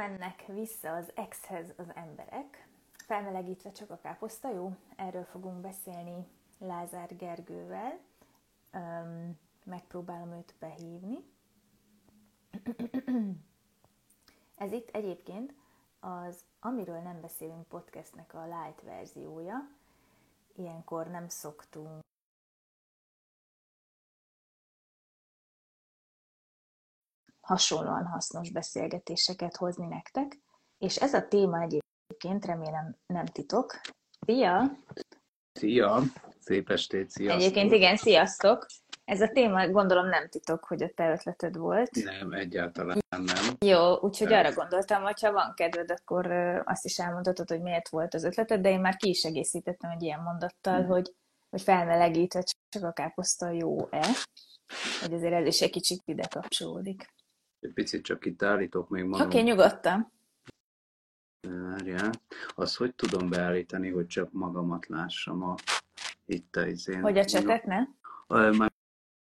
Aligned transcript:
mennek 0.00 0.44
vissza 0.46 0.94
az 0.94 1.12
exhez 1.14 1.72
az 1.76 1.94
emberek, 1.94 2.68
felmelegítve 2.96 3.70
csak 3.72 3.90
a 3.90 3.98
káposzta, 4.02 4.52
jó? 4.52 4.76
Erről 4.96 5.24
fogunk 5.24 5.60
beszélni 5.60 6.26
Lázár 6.58 7.16
Gergővel. 7.16 7.98
Öm, 8.70 9.38
megpróbálom 9.64 10.32
őt 10.32 10.54
behívni. 10.58 11.18
Ez 14.64 14.72
itt 14.72 14.88
egyébként 14.88 15.54
az 16.00 16.44
Amiről 16.60 17.00
nem 17.00 17.20
beszélünk 17.20 17.68
podcastnek 17.68 18.34
a 18.34 18.44
light 18.44 18.82
verziója. 18.82 19.68
Ilyenkor 20.56 21.06
nem 21.06 21.28
szoktunk 21.28 22.00
hasonlóan 27.50 28.06
hasznos 28.06 28.50
beszélgetéseket 28.50 29.56
hozni 29.56 29.86
nektek, 29.86 30.38
és 30.78 30.96
ez 30.96 31.14
a 31.14 31.28
téma 31.28 31.60
egyébként 31.60 32.44
remélem 32.44 32.96
nem 33.06 33.26
titok. 33.26 33.80
Szia! 34.26 34.70
Szia! 35.52 36.02
Szép 36.40 36.70
estét, 36.70 37.10
sziasztok! 37.10 37.40
Egyébként 37.40 37.72
igen, 37.72 37.96
sziasztok! 37.96 38.66
Ez 39.04 39.20
a 39.20 39.28
téma 39.28 39.68
gondolom 39.68 40.08
nem 40.08 40.28
titok, 40.28 40.64
hogy 40.64 40.82
a 40.82 40.90
te 40.94 41.10
ötleted 41.10 41.56
volt. 41.56 41.90
Nem, 42.04 42.32
egyáltalán 42.32 42.98
nem. 43.08 43.24
Jó, 43.58 43.98
úgyhogy 44.00 44.32
arra 44.32 44.52
gondoltam, 44.52 45.02
hogy 45.02 45.20
ha 45.20 45.32
van 45.32 45.52
kedved, 45.54 45.90
akkor 45.90 46.32
azt 46.64 46.84
is 46.84 46.98
elmondhatod, 46.98 47.48
hogy 47.48 47.60
miért 47.60 47.88
volt 47.88 48.14
az 48.14 48.24
ötleted, 48.24 48.60
de 48.60 48.70
én 48.70 48.80
már 48.80 48.96
ki 48.96 49.08
is 49.08 49.24
egészítettem 49.24 49.90
egy 49.90 50.02
ilyen 50.02 50.20
mondattal, 50.20 50.82
mm. 50.82 50.86
hogy, 50.86 51.14
hogy 51.50 51.62
felmelegítve 51.62 52.42
csak 52.68 52.84
a 52.84 52.92
káposzta 52.92 53.50
jó-e, 53.50 54.06
hogy 55.00 55.12
azért 55.12 55.34
ez 55.34 55.46
is 55.46 55.60
egy 55.60 55.70
kicsit 55.70 56.02
ide 56.04 56.26
kapcsolódik. 56.30 57.18
Egy 57.60 57.72
picit 57.72 58.04
csak 58.04 58.24
itt 58.24 58.42
állítok 58.42 58.88
még 58.88 59.04
magam. 59.04 59.26
Oké, 59.26 59.38
okay, 59.38 59.50
nyugodtan. 59.50 60.12
Várjál. 61.48 62.10
Azt 62.48 62.76
hogy 62.76 62.94
tudom 62.94 63.28
beállítani, 63.28 63.90
hogy 63.90 64.06
csak 64.06 64.32
magamat 64.32 64.86
lássam 64.86 65.42
a, 65.42 65.54
itt 66.24 66.56
a 66.56 66.66
izén. 66.66 67.00
Hogy 67.00 67.18
a 67.18 67.24
csetet 67.24 67.64
ne? 67.64 67.86
Már 68.50 68.72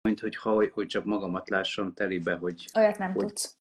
mint 0.03 0.21
hogy, 0.21 0.37
ha, 0.37 0.71
hogy 0.73 0.87
csak 0.87 1.05
magamat 1.05 1.49
lássam 1.49 1.95
telibe, 1.95 2.35
hogy... 2.35 2.69
Olyat 2.75 2.99
nem 2.99 3.13
hogy, 3.13 3.27
tudsz. 3.27 3.57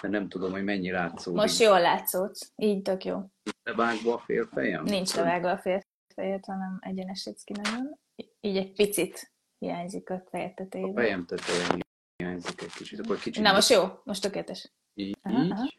De 0.00 0.08
nem 0.08 0.28
tudom, 0.28 0.50
hogy 0.50 0.64
mennyi 0.64 0.90
látszódik. 0.90 1.40
Most 1.40 1.60
jól 1.60 1.80
látszódsz. 1.80 2.52
Így 2.56 2.82
tök 2.82 3.04
jó. 3.04 3.30
Levágva 3.62 4.14
a 4.14 4.18
félfejem? 4.18 4.84
Nincs 4.84 5.14
levágva 5.14 5.50
a 5.50 5.58
félfejed, 5.58 6.44
hanem 6.44 6.78
egyenesítsz 6.80 7.42
ki 7.42 7.52
nagyon. 7.52 7.98
Így 8.40 8.56
egy 8.56 8.72
picit 8.72 9.32
hiányzik 9.58 10.10
a 10.10 10.22
fejed 10.30 10.54
tetejében. 10.54 10.96
A 10.96 11.00
fejem 11.00 11.26
tetején 11.26 11.80
hiányzik 12.20 12.62
egy 12.62 12.72
kicsit. 12.72 12.98
Akkor 12.98 13.18
kicsit 13.18 13.42
Na, 13.42 13.52
most 13.52 13.70
jó, 13.70 14.00
most 14.04 14.22
tökéletes. 14.22 14.70
Így, 14.94 15.16
aha. 15.22 15.40
Aha. 15.40 15.72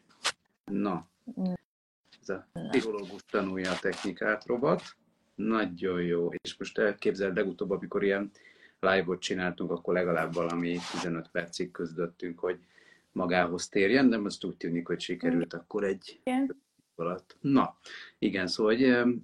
Na. 0.64 1.08
Ez 2.20 2.28
a 2.28 2.48
pszichológus 2.68 3.20
tanulja 3.30 3.70
a 3.70 3.78
technikát, 3.78 4.46
robot. 4.46 4.82
Nagyon 5.34 6.02
jó. 6.02 6.30
És 6.42 6.56
most 6.56 6.78
elképzeld 6.78 7.36
legutóbb, 7.36 7.70
amikor 7.70 8.02
ilyen 8.02 8.30
live-ot 8.80 9.20
csináltunk, 9.20 9.70
akkor 9.70 9.94
legalább 9.94 10.34
valami 10.34 10.78
15 10.90 11.28
percig 11.28 11.70
közdöttünk, 11.70 12.38
hogy 12.38 12.58
magához 13.12 13.68
térjen, 13.68 14.10
de 14.10 14.18
most 14.18 14.44
úgy 14.44 14.56
tűnik, 14.56 14.86
hogy 14.86 15.00
sikerült 15.00 15.54
akkor 15.54 15.84
egy 15.84 16.20
igen. 16.24 16.62
alatt. 16.94 17.36
Na, 17.40 17.78
igen, 18.18 18.46
szóval 18.46 18.74
hogy 18.74 19.14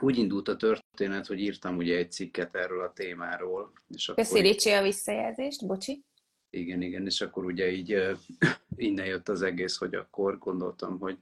úgy 0.00 0.18
indult 0.18 0.48
a 0.48 0.56
történet, 0.56 1.26
hogy 1.26 1.40
írtam 1.40 1.76
ugye 1.76 1.96
egy 1.96 2.12
cikket 2.12 2.54
erről 2.54 2.82
a 2.82 2.92
témáról. 2.92 3.72
És 3.88 4.08
akkor 4.08 4.24
Köszi 4.24 4.40
Ricsi 4.40 4.70
a 4.70 4.82
visszajelzést, 4.82 5.66
bocsi. 5.66 6.04
Igen, 6.54 6.82
igen, 6.82 7.06
és 7.06 7.20
akkor 7.20 7.44
ugye 7.44 7.70
így 7.70 8.16
innen 8.76 9.06
jött 9.06 9.28
az 9.28 9.42
egész, 9.42 9.76
hogy 9.76 9.94
akkor 9.94 10.38
gondoltam, 10.38 10.98
hogy 10.98 11.18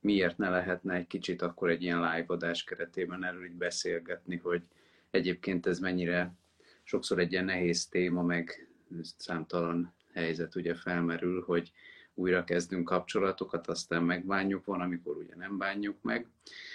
miért 0.00 0.38
ne 0.38 0.48
lehetne 0.48 0.94
egy 0.94 1.06
kicsit 1.06 1.42
akkor 1.42 1.70
egy 1.70 1.82
ilyen 1.82 2.00
live 2.00 2.24
adás 2.26 2.64
keretében 2.64 3.24
erről 3.24 3.44
így 3.44 3.54
beszélgetni, 3.54 4.36
hogy 4.36 4.62
egyébként 5.10 5.66
ez 5.66 5.78
mennyire 5.78 6.34
sokszor 6.82 7.18
egy 7.18 7.32
ilyen 7.32 7.44
nehéz 7.44 7.86
téma, 7.86 8.22
meg 8.22 8.68
számtalan 9.16 9.94
helyzet 10.12 10.54
ugye 10.54 10.74
felmerül, 10.74 11.42
hogy 11.42 11.72
újra 12.14 12.44
kezdünk 12.44 12.84
kapcsolatokat, 12.84 13.66
aztán 13.66 14.02
megbánjuk, 14.02 14.64
van, 14.64 14.80
amikor 14.80 15.16
ugye 15.16 15.36
nem 15.36 15.58
bánjuk 15.58 16.02
meg, 16.02 16.26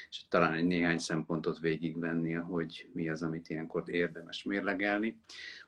és 0.10 0.22
talán 0.30 0.54
egy 0.54 0.66
néhány 0.66 0.98
szempontot 0.98 1.60
végigvenni, 1.60 2.34
hogy 2.34 2.90
mi 2.94 3.10
az, 3.10 3.22
amit 3.24 3.50
ilyenkor 3.50 3.84
érdemes 3.90 4.44
mérlegelni. 4.44 5.18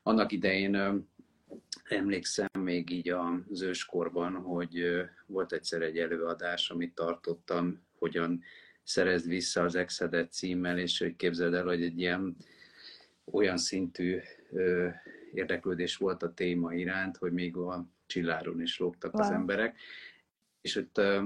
Annak 0.02 0.32
idején 0.32 1.08
emlékszem 1.90 2.48
még 2.58 2.90
így 2.90 3.08
az 3.08 3.62
őskorban, 3.62 4.34
hogy 4.34 4.84
volt 5.26 5.52
egyszer 5.52 5.82
egy 5.82 5.98
előadás, 5.98 6.70
amit 6.70 6.94
tartottam, 6.94 7.82
hogyan 7.98 8.42
szerezd 8.82 9.28
vissza 9.28 9.62
az 9.62 9.74
Exedet 9.74 10.32
címmel, 10.32 10.78
és 10.78 10.98
hogy 10.98 11.16
képzeld 11.16 11.54
el, 11.54 11.64
hogy 11.64 11.82
egy 11.82 11.98
ilyen 11.98 12.36
olyan 13.24 13.56
szintű 13.56 14.18
ö, 14.50 14.88
érdeklődés 15.32 15.96
volt 15.96 16.22
a 16.22 16.34
téma 16.34 16.74
iránt, 16.74 17.16
hogy 17.16 17.32
még 17.32 17.56
a 17.56 17.86
csilláron 18.06 18.60
is 18.60 18.78
lógtak 18.78 19.14
wow. 19.14 19.22
az 19.22 19.30
emberek. 19.30 19.78
És 20.60 20.76
ott 20.76 20.98
ö, 20.98 21.24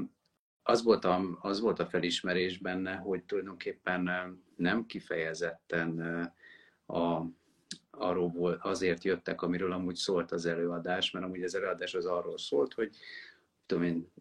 az, 0.62 0.82
volt 0.82 1.04
a, 1.04 1.38
az 1.40 1.60
volt 1.60 1.78
a 1.78 1.86
felismerés 1.86 2.58
benne, 2.58 2.94
hogy 2.94 3.22
tulajdonképpen 3.22 4.10
nem 4.56 4.86
kifejezetten 4.86 6.00
a, 6.86 7.22
arról 7.98 8.28
volt, 8.28 8.60
azért 8.62 9.04
jöttek, 9.04 9.42
amiről 9.42 9.72
amúgy 9.72 9.96
szólt 9.96 10.32
az 10.32 10.46
előadás, 10.46 11.10
mert 11.10 11.24
amúgy 11.24 11.42
az 11.42 11.54
előadás 11.54 11.94
az 11.94 12.06
arról 12.06 12.38
szólt, 12.38 12.74
hogy 12.74 12.90
tudom 13.66 13.84
én, 13.84 14.12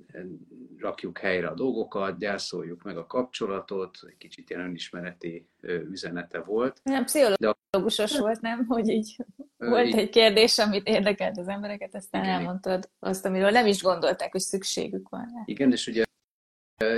rakjuk 0.78 1.18
helyre 1.18 1.48
a 1.48 1.54
dolgokat, 1.54 2.18
gyászoljuk 2.18 2.84
meg 2.84 2.98
a 2.98 3.06
kapcsolatot, 3.06 3.98
egy 4.08 4.18
kicsit 4.18 4.50
ilyen 4.50 4.62
önismereti 4.62 5.48
üzenete 5.62 6.40
volt. 6.40 6.80
Nem, 6.84 7.04
pszichológusos 7.04 8.20
volt, 8.20 8.42
nem? 8.42 8.66
Hogy 8.66 8.90
így 8.90 9.16
volt 9.58 9.88
így, 9.88 9.98
egy 9.98 10.10
kérdés, 10.10 10.58
amit 10.58 10.88
érdekelt 10.88 11.38
az 11.38 11.48
embereket, 11.48 11.96
aztán 11.96 12.24
igen, 12.24 12.36
elmondtad 12.36 12.90
azt, 13.00 13.26
amiről 13.26 13.50
nem 13.50 13.66
is 13.66 13.82
gondolták, 13.82 14.32
hogy 14.32 14.42
szükségük 14.42 15.10
van. 15.10 15.44
Igen, 15.46 15.72
és 15.72 15.88
ugye 15.88 16.04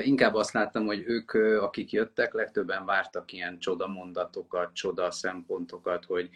inkább 0.03 0.33
azt 0.33 0.53
láttam, 0.53 0.85
hogy 0.85 1.03
ők, 1.05 1.33
akik 1.61 1.91
jöttek, 1.91 2.33
legtöbben 2.33 2.85
vártak 2.85 3.31
ilyen 3.31 3.59
csoda 3.59 3.87
mondatokat, 3.87 4.73
csoda 4.73 5.11
szempontokat, 5.11 6.05
hogy 6.05 6.29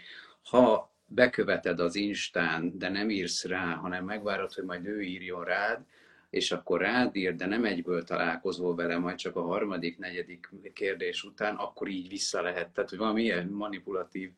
ha 0.44 0.94
beköveted 1.06 1.80
az 1.80 1.96
Instán, 1.96 2.78
de 2.78 2.90
nem 2.90 3.10
írsz 3.10 3.46
rá, 3.46 3.74
hanem 3.74 4.06
megvárod, 4.06 4.54
hogy 4.54 4.64
majd 4.64 4.86
ő 4.86 5.02
írjon 5.02 5.44
rád, 5.44 5.86
és 6.30 6.52
akkor 6.52 6.82
rád 6.82 7.16
ír, 7.16 7.36
de 7.36 7.46
nem 7.46 7.66
egyből 7.66 8.04
találkozol 8.04 8.76
vele, 8.76 8.98
majd 8.98 9.18
csak 9.18 9.36
a 9.36 9.42
harmadik, 9.42 9.98
negyedik 9.98 10.50
kérdés 10.74 11.24
után, 11.24 11.56
akkor 11.56 11.88
így 11.88 12.10
vissza 12.10 12.42
lehet. 12.42 12.70
Tehát, 12.70 12.90
hogy 12.90 13.00
valami 13.00 13.24
ilyen 13.24 13.48
manipulatív, 13.48 14.32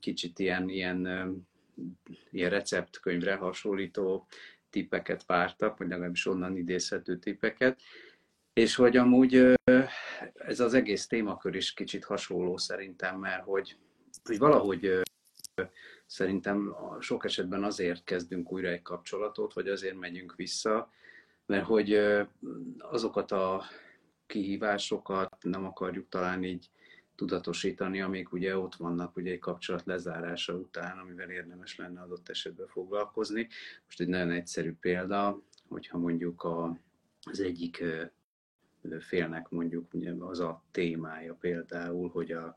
kicsit 0.00 0.38
ilyen, 0.38 0.68
ilyen, 0.68 1.06
ilyen 2.30 2.50
receptkönyvre 2.50 3.34
hasonlító 3.34 4.26
tippeket 4.70 5.26
vártak, 5.26 5.78
vagy 5.78 5.88
legalábbis 5.88 6.26
onnan 6.26 6.56
idézhető 6.56 7.18
tippeket. 7.18 7.80
És 8.52 8.74
hogy 8.74 8.96
amúgy 8.96 9.54
ez 10.34 10.60
az 10.60 10.74
egész 10.74 11.06
témakör 11.06 11.54
is 11.54 11.72
kicsit 11.72 12.04
hasonló 12.04 12.56
szerintem, 12.56 13.18
mert 13.18 13.44
hogy, 13.44 13.76
hogy 14.24 14.38
valahogy 14.38 15.02
Szerintem 16.06 16.76
sok 17.00 17.24
esetben 17.24 17.64
azért 17.64 18.04
kezdünk 18.04 18.52
újra 18.52 18.68
egy 18.68 18.82
kapcsolatot, 18.82 19.52
vagy 19.52 19.68
azért 19.68 19.98
megyünk 19.98 20.34
vissza, 20.36 20.90
mert 21.46 21.64
hogy 21.64 22.00
azokat 22.78 23.32
a 23.32 23.62
kihívásokat 24.26 25.36
nem 25.40 25.64
akarjuk 25.64 26.08
talán 26.08 26.44
így 26.44 26.70
tudatosítani, 27.14 28.00
amik 28.00 28.32
ugye 28.32 28.56
ott 28.56 28.74
vannak 28.74 29.16
ugye 29.16 29.32
egy 29.32 29.38
kapcsolat 29.38 29.84
lezárása 29.86 30.54
után, 30.54 30.98
amivel 30.98 31.30
érdemes 31.30 31.76
lenne 31.76 32.00
adott 32.00 32.28
esetben 32.28 32.66
foglalkozni. 32.66 33.48
Most 33.84 34.00
egy 34.00 34.08
nagyon 34.08 34.30
egyszerű 34.30 34.74
példa, 34.80 35.42
hogyha 35.68 35.98
mondjuk 35.98 36.42
a, 36.42 36.78
az 37.22 37.40
egyik 37.40 37.84
félnek 38.98 39.48
mondjuk 39.48 39.94
ugye 39.94 40.12
az 40.18 40.40
a 40.40 40.62
témája 40.70 41.34
például, 41.34 42.08
hogy 42.08 42.32
a, 42.32 42.56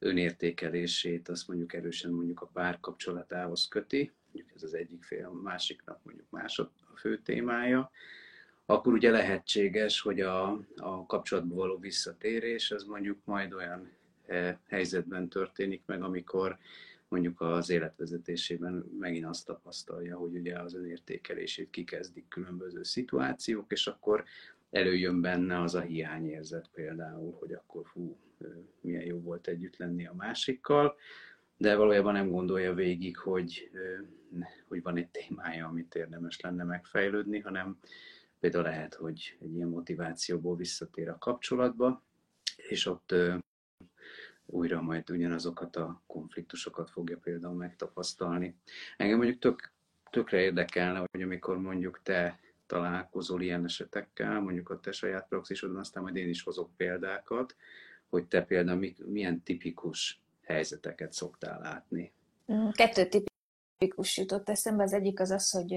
önértékelését 0.00 1.28
azt 1.28 1.48
mondjuk 1.48 1.74
erősen 1.74 2.10
mondjuk 2.10 2.40
a 2.40 2.50
párkapcsolatához 2.52 3.68
köti, 3.68 4.12
mondjuk 4.32 4.54
ez 4.56 4.62
az 4.62 4.74
egyik 4.74 5.04
fél, 5.04 5.26
a 5.26 5.40
másiknak 5.42 6.00
mondjuk 6.02 6.30
más 6.30 6.58
a 6.58 6.72
fő 6.96 7.18
témája, 7.18 7.90
akkor 8.66 8.92
ugye 8.92 9.10
lehetséges, 9.10 10.00
hogy 10.00 10.20
a, 10.20 10.60
a 10.76 11.06
kapcsolatba 11.06 11.54
való 11.54 11.78
visszatérés 11.78 12.70
az 12.70 12.84
mondjuk 12.84 13.18
majd 13.24 13.52
olyan 13.52 13.90
eh, 14.26 14.56
helyzetben 14.68 15.28
történik 15.28 15.82
meg, 15.86 16.02
amikor 16.02 16.58
mondjuk 17.08 17.40
az 17.40 17.70
életvezetésében 17.70 18.84
megint 18.98 19.26
azt 19.26 19.46
tapasztalja, 19.46 20.16
hogy 20.16 20.34
ugye 20.34 20.58
az 20.58 20.74
önértékelését 20.74 21.70
kikezdik 21.70 22.28
különböző 22.28 22.82
szituációk, 22.82 23.72
és 23.72 23.86
akkor 23.86 24.24
előjön 24.70 25.20
benne 25.20 25.60
az 25.60 25.74
a 25.74 25.80
hiányérzet 25.80 26.70
például, 26.74 27.36
hogy 27.40 27.52
akkor 27.52 27.86
fú, 27.86 28.16
milyen 28.80 29.04
jó 29.04 29.20
volt 29.20 29.46
együtt 29.46 29.76
lenni 29.76 30.06
a 30.06 30.14
másikkal, 30.14 30.96
de 31.56 31.76
valójában 31.76 32.12
nem 32.12 32.30
gondolja 32.30 32.74
végig, 32.74 33.16
hogy, 33.16 33.70
hogy 34.68 34.82
van 34.82 34.96
egy 34.96 35.08
témája, 35.08 35.66
amit 35.66 35.94
érdemes 35.94 36.40
lenne 36.40 36.64
megfejlődni, 36.64 37.38
hanem 37.38 37.78
például 38.38 38.64
lehet, 38.64 38.94
hogy 38.94 39.36
egy 39.40 39.54
ilyen 39.54 39.68
motivációból 39.68 40.56
visszatér 40.56 41.08
a 41.08 41.18
kapcsolatba, 41.18 42.02
és 42.56 42.86
ott 42.86 43.14
újra 44.46 44.82
majd 44.82 45.10
ugyanazokat 45.10 45.76
a 45.76 46.02
konfliktusokat 46.06 46.90
fogja 46.90 47.18
például 47.18 47.54
megtapasztalni. 47.54 48.56
Engem 48.96 49.16
mondjuk 49.16 49.38
tök, 49.38 49.72
tökre 50.10 50.40
érdekelne, 50.40 51.04
hogy 51.10 51.22
amikor 51.22 51.58
mondjuk 51.58 52.00
te 52.02 52.40
találkozol 52.66 53.42
ilyen 53.42 53.64
esetekkel, 53.64 54.40
mondjuk 54.40 54.70
a 54.70 54.80
te 54.80 54.92
saját 54.92 55.28
praxisodon, 55.28 55.76
aztán 55.76 56.02
majd 56.02 56.16
én 56.16 56.28
is 56.28 56.42
hozok 56.42 56.76
példákat, 56.76 57.56
hogy 58.10 58.26
te 58.26 58.42
például 58.42 58.94
milyen 59.06 59.42
tipikus 59.42 60.22
helyzeteket 60.42 61.12
szoktál 61.12 61.60
látni. 61.60 62.12
Kettő 62.72 63.08
tipikus 63.08 64.16
jutott 64.16 64.48
eszembe. 64.48 64.82
Az 64.82 64.92
egyik 64.92 65.20
az 65.20 65.30
az, 65.30 65.50
hogy 65.50 65.72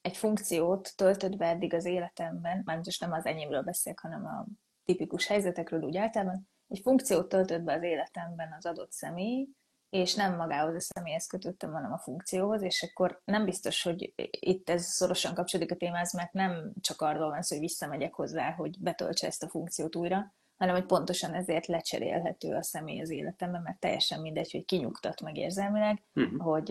egy 0.00 0.16
funkciót 0.16 0.96
töltött 0.96 1.36
be 1.36 1.46
eddig 1.46 1.74
az 1.74 1.84
életemben, 1.84 2.62
már 2.64 2.76
most 2.76 3.00
nem 3.00 3.12
az 3.12 3.26
enyémről 3.26 3.62
beszélek, 3.62 3.98
hanem 3.98 4.26
a 4.26 4.46
tipikus 4.84 5.26
helyzetekről 5.26 5.82
úgy 5.82 5.96
általában, 5.96 6.48
egy 6.68 6.80
funkciót 6.82 7.28
töltött 7.28 7.62
be 7.62 7.72
az 7.72 7.82
életemben 7.82 8.54
az 8.58 8.66
adott 8.66 8.92
személy, 8.92 9.48
és 9.90 10.14
nem 10.14 10.36
magához 10.36 10.74
a 10.74 10.80
személyhez 10.80 11.26
kötöttem, 11.26 11.72
hanem 11.72 11.92
a 11.92 11.98
funkcióhoz, 11.98 12.62
és 12.62 12.82
akkor 12.82 13.20
nem 13.24 13.44
biztos, 13.44 13.82
hogy 13.82 14.12
itt 14.30 14.70
ez 14.70 14.84
szorosan 14.84 15.34
kapcsolódik 15.34 15.72
a 15.72 15.76
témához, 15.76 16.12
mert 16.12 16.32
nem 16.32 16.72
csak 16.80 17.00
arról 17.00 17.28
van 17.28 17.42
szó, 17.42 17.56
hogy 17.56 17.64
visszamegyek 17.64 18.14
hozzá, 18.14 18.50
hogy 18.52 18.80
betöltse 18.80 19.26
ezt 19.26 19.42
a 19.42 19.48
funkciót 19.48 19.96
újra, 19.96 20.34
hanem 20.60 20.74
hogy 20.74 20.86
pontosan 20.86 21.34
ezért 21.34 21.66
lecserélhető 21.66 22.54
a 22.54 22.62
személy 22.62 23.00
az 23.00 23.10
életemben, 23.10 23.62
mert 23.62 23.80
teljesen 23.80 24.20
mindegy, 24.20 24.52
hogy 24.52 24.64
kinyugtat 24.64 25.20
meg 25.20 25.36
érzelmileg, 25.36 26.02
uh-huh. 26.14 26.42
hogy 26.42 26.68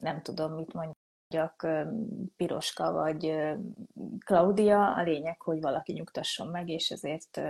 nem 0.00 0.22
tudom, 0.22 0.52
mit 0.52 0.72
mondjak, 0.72 1.66
Piroska 2.36 2.92
vagy 2.92 3.34
Klaudia, 4.24 4.94
a 4.94 5.02
lényeg, 5.02 5.42
hogy 5.42 5.60
valaki 5.60 5.92
nyugtasson 5.92 6.46
meg, 6.46 6.68
és 6.68 6.90
ezért 6.90 7.40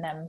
nem 0.00 0.28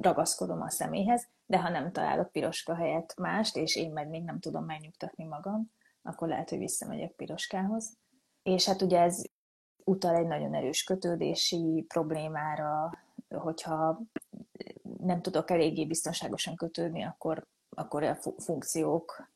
ragaszkodom 0.00 0.60
a 0.60 0.70
személyhez, 0.70 1.28
de 1.46 1.60
ha 1.60 1.68
nem 1.68 1.92
találok 1.92 2.32
piroska 2.32 2.74
helyett 2.74 3.14
mást, 3.16 3.56
és 3.56 3.76
én 3.76 3.92
meg 3.92 4.08
még 4.08 4.22
nem 4.22 4.40
tudom 4.40 4.64
megnyugtatni 4.64 5.24
magam, 5.24 5.70
akkor 6.02 6.28
lehet, 6.28 6.50
hogy 6.50 6.58
visszamegyek 6.58 7.12
piroskához. 7.12 7.96
És 8.42 8.66
hát 8.66 8.82
ugye 8.82 9.00
ez 9.00 9.22
utal 9.84 10.14
egy 10.14 10.26
nagyon 10.26 10.54
erős 10.54 10.82
kötődési 10.82 11.84
problémára, 11.88 12.90
hogyha 13.38 14.00
nem 14.98 15.22
tudok 15.22 15.50
eléggé 15.50 15.86
biztonságosan 15.86 16.54
kötődni, 16.54 17.04
akkor, 17.04 17.46
akkor 17.76 18.02
a 18.02 18.18
funkciók 18.38 19.30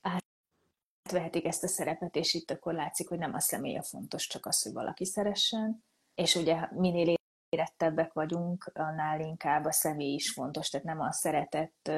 átvehetik 0.00 1.44
ezt 1.44 1.64
a 1.64 1.68
szerepet, 1.68 2.16
és 2.16 2.34
itt 2.34 2.50
akkor 2.50 2.74
látszik, 2.74 3.08
hogy 3.08 3.18
nem 3.18 3.34
a 3.34 3.40
személy 3.40 3.76
a 3.76 3.82
fontos, 3.82 4.26
csak 4.26 4.46
az, 4.46 4.62
hogy 4.62 4.72
valaki 4.72 5.04
szeressen. 5.04 5.84
És 6.14 6.34
ugye 6.34 6.68
minél 6.70 7.14
érettebbek 7.48 8.12
vagyunk, 8.12 8.70
annál 8.74 9.20
inkább 9.20 9.64
a 9.64 9.72
személy 9.72 10.14
is 10.14 10.32
fontos, 10.32 10.68
tehát 10.68 10.86
nem 10.86 11.00
a 11.00 11.12
szeretet 11.12 11.90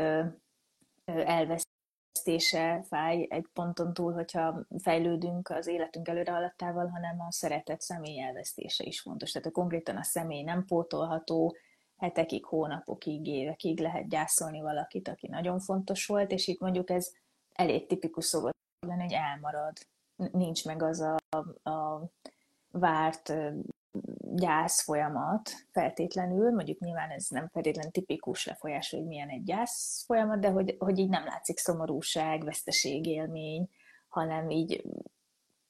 elvesztése 2.13 2.83
fáj 2.89 3.27
egy 3.31 3.47
ponton 3.53 3.93
túl, 3.93 4.13
hogyha 4.13 4.67
fejlődünk 4.83 5.49
az 5.49 5.67
életünk 5.67 6.09
előre 6.09 6.33
alattával, 6.33 6.87
hanem 6.87 7.21
a 7.21 7.33
szeretet 7.33 7.81
személy 7.81 8.21
elvesztése 8.21 8.85
is 8.85 9.01
fontos. 9.01 9.31
Tehát 9.31 9.49
a 9.49 9.51
konkrétan 9.51 9.97
a 9.97 10.03
személy 10.03 10.43
nem 10.43 10.65
pótolható, 10.65 11.57
hetekig, 11.97 12.45
hónapokig, 12.45 13.27
évekig 13.27 13.81
lehet 13.81 14.09
gyászolni 14.09 14.61
valakit, 14.61 15.09
aki 15.09 15.29
nagyon 15.29 15.61
fontos 15.61 16.07
volt, 16.07 16.31
és 16.31 16.47
itt 16.47 16.61
mondjuk 16.61 16.91
ez 16.91 17.13
elég 17.53 17.87
tipikus 17.87 18.25
szokott 18.25 18.57
lenni, 18.87 19.03
hogy 19.03 19.13
elmarad. 19.13 19.77
Nincs 20.33 20.65
meg 20.65 20.83
az 20.83 21.01
a, 21.01 21.37
a 21.71 22.03
várt 22.71 23.33
gyász 24.33 24.83
folyamat 24.83 25.51
feltétlenül, 25.71 26.51
mondjuk 26.51 26.79
nyilván 26.79 27.11
ez 27.11 27.27
nem 27.29 27.49
feltétlenül 27.49 27.91
tipikus 27.91 28.47
lefolyás, 28.47 28.91
hogy 28.91 29.07
milyen 29.07 29.29
egy 29.29 29.43
gyász 29.43 30.05
folyamat, 30.07 30.41
de 30.41 30.49
hogy, 30.49 30.77
hogy 30.79 30.99
így 30.99 31.09
nem 31.09 31.25
látszik 31.25 31.59
szomorúság, 31.59 32.45
veszteségélmény, 32.45 33.69
hanem 34.09 34.51
így 34.51 34.85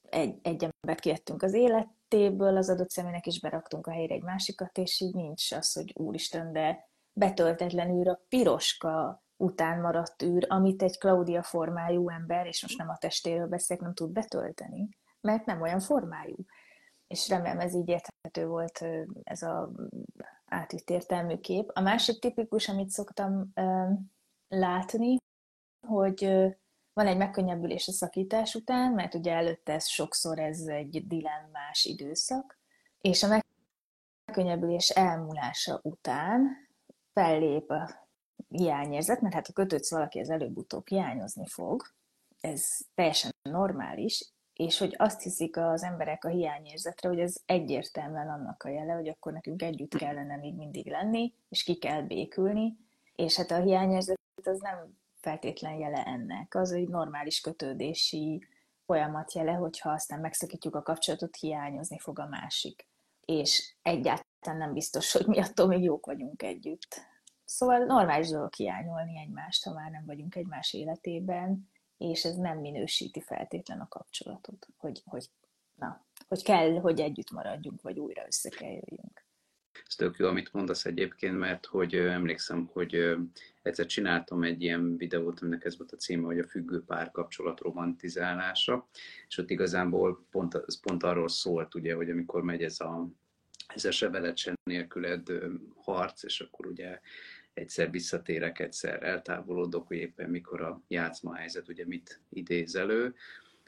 egy, 0.09 0.39
egy 0.43 0.69
embert 0.81 1.01
kiadtunk 1.01 1.43
az 1.43 1.55
életéből, 1.55 2.57
az 2.57 2.71
adott 2.71 2.91
személynek 2.91 3.27
is 3.27 3.41
beraktunk 3.41 3.87
a 3.87 3.93
helyre 3.93 4.15
egy 4.15 4.23
másikat, 4.23 4.79
és 4.79 5.01
így 5.01 5.15
nincs 5.15 5.53
az, 5.53 5.73
hogy 5.73 5.93
úristen, 5.95 6.53
de 6.53 6.89
betöltetlen 7.12 7.91
űr, 7.91 8.09
a 8.09 8.21
piroska 8.29 9.23
után 9.37 9.81
maradt 9.81 10.23
űr, 10.23 10.47
amit 10.49 10.83
egy 10.83 10.99
Claudia 10.99 11.43
formájú 11.43 12.09
ember, 12.09 12.47
és 12.47 12.62
most 12.62 12.79
nem 12.79 12.89
a 12.89 12.97
testéről 12.99 13.47
beszélek, 13.47 13.83
nem 13.83 13.95
tud 13.95 14.11
betölteni, 14.11 14.89
mert 15.21 15.45
nem 15.45 15.61
olyan 15.61 15.81
formájú 15.81 16.37
és 17.11 17.29
remélem 17.29 17.61
ez 17.61 17.75
így 17.75 17.89
érthető 17.89 18.47
volt 18.47 18.85
ez 19.23 19.43
a 19.43 19.71
átvitt 20.47 20.91
értelmű 20.91 21.37
kép. 21.37 21.71
A 21.75 21.81
másik 21.81 22.19
tipikus, 22.19 22.69
amit 22.69 22.91
szoktam 22.91 23.53
látni, 24.49 25.17
hogy 25.87 26.25
van 26.93 27.07
egy 27.07 27.17
megkönnyebbülés 27.17 27.89
a 27.89 27.93
szakítás 27.93 28.55
után, 28.55 28.93
mert 28.93 29.15
ugye 29.15 29.33
előtte 29.33 29.73
ez 29.73 29.87
sokszor 29.87 30.39
ez 30.39 30.61
egy 30.61 31.07
dilemmás 31.07 31.85
időszak, 31.85 32.59
és 33.01 33.23
a 33.23 33.43
megkönnyebbülés 34.27 34.89
elmúlása 34.89 35.81
után 35.83 36.69
fellép 37.12 37.71
a 37.71 38.09
hiányérzet, 38.49 39.21
mert 39.21 39.35
hát 39.35 39.47
ha 39.47 39.53
kötődsz 39.53 39.91
valaki, 39.91 40.21
az 40.21 40.31
előbb-utóbb 40.31 40.89
hiányozni 40.89 41.47
fog, 41.47 41.83
ez 42.41 42.79
teljesen 42.95 43.31
normális, 43.43 44.33
és 44.61 44.79
hogy 44.79 44.95
azt 44.99 45.23
hiszik 45.23 45.57
az 45.57 45.83
emberek 45.83 46.25
a 46.25 46.29
hiányérzetre, 46.29 47.09
hogy 47.09 47.19
ez 47.19 47.37
egyértelműen 47.47 48.29
annak 48.29 48.62
a 48.62 48.69
jele, 48.69 48.93
hogy 48.93 49.09
akkor 49.09 49.33
nekünk 49.33 49.62
együtt 49.62 49.97
kellene 49.97 50.37
még 50.37 50.55
mindig 50.55 50.87
lenni, 50.87 51.35
és 51.49 51.62
ki 51.62 51.79
kell 51.79 52.03
békülni, 52.03 52.77
és 53.15 53.37
hát 53.37 53.51
a 53.51 53.61
hiányérzet 53.61 54.19
az 54.45 54.61
nem 54.61 54.99
feltétlen 55.21 55.75
jele 55.75 56.05
ennek, 56.05 56.55
az 56.55 56.73
egy 56.73 56.89
normális 56.89 57.41
kötődési 57.41 58.47
folyamat 58.87 59.35
jele, 59.35 59.53
hogyha 59.53 59.91
aztán 59.91 60.21
megszakítjuk 60.21 60.75
a 60.75 60.83
kapcsolatot, 60.83 61.37
hiányozni 61.37 61.99
fog 61.99 62.19
a 62.19 62.27
másik. 62.27 62.87
És 63.25 63.75
egyáltalán 63.83 64.59
nem 64.59 64.73
biztos, 64.73 65.12
hogy 65.12 65.27
mi 65.27 65.41
attól 65.41 65.67
még 65.67 65.83
jók 65.83 66.07
vagyunk 66.07 66.43
együtt. 66.43 67.01
Szóval 67.45 67.79
normális 67.79 68.29
dolog 68.29 68.55
hiányolni 68.55 69.19
egymást, 69.19 69.65
ha 69.65 69.73
már 69.73 69.91
nem 69.91 70.07
vagyunk 70.07 70.35
egymás 70.35 70.73
életében, 70.73 71.71
és 72.00 72.25
ez 72.25 72.37
nem 72.37 72.58
minősíti 72.58 73.20
feltétlen 73.20 73.81
a 73.81 73.88
kapcsolatot, 73.88 74.67
hogy, 74.76 75.02
hogy, 75.05 75.31
na, 75.75 76.05
hogy 76.29 76.43
kell, 76.43 76.81
hogy 76.81 77.00
együtt 77.00 77.31
maradjunk, 77.31 77.82
vagy 77.82 77.99
újra 77.99 78.26
össze 78.26 78.49
kell 78.49 78.69
jöjjünk. 78.69 79.25
Ez 79.87 79.95
tök 79.95 80.16
jó, 80.16 80.26
amit 80.26 80.52
mondasz 80.52 80.85
egyébként, 80.85 81.38
mert 81.38 81.66
hogy 81.66 81.95
emlékszem, 81.95 82.71
hogy 82.73 83.16
egyszer 83.62 83.87
csináltam 83.87 84.42
egy 84.42 84.62
ilyen 84.62 84.97
videót, 84.97 85.40
aminek 85.40 85.64
ez 85.64 85.76
volt 85.78 85.92
a 85.92 85.97
címe, 85.97 86.26
hogy 86.26 86.38
a 86.38 86.49
függő 86.49 86.85
párkapcsolat 86.85 87.61
romantizálása, 87.61 88.88
és 89.28 89.38
ott 89.38 89.50
igazából 89.50 90.26
pont, 90.30 90.54
ez 90.54 90.80
pont 90.80 91.02
arról 91.02 91.28
szólt, 91.28 91.75
ugye, 91.75 91.95
hogy 91.95 92.11
amikor 92.11 92.42
megy 92.42 92.62
ez 92.62 92.80
a 92.80 93.09
ez 93.75 93.85
a 93.85 93.90
se 93.90 94.09
veled, 94.09 94.37
se 94.37 94.54
nélküled 94.62 95.33
harc, 95.76 96.23
és 96.23 96.40
akkor 96.40 96.66
ugye 96.66 97.00
egyszer 97.61 97.90
visszatérek, 97.90 98.59
egyszer 98.59 99.02
eltávolodok, 99.02 99.87
hogy 99.87 99.97
éppen 99.97 100.31
mikor 100.31 100.61
a 100.61 100.83
játszma 100.88 101.35
helyzet 101.35 101.69
ugye 101.69 101.87
mit 101.87 102.21
idéz 102.29 102.75
elő, 102.75 103.14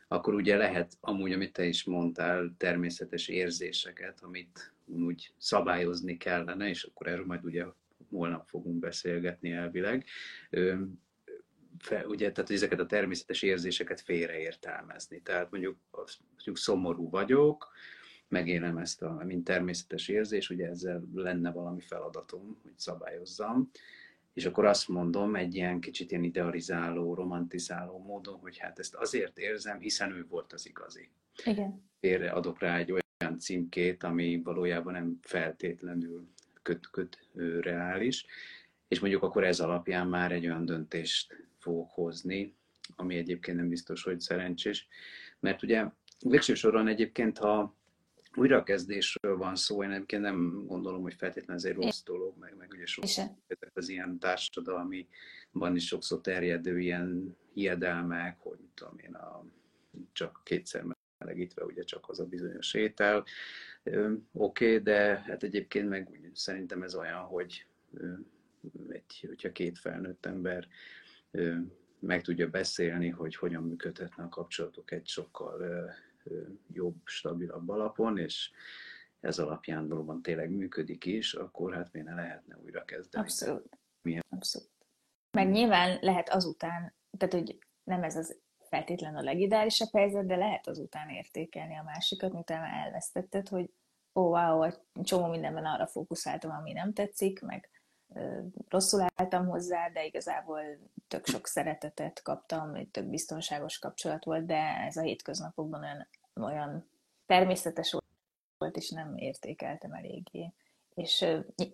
akkor 0.08 0.34
ugye 0.34 0.56
lehet 0.56 0.96
amúgy, 1.00 1.32
amit 1.32 1.52
te 1.52 1.64
is 1.64 1.84
mondtál, 1.84 2.54
természetes 2.56 3.28
érzéseket, 3.28 4.20
amit 4.22 4.72
úgy 4.84 5.32
szabályozni 5.38 6.16
kellene, 6.16 6.68
és 6.68 6.84
akkor 6.84 7.06
erről 7.06 7.26
majd 7.26 7.44
ugye 7.44 7.64
holnap 8.10 8.48
fogunk 8.48 8.78
beszélgetni 8.78 9.50
elvileg. 9.50 10.04
Fe, 11.78 12.06
ugye, 12.06 12.32
tehát 12.32 12.50
ezeket 12.50 12.80
a 12.80 12.86
természetes 12.86 13.42
érzéseket 13.42 14.00
félreértelmezni. 14.00 15.22
Tehát 15.22 15.50
mondjuk, 15.50 15.76
mondjuk 16.34 16.56
szomorú 16.56 17.10
vagyok, 17.10 17.72
megélem 18.32 18.78
ezt 18.78 19.02
a, 19.02 19.22
mint 19.24 19.44
természetes 19.44 20.08
érzés, 20.08 20.50
ugye 20.50 20.66
ezzel 20.66 21.02
lenne 21.14 21.52
valami 21.52 21.80
feladatom, 21.80 22.58
hogy 22.62 22.72
szabályozzam, 22.76 23.70
és 24.32 24.44
akkor 24.44 24.64
azt 24.64 24.88
mondom 24.88 25.34
egy 25.34 25.54
ilyen 25.54 25.80
kicsit 25.80 26.10
ilyen 26.10 26.22
idealizáló, 26.22 27.14
romantizáló 27.14 27.98
módon, 27.98 28.38
hogy 28.38 28.58
hát 28.58 28.78
ezt 28.78 28.94
azért 28.94 29.38
érzem, 29.38 29.78
hiszen 29.78 30.12
ő 30.12 30.26
volt 30.28 30.52
az 30.52 30.66
igazi. 30.66 31.08
Igen. 31.44 31.82
Félre 32.00 32.30
adok 32.30 32.58
rá 32.58 32.76
egy 32.76 32.90
olyan 32.90 33.38
címkét, 33.38 34.02
ami 34.02 34.40
valójában 34.42 34.92
nem 34.92 35.18
feltétlenül 35.22 36.28
köt, 36.62 36.90
köt 36.90 37.28
reális, 37.60 38.26
és 38.88 39.00
mondjuk 39.00 39.22
akkor 39.22 39.44
ez 39.44 39.60
alapján 39.60 40.08
már 40.08 40.32
egy 40.32 40.46
olyan 40.46 40.64
döntést 40.64 41.46
fogok 41.58 41.90
hozni, 41.90 42.54
ami 42.96 43.16
egyébként 43.16 43.56
nem 43.56 43.68
biztos, 43.68 44.02
hogy 44.02 44.20
szerencsés, 44.20 44.88
mert 45.40 45.62
ugye 45.62 45.84
végső 46.20 46.54
soron 46.54 46.88
egyébként, 46.88 47.38
ha 47.38 47.76
újrakezdésről 48.34 49.36
van 49.36 49.56
szó, 49.56 49.82
én 49.82 49.90
egyébként 49.90 50.22
nem 50.22 50.64
gondolom, 50.66 51.02
hogy 51.02 51.14
feltétlenül 51.14 51.64
ez 51.64 51.64
egy 51.64 51.74
rossz 51.74 52.02
dolog, 52.02 52.38
meg, 52.38 52.56
meg 52.56 52.70
ugye 52.70 52.86
sok 52.86 53.04
az 53.74 53.88
ilyen 53.88 54.18
társadalmi, 54.18 55.08
van 55.50 55.76
is 55.76 55.86
sokszor 55.86 56.20
terjedő 56.20 56.80
ilyen 56.80 57.36
hiedelmek, 57.52 58.40
hogy 58.40 58.58
tudom 58.74 58.98
én, 58.98 59.14
a, 59.14 59.44
csak 60.12 60.40
kétszer 60.44 60.84
felmelegítve 61.18 61.64
ugye 61.64 61.82
csak 61.82 62.08
az 62.08 62.20
a 62.20 62.26
bizonyos 62.26 62.74
étel. 62.74 63.24
Oké, 63.84 64.24
okay, 64.32 64.78
de 64.78 65.18
hát 65.18 65.42
egyébként 65.42 65.88
meg 65.88 66.08
úgy, 66.10 66.34
szerintem 66.34 66.82
ez 66.82 66.94
olyan, 66.94 67.20
hogy 67.20 67.66
egy, 68.88 69.24
hogyha 69.26 69.52
két 69.52 69.78
felnőtt 69.78 70.26
ember 70.26 70.68
meg 71.98 72.22
tudja 72.22 72.48
beszélni, 72.48 73.08
hogy 73.08 73.36
hogyan 73.36 73.62
működhetne 73.62 74.22
a 74.22 74.28
kapcsolatok 74.28 74.90
egy 74.90 75.06
sokkal 75.06 75.90
jobb, 76.72 76.96
stabilabb 77.04 77.68
alapon, 77.68 78.18
és 78.18 78.50
ez 79.20 79.38
alapján 79.38 79.88
valóban 79.88 80.22
tényleg 80.22 80.50
működik 80.50 81.04
is, 81.04 81.34
akkor 81.34 81.74
hát 81.74 81.92
miért 81.92 82.08
ne 82.08 82.14
lehetne 82.14 82.58
újra 82.64 82.84
kezdeni. 82.84 83.24
Abszolút. 83.24 83.78
Milyen? 84.02 84.22
Abszolút. 84.28 84.70
Meg 85.30 85.50
nyilván 85.50 85.98
lehet 86.00 86.28
azután, 86.28 86.94
tehát 87.18 87.34
hogy 87.34 87.58
nem 87.84 88.02
ez 88.02 88.16
az 88.16 88.40
feltétlen 88.58 89.16
a 89.16 89.22
legideálisabb 89.22 89.92
helyzet, 89.92 90.26
de 90.26 90.36
lehet 90.36 90.66
azután 90.66 91.08
értékelni 91.08 91.76
a 91.76 91.82
másikat, 91.82 92.32
miután 92.32 92.64
elvesztetted, 92.64 93.48
hogy 93.48 93.70
ó, 94.14 94.22
oh, 94.22 94.30
wow, 94.30 94.70
csomó 95.02 95.26
mindenben 95.26 95.64
arra 95.64 95.86
fókuszáltam, 95.86 96.50
ami 96.50 96.72
nem 96.72 96.92
tetszik, 96.92 97.40
meg 97.40 97.70
rosszul 98.68 99.06
álltam 99.14 99.48
hozzá, 99.48 99.88
de 99.88 100.04
igazából 100.04 100.60
tök 101.08 101.26
sok 101.26 101.46
szeretetet 101.46 102.22
kaptam, 102.22 102.74
egy 102.74 102.88
tök 102.88 103.04
biztonságos 103.04 103.78
kapcsolat 103.78 104.24
volt, 104.24 104.46
de 104.46 104.56
ez 104.86 104.96
a 104.96 105.02
hétköznapokban 105.02 105.82
olyan, 105.82 106.08
olyan 106.40 106.88
természetes 107.26 107.96
volt, 108.58 108.76
és 108.76 108.90
nem 108.90 109.16
értékeltem 109.16 109.92
eléggé. 109.92 110.52
És 110.94 111.26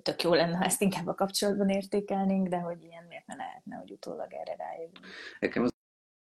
tök 0.03 0.23
jó 0.23 0.35
lenne, 0.35 0.57
ha 0.57 0.65
ezt 0.65 0.81
inkább 0.81 1.07
a 1.07 1.15
kapcsolatban 1.15 1.69
értékelnénk, 1.69 2.49
de 2.49 2.59
hogy 2.59 2.83
ilyen 2.83 3.05
miért 3.05 3.27
ne 3.27 3.35
lehetne, 3.35 3.77
hogy 3.77 3.91
utólag 3.91 4.33
erre 4.33 4.55
rájövünk. 4.57 4.99
Nekem 5.41 5.63
az 5.63 5.73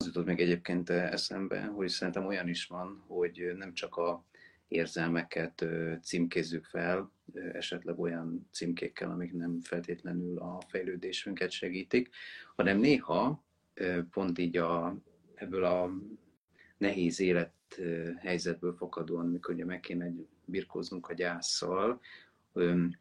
jutott 0.05 0.25
még 0.25 0.39
egyébként 0.39 0.89
eszembe, 0.89 1.61
hogy 1.61 1.87
szerintem 1.87 2.25
olyan 2.25 2.47
is 2.47 2.65
van, 2.65 3.03
hogy 3.07 3.51
nem 3.55 3.73
csak 3.73 3.95
a 3.95 4.23
érzelmeket 4.71 5.65
címkézzük 6.01 6.65
fel, 6.65 7.11
esetleg 7.33 7.99
olyan 7.99 8.47
címkékkel, 8.51 9.09
amik 9.09 9.33
nem 9.33 9.59
feltétlenül 9.61 10.37
a 10.37 10.61
fejlődésünket 10.67 11.51
segítik, 11.51 12.09
hanem 12.55 12.77
néha 12.77 13.43
pont 14.11 14.39
így 14.39 14.57
a, 14.57 14.97
ebből 15.35 15.63
a 15.63 15.91
nehéz 16.77 17.19
élethelyzetből 17.19 18.73
fakadóan, 18.73 19.25
amikor 19.25 19.53
ugye 19.53 19.65
meg 19.65 19.79
kéne 19.79 20.11
birkóznunk 20.45 21.07
a 21.07 21.13
gyászsal, 21.13 21.99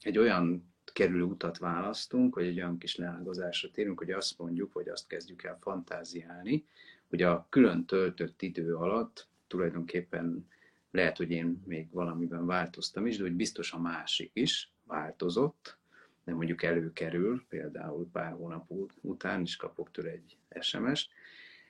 egy 0.01 0.19
olyan 0.19 0.75
kerülő 0.93 1.23
utat 1.23 1.59
választunk, 1.59 2.35
vagy 2.35 2.47
egy 2.47 2.59
olyan 2.59 2.79
kis 2.79 2.97
leágazásra 2.97 3.71
térünk, 3.71 3.99
hogy 3.99 4.11
azt 4.11 4.39
mondjuk, 4.39 4.73
vagy 4.73 4.89
azt 4.89 5.07
kezdjük 5.07 5.43
el 5.43 5.59
fantáziálni, 5.61 6.65
hogy 7.09 7.23
a 7.23 7.47
külön 7.49 7.85
töltött 7.85 8.43
idő 8.43 8.75
alatt 8.75 9.29
tulajdonképpen 9.47 10.47
lehet, 10.91 11.17
hogy 11.17 11.31
én 11.31 11.63
még 11.67 11.91
valamiben 11.91 12.47
változtam 12.47 13.07
is, 13.07 13.17
de 13.17 13.23
hogy 13.23 13.33
biztos 13.33 13.73
a 13.73 13.79
másik 13.79 14.31
is 14.33 14.73
változott, 14.85 15.79
de 16.25 16.35
mondjuk 16.35 16.63
előkerül, 16.63 17.45
például 17.49 18.09
pár 18.13 18.33
hónap 18.33 18.71
után 19.01 19.41
is 19.41 19.57
kapok 19.57 19.91
tőle 19.91 20.11
egy 20.11 20.37
SMS-t, 20.61 21.09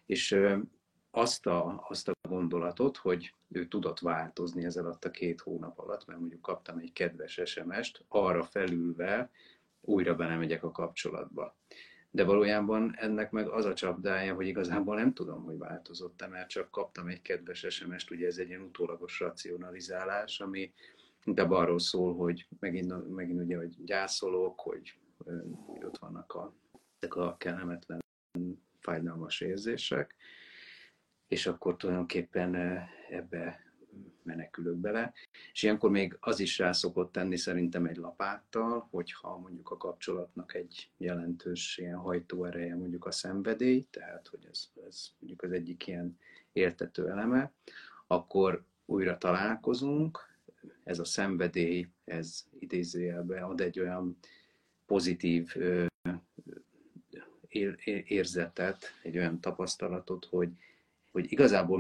és 0.07 0.37
azt 1.11 1.47
a, 1.47 1.85
azt 1.89 2.09
a 2.09 2.13
gondolatot, 2.29 2.97
hogy 2.97 3.35
ő 3.49 3.67
tudott 3.67 3.99
változni 3.99 4.65
ez 4.65 4.77
alatt 4.77 5.05
a 5.05 5.11
két 5.11 5.41
hónap 5.41 5.79
alatt, 5.79 6.07
mert 6.07 6.19
mondjuk 6.19 6.43
kaptam 6.43 6.79
egy 6.79 6.93
kedves 6.93 7.41
SMS-t, 7.45 8.05
arra 8.09 8.45
felülve 8.45 9.31
újra 9.81 10.15
belemegyek 10.15 10.65
a 10.65 10.71
kapcsolatba. 10.71 11.57
De 12.11 12.25
valójában 12.25 12.95
ennek 12.97 13.31
meg 13.31 13.49
az 13.49 13.65
a 13.65 13.75
csapdája, 13.75 14.35
hogy 14.35 14.47
igazából 14.47 14.97
nem 14.97 15.13
tudom, 15.13 15.45
hogy 15.45 15.59
változott-e, 15.59 16.27
mert 16.27 16.49
csak 16.49 16.71
kaptam 16.71 17.09
egy 17.09 17.23
kedves 17.23 17.67
SMS-t, 17.69 18.11
ugye 18.11 18.27
ez 18.27 18.39
egy 18.39 18.49
ilyen 18.49 18.61
utólagos 18.63 19.21
racionalizálás, 19.21 20.41
ami 20.41 20.73
inkább 21.25 21.51
arról 21.51 21.79
szól, 21.79 22.15
hogy 22.15 22.49
megint, 22.59 23.15
megint 23.15 23.41
ugye, 23.41 23.57
hogy 23.57 23.85
gyászolok, 23.85 24.61
hogy, 24.61 24.99
hogy 25.67 25.85
ott 25.85 25.99
vannak 25.99 26.33
a, 26.33 26.55
ezek 26.99 27.15
a 27.15 27.37
kellemetlen, 27.37 28.01
fájdalmas 28.79 29.41
érzések, 29.41 30.15
és 31.29 31.47
akkor 31.47 31.77
tulajdonképpen 31.77 32.57
ebbe 33.11 33.70
menekülök 34.23 34.77
bele. 34.77 35.13
És 35.53 35.63
ilyenkor 35.63 35.91
még 35.91 36.17
az 36.21 36.41
is 36.41 36.59
rá 36.59 36.73
szokott 36.73 37.13
tenni 37.13 37.37
szerintem 37.37 37.87
egy 37.87 37.97
lapáttal, 37.97 38.89
hogyha 38.91 39.39
mondjuk 39.39 39.71
a 39.71 39.77
kapcsolatnak 39.77 40.55
egy 40.55 40.91
jelentős 40.97 41.79
ilyen 41.79 41.97
hajtóereje 41.97 42.77
mondjuk 42.77 43.07
a 43.07 43.11
szenvedély, 43.11 43.87
tehát 43.91 44.29
hogy 44.29 44.47
ez, 44.51 44.69
ez 44.89 45.07
mondjuk 45.19 45.43
az 45.43 45.53
egyik 45.53 45.87
ilyen 45.87 46.19
értető 46.53 47.09
eleme, 47.09 47.53
akkor 48.07 48.65
újra 48.87 49.19
találkozunk, 49.19 50.29
ez 50.85 50.99
a 50.99 51.05
szenvedély, 51.05 51.89
ez 52.05 52.47
idézőjelben 52.59 53.43
ad 53.43 53.61
egy 53.61 53.81
olyan 53.81 54.19
pozitív 54.87 55.57
érzetet, 58.05 58.85
egy 59.03 59.17
olyan 59.17 59.41
tapasztalatot, 59.41 60.25
hogy 60.25 60.49
hogy 61.11 61.33
igazából 61.33 61.79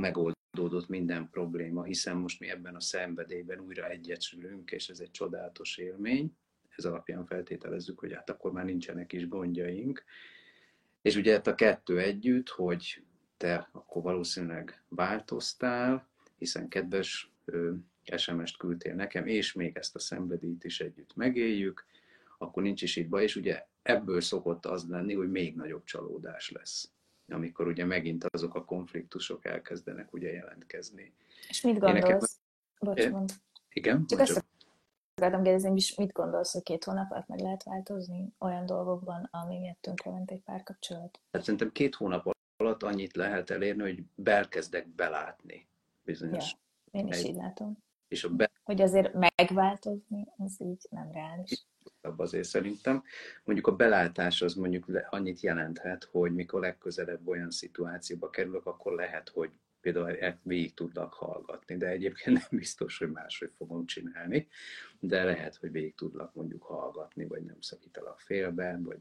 megoldódott 0.52 0.88
minden 0.88 1.28
probléma, 1.30 1.82
hiszen 1.82 2.16
most 2.16 2.40
mi 2.40 2.48
ebben 2.48 2.74
a 2.74 2.80
szenvedélyben 2.80 3.60
újra 3.60 3.88
egyesülünk, 3.88 4.70
és 4.70 4.88
ez 4.88 5.00
egy 5.00 5.10
csodálatos 5.10 5.76
élmény. 5.76 6.36
Ez 6.76 6.84
alapján 6.84 7.26
feltételezzük, 7.26 7.98
hogy 7.98 8.12
hát 8.12 8.30
akkor 8.30 8.52
már 8.52 8.64
nincsenek 8.64 9.12
is 9.12 9.28
gondjaink. 9.28 10.04
És 11.02 11.16
ugye 11.16 11.32
hát 11.32 11.46
a 11.46 11.54
kettő 11.54 11.98
együtt, 11.98 12.48
hogy 12.48 13.02
te 13.36 13.68
akkor 13.72 14.02
valószínűleg 14.02 14.82
változtál, 14.88 16.08
hiszen 16.38 16.68
kedves 16.68 17.32
SMS-t 18.16 18.56
küldtél 18.56 18.94
nekem, 18.94 19.26
és 19.26 19.52
még 19.52 19.76
ezt 19.76 19.94
a 19.94 19.98
szenvedélyt 19.98 20.64
is 20.64 20.80
együtt 20.80 21.16
megéljük, 21.16 21.86
akkor 22.38 22.62
nincs 22.62 22.82
is 22.82 22.96
itt 22.96 23.08
baj, 23.08 23.22
és 23.22 23.36
ugye 23.36 23.66
ebből 23.82 24.20
szokott 24.20 24.66
az 24.66 24.88
lenni, 24.88 25.14
hogy 25.14 25.30
még 25.30 25.56
nagyobb 25.56 25.84
csalódás 25.84 26.50
lesz 26.50 26.90
amikor 27.32 27.66
ugye 27.66 27.84
megint 27.84 28.24
azok 28.24 28.54
a 28.54 28.64
konfliktusok 28.64 29.44
elkezdenek 29.44 30.12
ugye 30.12 30.32
jelentkezni. 30.32 31.12
És 31.48 31.60
mit 31.60 31.78
gondolsz? 31.78 32.40
Nekem... 32.78 33.14
Bocs, 33.14 33.32
Igen? 33.72 34.06
Csak 34.06 34.20
ezt 34.20 34.44
akartam 35.14 35.42
kérdezni, 35.42 35.70
mit 35.96 36.12
gondolsz, 36.12 36.52
hogy 36.52 36.62
két 36.62 36.84
hónap 36.84 37.10
alatt 37.10 37.28
meg 37.28 37.40
lehet 37.40 37.62
változni 37.62 38.34
olyan 38.38 38.66
dolgokban, 38.66 39.28
ami 39.30 39.58
miatt 39.58 39.80
tönkrement 39.80 40.30
egy 40.30 40.42
párkapcsolat? 40.42 41.20
Hát 41.32 41.42
szerintem 41.42 41.72
két 41.72 41.94
hónap 41.94 42.36
alatt 42.56 42.82
annyit 42.82 43.16
lehet 43.16 43.50
elérni, 43.50 43.82
hogy 43.82 44.02
belkezdek 44.14 44.88
belátni 44.88 45.68
bizonyos. 46.02 46.56
Ja, 46.92 47.00
én 47.00 47.06
is 47.06 47.18
egy... 47.18 47.24
így 47.24 47.36
látom. 47.36 47.78
És 48.08 48.24
a 48.24 48.28
be... 48.28 48.50
Hogy 48.62 48.80
azért 48.80 49.14
megváltozni, 49.14 50.26
az 50.36 50.60
így 50.60 50.86
nem 50.90 51.10
reális 51.12 51.64
azért 52.16 52.48
szerintem. 52.48 53.02
Mondjuk 53.44 53.66
a 53.66 53.76
belátás 53.76 54.42
az 54.42 54.54
mondjuk 54.54 54.86
annyit 55.10 55.40
jelenthet, 55.40 56.04
hogy 56.04 56.34
mikor 56.34 56.60
legközelebb 56.60 57.28
olyan 57.28 57.50
szituációba 57.50 58.30
kerülök, 58.30 58.66
akkor 58.66 58.92
lehet, 58.92 59.28
hogy 59.28 59.50
például 59.80 60.38
végig 60.42 60.74
tudlak 60.74 61.12
hallgatni, 61.12 61.76
de 61.76 61.86
egyébként 61.88 62.38
nem 62.38 62.58
biztos, 62.58 62.98
hogy 62.98 63.10
máshogy 63.10 63.50
fogom 63.56 63.86
csinálni, 63.86 64.48
de 64.98 65.24
lehet, 65.24 65.56
hogy 65.56 65.70
végig 65.70 65.94
tudlak 65.94 66.34
mondjuk 66.34 66.62
hallgatni, 66.62 67.26
vagy 67.26 67.42
nem 67.42 67.60
szakítalak 67.60 68.20
félbe, 68.20 68.78
vagy 68.82 68.98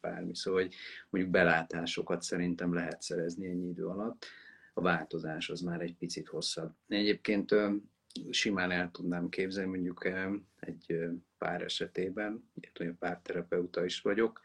bármi. 0.00 0.34
Szóval, 0.34 0.62
hogy 0.62 0.74
mondjuk 1.10 1.32
belátásokat 1.34 2.22
szerintem 2.22 2.74
lehet 2.74 3.02
szerezni 3.02 3.46
ennyi 3.46 3.68
idő 3.68 3.86
alatt. 3.86 4.26
A 4.74 4.80
változás 4.80 5.50
az 5.50 5.60
már 5.60 5.80
egy 5.80 5.94
picit 5.94 6.28
hosszabb. 6.28 6.74
Egyébként 6.88 7.54
simán 8.30 8.70
el 8.70 8.90
tudnám 8.90 9.28
képzelni, 9.28 9.70
mondjuk 9.70 10.04
egy 10.60 11.08
pár 11.38 11.62
esetében, 11.62 12.50
hogy 12.74 12.92
párterapeuta 12.98 13.84
is 13.84 14.00
vagyok, 14.00 14.40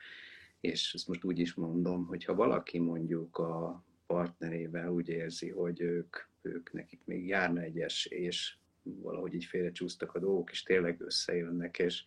és 0.59 0.93
ezt 0.93 1.07
most 1.07 1.23
úgy 1.23 1.39
is 1.39 1.53
mondom, 1.53 2.05
hogy 2.05 2.23
ha 2.23 2.35
valaki 2.35 2.79
mondjuk 2.79 3.37
a 3.37 3.83
partnerével 4.07 4.89
úgy 4.89 5.09
érzi, 5.09 5.49
hogy 5.49 5.81
ők, 5.81 6.17
ők 6.41 6.73
nekik 6.73 7.01
még 7.05 7.27
járna 7.27 7.61
egy 7.61 7.85
és 8.09 8.55
valahogy 8.83 9.33
így 9.33 9.45
félrecsúsztak 9.45 10.15
a 10.15 10.19
dolgok, 10.19 10.51
és 10.51 10.63
tényleg 10.63 11.01
összejönnek, 11.01 11.79
és 11.79 12.03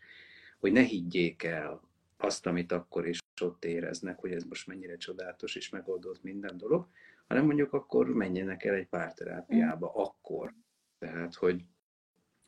hogy 0.59 0.73
ne 0.73 0.83
higgyék 0.83 1.43
el 1.43 1.83
azt, 2.17 2.47
amit 2.47 2.73
akkor 2.73 3.07
is 3.07 3.19
ott 3.43 3.65
éreznek, 3.65 4.19
hogy 4.19 4.33
ez 4.33 4.45
most 4.45 4.67
mennyire 4.67 4.97
csodálatos 4.97 5.55
és 5.55 5.69
megoldott 5.69 6.23
minden 6.23 6.57
dolog, 6.57 6.89
hanem 7.27 7.45
mondjuk 7.45 7.73
akkor 7.73 8.09
menjenek 8.09 8.65
el 8.65 8.75
egy 8.75 8.89
párterápiába, 8.89 9.87
mm. 9.87 10.01
akkor. 10.01 10.55
Tehát, 11.01 11.35
hogy, 11.35 11.65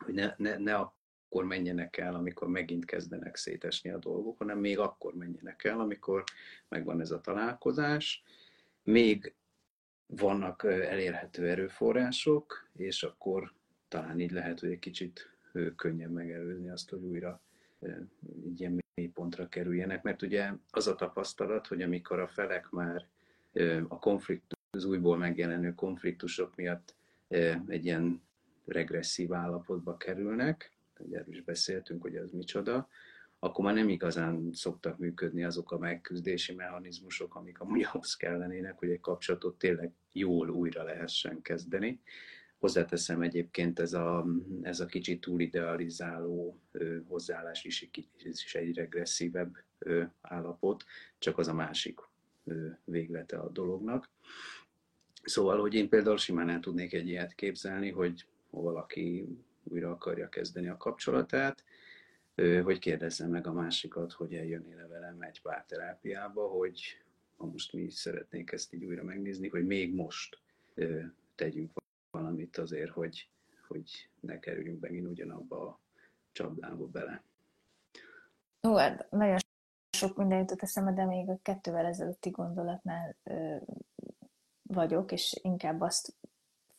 hogy 0.05 0.15
ne, 0.15 0.35
ne, 0.37 0.57
ne 0.57 0.75
akkor 0.75 1.45
menjenek 1.45 1.97
el, 1.97 2.15
amikor 2.15 2.49
megint 2.49 2.85
kezdenek 2.85 3.37
szétesni 3.37 3.91
a 3.91 3.99
dolgok, 3.99 4.39
hanem 4.39 4.59
még 4.59 4.79
akkor 4.79 5.15
menjenek 5.15 5.65
el, 5.65 5.81
amikor 5.81 6.25
megvan 6.69 7.01
ez 7.01 7.11
a 7.11 7.21
találkozás. 7.21 8.23
Még 8.83 9.35
vannak 10.07 10.65
elérhető 10.65 11.49
erőforrások, 11.49 12.69
és 12.77 13.03
akkor 13.03 13.53
talán 13.89 14.21
így 14.21 14.31
lehet, 14.31 14.61
hogy 14.61 14.71
egy 14.71 14.79
kicsit 14.79 15.37
könnyebb 15.77 16.11
megelőzni 16.11 16.71
azt, 16.71 16.91
hogy 16.91 17.03
újra 17.03 17.41
egy 18.45 18.61
ilyen 18.61 18.81
mélypontra 18.95 19.49
kerüljenek, 19.49 20.03
mert 20.03 20.23
ugye 20.23 20.53
az 20.71 20.87
a 20.87 20.95
tapasztalat, 20.95 21.67
hogy 21.67 21.83
amikor 21.83 22.19
a 22.19 22.29
felek 22.29 22.71
már 22.71 23.07
a 23.89 23.99
konfliktus, 23.99 24.59
az 24.71 24.85
újból 24.85 25.17
megjelenő 25.17 25.75
konfliktusok 25.75 26.57
miatt 26.57 26.95
egy 27.67 27.85
ilyen 27.85 28.23
regresszív 28.65 29.33
állapotba 29.33 29.97
kerülnek, 29.97 30.73
ugye 30.99 31.19
erről 31.19 31.35
is 31.35 31.43
beszéltünk, 31.43 32.03
hogy 32.03 32.17
az 32.17 32.31
micsoda, 32.31 32.89
akkor 33.39 33.65
már 33.65 33.75
nem 33.75 33.89
igazán 33.89 34.53
szoktak 34.53 34.99
működni 34.99 35.45
azok 35.45 35.73
a 35.73 35.79
megküzdési 35.79 36.55
mechanizmusok, 36.55 37.35
amik 37.35 37.61
amúgy 37.61 37.83
ahhoz 37.93 38.15
kellenének, 38.15 38.79
hogy 38.79 38.91
egy 38.91 39.01
kapcsolatot 39.01 39.59
tényleg 39.59 39.93
jól 40.13 40.49
újra 40.49 40.83
lehessen 40.83 41.43
kezdeni. 41.43 42.01
Hozzáteszem 42.59 43.23
egyébként 43.23 43.79
ez 43.79 43.93
a, 43.93 44.27
ez 44.63 44.81
a 44.81 44.87
kicsit 44.87 45.21
túl 45.21 45.41
idealizáló 45.41 46.61
ö, 46.73 46.99
hozzáállás 47.09 47.65
is, 47.65 47.91
is 48.23 48.55
egy 48.55 48.75
regresszívebb 48.75 49.57
ö, 49.79 50.03
állapot, 50.21 50.85
csak 51.19 51.39
az 51.39 51.49
a 51.49 51.55
másik 51.55 52.01
véglete 52.85 53.39
a 53.39 53.49
dolognak. 53.49 54.11
Szóval, 55.23 55.61
hogy 55.61 55.75
én 55.75 55.89
például 55.89 56.17
simán 56.17 56.49
el 56.49 56.61
tudnék 56.61 56.93
egy 56.93 57.09
ilyet 57.09 57.35
képzelni, 57.35 57.91
hogy 57.91 58.27
valaki 58.61 59.29
újra 59.63 59.91
akarja 59.91 60.29
kezdeni 60.29 60.69
a 60.69 60.77
kapcsolatát, 60.77 61.65
hogy 62.63 62.79
kérdezzem 62.79 63.31
meg 63.31 63.47
a 63.47 63.53
másikat, 63.53 64.13
hogy 64.13 64.35
eljönnél 64.35 64.89
velem 64.89 65.21
egy 65.21 65.43
párterápiába, 65.43 66.47
hogy 66.49 67.03
ha 67.37 67.47
most 67.47 67.73
mi 67.73 67.91
szeretnénk 67.91 68.53
ezt 68.53 68.73
így 68.73 68.85
újra 68.85 69.03
megnézni, 69.03 69.49
hogy 69.49 69.67
még 69.67 69.95
most 69.95 70.39
tegyünk 71.35 71.73
valamit 72.11 72.57
azért, 72.57 72.91
hogy, 72.91 73.29
hogy 73.69 74.09
ne 74.21 74.39
kerüljünk 74.39 74.81
megint 74.81 75.09
ugyanabba 75.09 75.69
a 75.69 75.81
csapdába 76.33 76.87
bele. 76.87 77.23
Ó, 78.69 78.77
hát 78.77 79.11
nagyon 79.11 79.39
sok 79.97 80.17
minden 80.17 80.39
jutott 80.39 80.63
eszembe, 80.63 80.93
de 80.93 81.05
még 81.05 81.29
a 81.29 81.39
kettővel 81.43 81.87
ezelőtti 81.87 82.31
gondolatnál 82.31 83.17
ö, 83.23 83.57
vagyok, 84.63 85.13
és 85.13 85.41
inkább 85.43 85.81
azt 85.81 86.15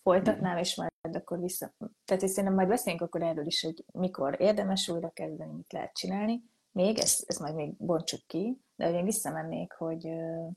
folytatnám, 0.01 0.57
és 0.57 0.75
majd 0.75 0.92
akkor 1.11 1.39
vissza... 1.39 1.73
Tehát 2.05 2.23
és 2.23 2.29
szerintem 2.29 2.53
majd 2.53 2.67
beszélünk 2.67 3.01
akkor 3.01 3.21
erről 3.21 3.45
is, 3.45 3.61
hogy 3.61 3.85
mikor 3.93 4.41
érdemes 4.41 4.89
újra 4.89 5.09
kezdeni, 5.09 5.53
mit 5.53 5.71
lehet 5.71 5.93
csinálni. 5.93 6.43
Még, 6.71 6.97
ezt, 6.97 7.23
ezt 7.27 7.39
majd 7.39 7.55
még 7.55 7.75
bontsuk 7.77 8.27
ki, 8.27 8.61
de 8.75 8.85
hogy 8.85 8.95
én 8.95 9.03
visszamennék, 9.03 9.73
hogy 9.73 10.07
ö, 10.07 10.47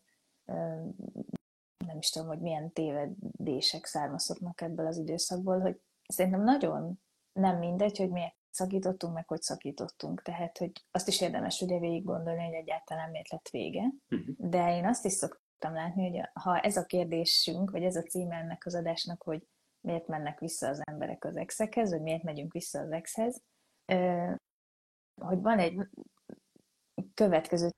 ö, 0.45 0.53
nem 1.87 1.99
is 1.99 2.11
tudom, 2.11 2.29
hogy 2.29 2.41
milyen 2.41 2.73
tévedések 2.73 3.85
származhatnak 3.85 4.61
ebből 4.61 4.87
az 4.87 4.99
időszakból, 4.99 5.61
hogy 5.61 5.81
szerintem 6.09 6.43
nagyon 6.43 7.01
nem 7.33 7.59
mindegy, 7.59 7.99
hogy 7.99 8.11
miért 8.11 8.37
szakítottunk, 8.51 9.15
meg 9.15 9.29
hogy 9.29 9.43
szakítottunk. 9.43 10.23
Tehát, 10.23 10.59
hogy 10.59 10.73
azt 10.91 11.09
is 11.09 11.21
érdemes 11.21 11.61
ugye 11.61 11.79
végig 11.79 12.05
gondolni, 12.05 12.45
hogy 12.45 12.55
egyáltalán 12.55 13.11
miért 13.11 13.31
lett 13.31 13.49
vége. 13.49 13.83
Uh-huh. 14.11 14.35
De 14.39 14.77
én 14.77 14.87
azt 14.87 15.05
is 15.05 15.13
szoktam 15.13 15.75
látni, 15.75 16.11
hogy 16.11 16.29
ha 16.33 16.59
ez 16.59 16.77
a 16.77 16.85
kérdésünk, 16.85 17.71
vagy 17.71 17.83
ez 17.83 17.97
a 17.97 18.03
címe 18.03 18.37
ennek 18.37 18.67
az 18.67 18.75
adásnak, 18.75 19.23
hogy 19.23 19.47
miért 19.87 20.07
mennek 20.07 20.39
vissza 20.39 20.69
az 20.69 20.83
emberek 20.85 21.25
az 21.25 21.37
exekhez, 21.37 21.91
vagy 21.91 22.03
miért 22.03 22.23
megyünk 22.23 22.53
vissza 22.53 22.81
az 22.81 22.91
exhez, 22.91 23.43
hogy 25.21 25.41
van 25.41 25.59
egy 25.59 25.89
következő 27.15 27.71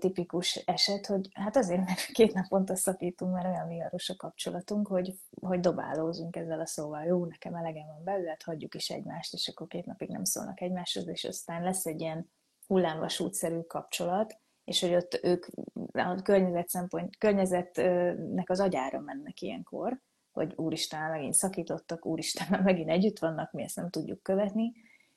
tipikus 0.00 0.56
eset, 0.56 1.06
hogy 1.06 1.28
hát 1.32 1.56
azért, 1.56 1.84
mert 1.84 2.00
két 2.04 2.32
naponta 2.32 2.76
szakítunk, 2.76 3.32
mert 3.32 3.46
olyan 3.46 3.68
viharos 3.68 4.08
a 4.08 4.16
kapcsolatunk, 4.16 4.86
hogy, 4.86 5.14
hogy 5.40 5.60
dobálózunk 5.60 6.36
ezzel 6.36 6.60
a 6.60 6.66
szóval, 6.66 7.04
jó, 7.04 7.24
nekem 7.24 7.54
elegem 7.54 7.86
van 7.86 8.04
belőle, 8.04 8.28
hát 8.28 8.42
hagyjuk 8.42 8.74
is 8.74 8.90
egymást, 8.90 9.32
és 9.32 9.48
akkor 9.48 9.66
két 9.66 9.86
napig 9.86 10.08
nem 10.08 10.24
szólnak 10.24 10.60
egymáshoz, 10.60 11.08
és 11.08 11.24
aztán 11.24 11.62
lesz 11.62 11.86
egy 11.86 12.00
ilyen 12.00 12.30
hullámvasútszerű 12.66 13.60
kapcsolat, 13.60 14.38
és 14.64 14.80
hogy 14.80 14.94
ott 14.94 15.20
ők 15.22 15.46
a 15.92 16.22
környezet 16.22 16.68
szempont, 16.68 17.16
környezetnek 17.16 18.50
az 18.50 18.60
agyára 18.60 19.00
mennek 19.00 19.40
ilyenkor, 19.40 20.02
hogy 20.34 20.52
úristen, 20.56 21.10
megint 21.10 21.34
szakítottak, 21.34 22.06
úristen, 22.06 22.62
megint 22.62 22.90
együtt 22.90 23.18
vannak, 23.18 23.52
mi 23.52 23.62
ezt 23.62 23.76
nem 23.76 23.90
tudjuk 23.90 24.22
követni, 24.22 24.72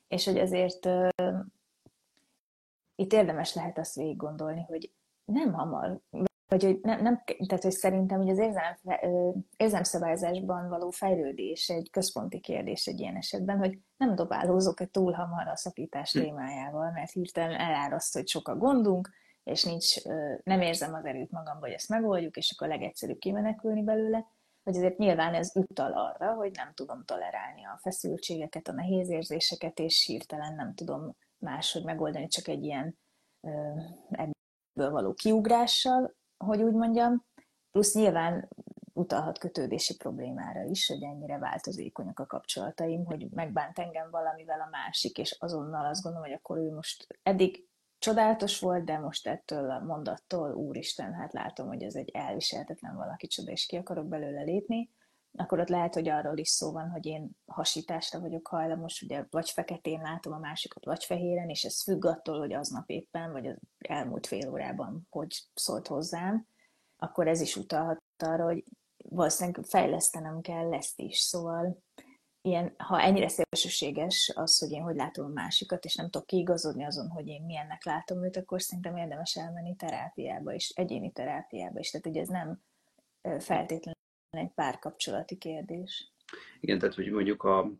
és 0.07 0.25
hogy 0.25 0.37
ezért 0.37 0.85
uh, 0.85 1.09
itt 2.95 3.13
érdemes 3.13 3.53
lehet 3.53 3.77
azt 3.77 3.95
végig 3.95 4.15
gondolni, 4.15 4.61
hogy 4.67 4.91
nem 5.25 5.53
hamar, 5.53 5.99
vagy 6.47 6.63
hogy 6.63 6.79
nem, 6.81 7.01
nem 7.01 7.23
tehát 7.25 7.63
hogy 7.63 7.71
szerintem 7.71 8.17
hogy 8.17 8.29
az 8.29 8.37
érzem, 8.37 8.77
érzelmszabályzásban 9.57 10.69
való 10.69 10.89
fejlődés 10.89 11.69
egy 11.69 11.89
központi 11.91 12.39
kérdés 12.39 12.85
egy 12.85 12.99
ilyen 12.99 13.15
esetben, 13.15 13.57
hogy 13.57 13.79
nem 13.97 14.15
dobálózok-e 14.15 14.85
túl 14.85 15.11
hamar 15.11 15.47
a 15.47 15.55
szakítás 15.55 16.11
hm. 16.11 16.19
témájával, 16.19 16.91
mert 16.91 17.11
hirtelen 17.11 17.59
eláraszt, 17.59 18.13
hogy 18.13 18.27
sok 18.27 18.47
a 18.47 18.55
gondunk, 18.55 19.09
és 19.43 19.63
nincs, 19.63 20.03
nem 20.43 20.61
érzem 20.61 20.93
az 20.93 21.05
erőt 21.05 21.31
magamba, 21.31 21.65
hogy 21.65 21.75
ezt 21.75 21.89
megoldjuk, 21.89 22.37
és 22.37 22.51
akkor 22.55 22.67
a 22.67 22.69
legegyszerűbb 22.69 23.17
kimenekülni 23.17 23.83
belőle, 23.83 24.25
hogy 24.67 24.75
azért 24.75 24.97
nyilván 24.97 25.33
ez 25.33 25.55
utal 25.55 25.91
arra, 25.91 26.33
hogy 26.33 26.51
nem 26.51 26.71
tudom 26.73 27.03
tolerálni 27.05 27.65
a 27.65 27.79
feszültségeket, 27.81 28.67
a 28.67 28.73
nehéz 28.73 29.09
érzéseket, 29.09 29.79
és 29.79 30.05
hirtelen 30.05 30.55
nem 30.55 30.73
tudom 30.73 31.15
máshogy 31.37 31.83
megoldani, 31.83 32.27
csak 32.27 32.47
egy 32.47 32.63
ilyen 32.63 32.97
ebből 34.09 34.91
való 34.91 35.13
kiugrással, 35.13 36.15
hogy 36.37 36.61
úgy 36.61 36.73
mondjam, 36.73 37.25
plusz 37.71 37.93
nyilván 37.93 38.49
utalhat 38.93 39.37
kötődési 39.37 39.95
problémára 39.95 40.63
is, 40.63 40.87
hogy 40.87 41.03
ennyire 41.03 41.37
változékonyak 41.37 42.19
a 42.19 42.25
kapcsolataim, 42.25 43.05
hogy 43.05 43.29
megbánt 43.29 43.79
engem 43.79 44.09
valamivel 44.09 44.61
a 44.61 44.69
másik, 44.71 45.17
és 45.17 45.35
azonnal 45.39 45.85
azt 45.85 46.01
gondolom, 46.01 46.27
hogy 46.27 46.37
akkor 46.37 46.57
ő 46.57 46.73
most 46.73 47.07
eddig 47.23 47.66
csodálatos 47.99 48.59
volt, 48.59 48.83
de 48.83 48.99
most 48.99 49.27
ettől 49.27 49.71
a 49.71 49.79
mondattól, 49.79 50.53
úristen, 50.53 51.13
hát 51.13 51.33
látom, 51.33 51.67
hogy 51.67 51.83
ez 51.83 51.95
egy 51.95 52.09
elviselhetetlen 52.13 52.95
valaki 52.95 53.27
csoda, 53.27 53.51
és 53.51 53.65
ki 53.65 53.75
akarok 53.75 54.07
belőle 54.07 54.41
lépni, 54.41 54.89
akkor 55.37 55.59
ott 55.59 55.69
lehet, 55.69 55.93
hogy 55.93 56.09
arról 56.09 56.37
is 56.37 56.49
szó 56.49 56.71
van, 56.71 56.89
hogy 56.89 57.05
én 57.05 57.29
hasításra 57.45 58.19
vagyok 58.19 58.47
hajlamos, 58.47 59.01
ugye 59.01 59.25
vagy 59.29 59.49
feketén 59.49 60.01
látom 60.01 60.33
a 60.33 60.37
másikat, 60.39 60.85
vagy 60.85 61.03
fehéren, 61.03 61.49
és 61.49 61.63
ez 61.63 61.83
függ 61.83 62.05
attól, 62.05 62.39
hogy 62.39 62.53
aznap 62.53 62.89
éppen, 62.89 63.31
vagy 63.31 63.47
az 63.47 63.57
elmúlt 63.77 64.27
fél 64.27 64.49
órában 64.49 65.07
hogy 65.09 65.43
szólt 65.53 65.87
hozzám, 65.87 66.47
akkor 66.97 67.27
ez 67.27 67.41
is 67.41 67.55
utalhat 67.55 68.03
arra, 68.17 68.43
hogy 68.43 68.63
valószínűleg 68.97 69.65
fejlesztenem 69.65 70.41
kell 70.41 70.73
ezt 70.73 70.99
is. 70.99 71.17
Szóval 71.17 71.83
ilyen, 72.47 72.73
ha 72.77 73.01
ennyire 73.01 73.27
szélsőséges 73.27 74.31
az, 74.35 74.59
hogy 74.59 74.71
én 74.71 74.81
hogy 74.81 74.95
látom 74.95 75.25
a 75.25 75.33
másikat, 75.33 75.85
és 75.85 75.95
nem 75.95 76.09
tudok 76.09 76.27
kiigazodni 76.27 76.85
azon, 76.85 77.09
hogy 77.09 77.27
én 77.27 77.43
milyennek 77.43 77.83
látom 77.83 78.23
őt, 78.23 78.37
akkor 78.37 78.61
szerintem 78.61 78.97
érdemes 78.97 79.35
elmenni 79.35 79.75
terápiába 79.75 80.53
is, 80.53 80.69
egyéni 80.69 81.11
terápiába 81.11 81.79
is. 81.79 81.91
Tehát 81.91 82.07
ugye 82.07 82.21
ez 82.21 82.27
nem 82.27 82.61
feltétlenül 83.39 83.95
egy 84.29 84.51
párkapcsolati 84.55 85.37
kérdés. 85.37 86.11
Igen, 86.59 86.79
tehát 86.79 86.95
hogy 86.95 87.09
mondjuk 87.09 87.43
a, 87.43 87.71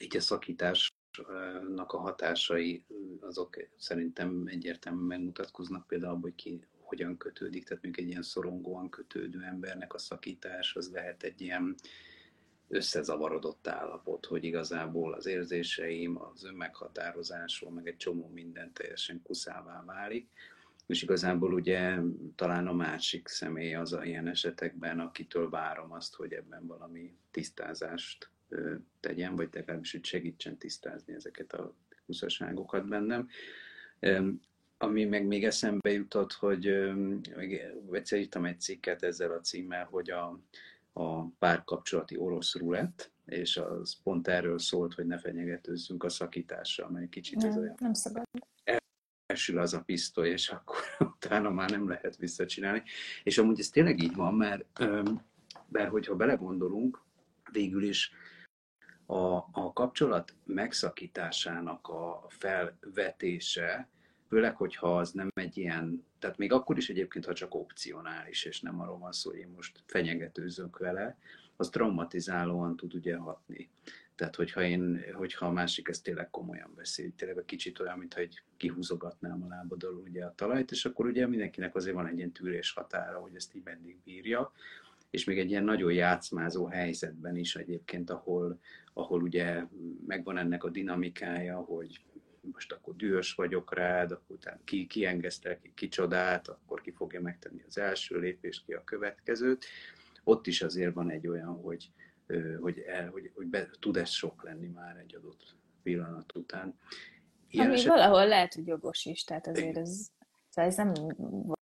így 0.00 0.16
a 0.16 0.20
szakításnak 0.20 1.92
a 1.92 1.98
hatásai, 1.98 2.84
azok 3.20 3.56
szerintem 3.76 4.44
egyértelműen 4.46 5.06
megmutatkoznak 5.06 5.86
például, 5.86 6.20
hogy 6.20 6.34
ki 6.34 6.60
hogyan 6.80 7.16
kötődik, 7.16 7.64
tehát 7.64 7.82
még 7.82 7.98
egy 7.98 8.08
ilyen 8.08 8.22
szorongóan 8.22 8.88
kötődő 8.90 9.42
embernek 9.42 9.94
a 9.94 9.98
szakítás, 9.98 10.76
az 10.76 10.90
lehet 10.90 11.22
egy 11.22 11.40
ilyen 11.40 11.74
összezavarodott 12.68 13.68
állapot, 13.68 14.26
hogy 14.26 14.44
igazából 14.44 15.12
az 15.12 15.26
érzéseim, 15.26 16.22
az 16.22 16.44
önmeghatározásom, 16.44 17.74
meg 17.74 17.86
egy 17.86 17.96
csomó 17.96 18.30
minden 18.34 18.72
teljesen 18.72 19.22
kuszává 19.22 19.84
válik, 19.86 20.28
és 20.86 21.02
igazából 21.02 21.54
ugye 21.54 21.98
talán 22.34 22.66
a 22.66 22.72
másik 22.72 23.28
személy 23.28 23.74
az 23.74 23.92
a 23.92 24.04
ilyen 24.04 24.28
esetekben, 24.28 25.00
akitől 25.00 25.50
várom 25.50 25.92
azt, 25.92 26.14
hogy 26.14 26.32
ebben 26.32 26.66
valami 26.66 27.16
tisztázást 27.30 28.28
tegyen, 29.00 29.36
vagy 29.36 29.48
legalábbis, 29.52 29.92
hogy 29.92 30.04
segítsen 30.04 30.58
tisztázni 30.58 31.14
ezeket 31.14 31.52
a 31.52 31.74
kuszaságokat 32.06 32.88
bennem. 32.88 33.28
Ami 34.78 35.04
meg 35.04 35.26
még 35.26 35.44
eszembe 35.44 35.90
jutott, 35.90 36.32
hogy 36.32 36.66
egyszer 37.92 38.18
írtam 38.18 38.44
egy 38.44 38.60
cikket 38.60 39.02
ezzel 39.02 39.30
a 39.30 39.40
címmel, 39.40 39.84
hogy 39.84 40.10
a, 40.10 40.40
a 40.96 41.28
párkapcsolati 41.38 42.16
orosz 42.16 42.54
rulett, 42.54 43.12
és 43.24 43.56
az 43.56 44.02
pont 44.02 44.28
erről 44.28 44.58
szólt, 44.58 44.94
hogy 44.94 45.06
ne 45.06 45.18
fenyegetőzzünk 45.18 46.04
a 46.04 46.08
szakítással, 46.08 46.90
mert 46.90 47.08
kicsit 47.08 47.36
nem, 47.36 47.50
ez 47.50 47.56
olyan... 47.56 47.74
Nem 47.78 47.92
szabad. 47.92 48.22
Elsül 49.26 49.58
az 49.58 49.74
a 49.74 49.82
pisztoly, 49.82 50.28
és 50.28 50.48
akkor 50.48 50.76
utána 51.16 51.50
már 51.50 51.70
nem 51.70 51.88
lehet 51.88 52.16
visszacsinálni. 52.16 52.82
És 53.22 53.38
amúgy 53.38 53.58
ez 53.58 53.68
tényleg 53.68 54.02
így 54.02 54.14
van, 54.14 54.34
mert, 54.34 54.78
mert 55.68 55.90
hogyha 55.90 56.16
belegondolunk, 56.16 57.02
végül 57.52 57.82
is 57.82 58.12
a, 59.06 59.34
a 59.36 59.72
kapcsolat 59.72 60.34
megszakításának 60.44 61.88
a 61.88 62.26
felvetése, 62.28 63.88
főleg, 64.28 64.56
hogyha 64.56 64.98
az 64.98 65.10
nem 65.10 65.30
egy 65.34 65.58
ilyen, 65.58 66.04
tehát 66.18 66.38
még 66.38 66.52
akkor 66.52 66.76
is 66.76 66.88
egyébként, 66.88 67.24
ha 67.24 67.32
csak 67.32 67.54
opcionális, 67.54 68.44
és 68.44 68.60
nem 68.60 68.80
arról 68.80 68.98
van 68.98 69.12
szó, 69.12 69.30
hogy 69.30 69.38
én 69.38 69.52
most 69.54 69.82
fenyegetőzök 69.86 70.78
vele, 70.78 71.16
az 71.56 71.68
traumatizálóan 71.68 72.76
tud 72.76 72.94
ugye 72.94 73.16
hatni. 73.16 73.70
Tehát, 74.14 74.34
hogyha, 74.34 74.62
én, 74.62 75.04
hogyha 75.12 75.46
a 75.46 75.52
másik 75.52 75.88
ezt 75.88 76.02
tényleg 76.02 76.30
komolyan 76.30 76.72
veszi, 76.76 77.12
tényleg 77.16 77.38
egy 77.38 77.44
kicsit 77.44 77.78
olyan, 77.78 77.98
mintha 77.98 78.20
egy 78.20 78.42
kihúzogatnám 78.56 79.42
a 79.42 79.48
lábadról 79.48 79.94
ugye 79.94 80.24
a 80.24 80.34
talajt, 80.34 80.70
és 80.70 80.84
akkor 80.84 81.06
ugye 81.06 81.26
mindenkinek 81.26 81.74
azért 81.74 81.94
van 81.94 82.06
egy 82.06 82.16
ilyen 82.16 82.32
tűrés 82.32 82.72
határa, 82.72 83.18
hogy 83.18 83.34
ezt 83.34 83.54
így 83.54 83.62
meddig 83.64 83.96
bírja, 84.04 84.52
és 85.10 85.24
még 85.24 85.38
egy 85.38 85.50
ilyen 85.50 85.64
nagyon 85.64 85.92
játszmázó 85.92 86.66
helyzetben 86.66 87.36
is 87.36 87.56
egyébként, 87.56 88.10
ahol, 88.10 88.58
ahol 88.92 89.22
ugye 89.22 89.64
megvan 90.06 90.36
ennek 90.36 90.64
a 90.64 90.70
dinamikája, 90.70 91.56
hogy 91.56 92.00
most 92.52 92.72
akkor 92.72 92.96
dühös 92.96 93.34
vagyok 93.34 93.74
rád, 93.74 94.10
akkor 94.10 94.36
utána 94.36 94.60
ki, 94.64 94.86
kiengesztel 94.86 95.58
ki 95.58 95.72
kicsodát, 95.74 96.48
akkor 96.48 96.80
ki 96.80 96.90
fogja 96.90 97.20
megtenni 97.20 97.62
az 97.66 97.78
első 97.78 98.18
lépést, 98.18 98.64
ki 98.64 98.72
a 98.72 98.84
következőt. 98.84 99.64
Ott 100.24 100.46
is 100.46 100.62
azért 100.62 100.94
van 100.94 101.10
egy 101.10 101.28
olyan, 101.28 101.60
hogy, 101.60 101.90
hogy, 102.60 102.78
el, 102.78 103.10
hogy, 103.10 103.30
hogy 103.34 103.46
be, 103.46 103.68
tud 103.78 103.96
ez 103.96 104.10
sok 104.10 104.42
lenni 104.42 104.66
már 104.66 104.96
egy 104.96 105.14
adott 105.14 105.54
pillanat 105.82 106.34
után. 106.36 106.78
Ilyen 107.48 107.66
Ami 107.66 107.74
eset... 107.74 107.88
valahol 107.88 108.26
lehet, 108.26 108.54
hogy 108.54 108.66
jogos 108.66 109.04
is, 109.04 109.24
tehát 109.24 109.46
azért 109.46 109.76
ez, 109.76 110.10
szóval 110.48 110.70
ez 110.70 110.76
nem 110.76 110.92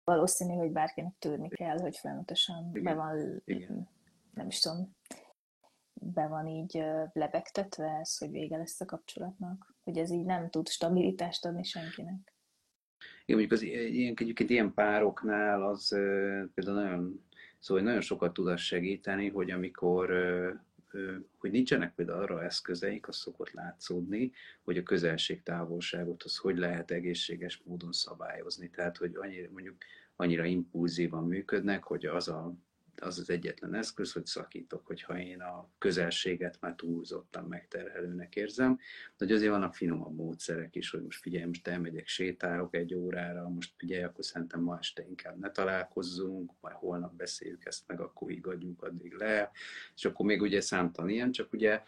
valószínű, 0.05 0.55
hogy 0.55 0.73
bárkinek 0.73 1.15
tűrni 1.19 1.49
kell, 1.49 1.79
hogy 1.79 1.97
folyamatosan 1.97 2.71
Igen. 2.73 2.83
be 2.83 2.95
van, 2.95 3.43
Igen. 3.45 3.89
nem 4.35 4.47
is 4.47 4.61
tudom, 4.61 4.97
be 5.93 6.27
van 6.27 6.47
így 6.47 6.85
lebegtetve 7.13 7.99
ez, 8.01 8.19
hogy 8.19 8.31
vége 8.31 8.57
lesz 8.57 8.81
a 8.81 8.85
kapcsolatnak, 8.85 9.70
hogy 9.91 9.99
ez 9.99 10.11
így 10.11 10.25
nem 10.25 10.51
tud 10.51 10.69
stabilitást 10.69 11.45
adni 11.45 11.65
senkinek. 11.65 12.35
Igen, 13.25 13.41
mondjuk 13.41 13.53
az 13.53 13.63
ilyen, 13.63 14.15
egyébként 14.17 14.51
ilyen 14.51 14.75
pároknál 14.75 15.63
az 15.63 15.89
például 16.55 16.83
nagyon, 16.83 17.25
szóval 17.59 17.83
nagyon 17.83 18.01
sokat 18.01 18.33
tud 18.33 18.47
az 18.47 18.61
segíteni, 18.61 19.29
hogy 19.29 19.51
amikor 19.51 20.09
hogy 21.39 21.51
nincsenek 21.51 21.95
például 21.95 22.23
arra 22.23 22.45
eszközeik, 22.45 23.09
az 23.09 23.17
szokott 23.17 23.51
látszódni, 23.51 24.33
hogy 24.63 24.77
a 24.77 24.83
közelség-távolságot 24.83 26.23
az 26.23 26.37
hogy 26.37 26.59
lehet 26.59 26.91
egészséges 26.91 27.63
módon 27.65 27.93
szabályozni. 27.93 28.71
Tehát, 28.71 28.97
hogy 28.97 29.15
annyira, 29.15 29.49
mondjuk 29.53 29.77
annyira 30.17 30.45
impulzívan 30.45 31.25
működnek, 31.25 31.85
hogy 31.85 32.07
az 32.07 32.29
a 32.29 32.55
az 33.03 33.19
az 33.19 33.31
egyetlen 33.31 33.75
eszköz, 33.75 34.13
hogy 34.13 34.27
szakítok, 34.27 34.87
hogyha 34.87 35.19
én 35.19 35.41
a 35.41 35.69
közelséget 35.79 36.57
már 36.61 36.75
túlzottan 36.75 37.45
megterhelőnek 37.45 38.37
érzem. 38.37 38.77
De 39.17 39.25
hogy 39.25 39.33
azért 39.33 39.51
vannak 39.51 39.75
finomabb 39.75 40.15
módszerek 40.15 40.77
is, 40.77 40.91
hogy 40.91 41.03
most 41.03 41.21
figyelj, 41.21 41.45
most 41.45 41.69
elmegyek, 41.69 42.07
sétálok 42.07 42.75
egy 42.75 42.95
órára, 42.95 43.49
most 43.49 43.73
figyelj, 43.77 44.03
akkor 44.03 44.25
szerintem 44.25 44.61
ma 44.61 44.79
este 44.79 45.07
inkább 45.09 45.39
ne 45.39 45.51
találkozzunk, 45.51 46.53
majd 46.61 46.75
holnap 46.75 47.15
beszéljük 47.15 47.65
ezt 47.65 47.83
meg, 47.87 48.01
akkor 48.01 48.31
igadjunk 48.31 48.83
addig 48.83 49.13
le. 49.13 49.51
És 49.97 50.05
akkor 50.05 50.27
még 50.27 50.41
ugye 50.43 50.61
számtalan 50.61 51.11
ilyen, 51.11 51.33
csak 51.33 51.53
ugye 51.53 51.83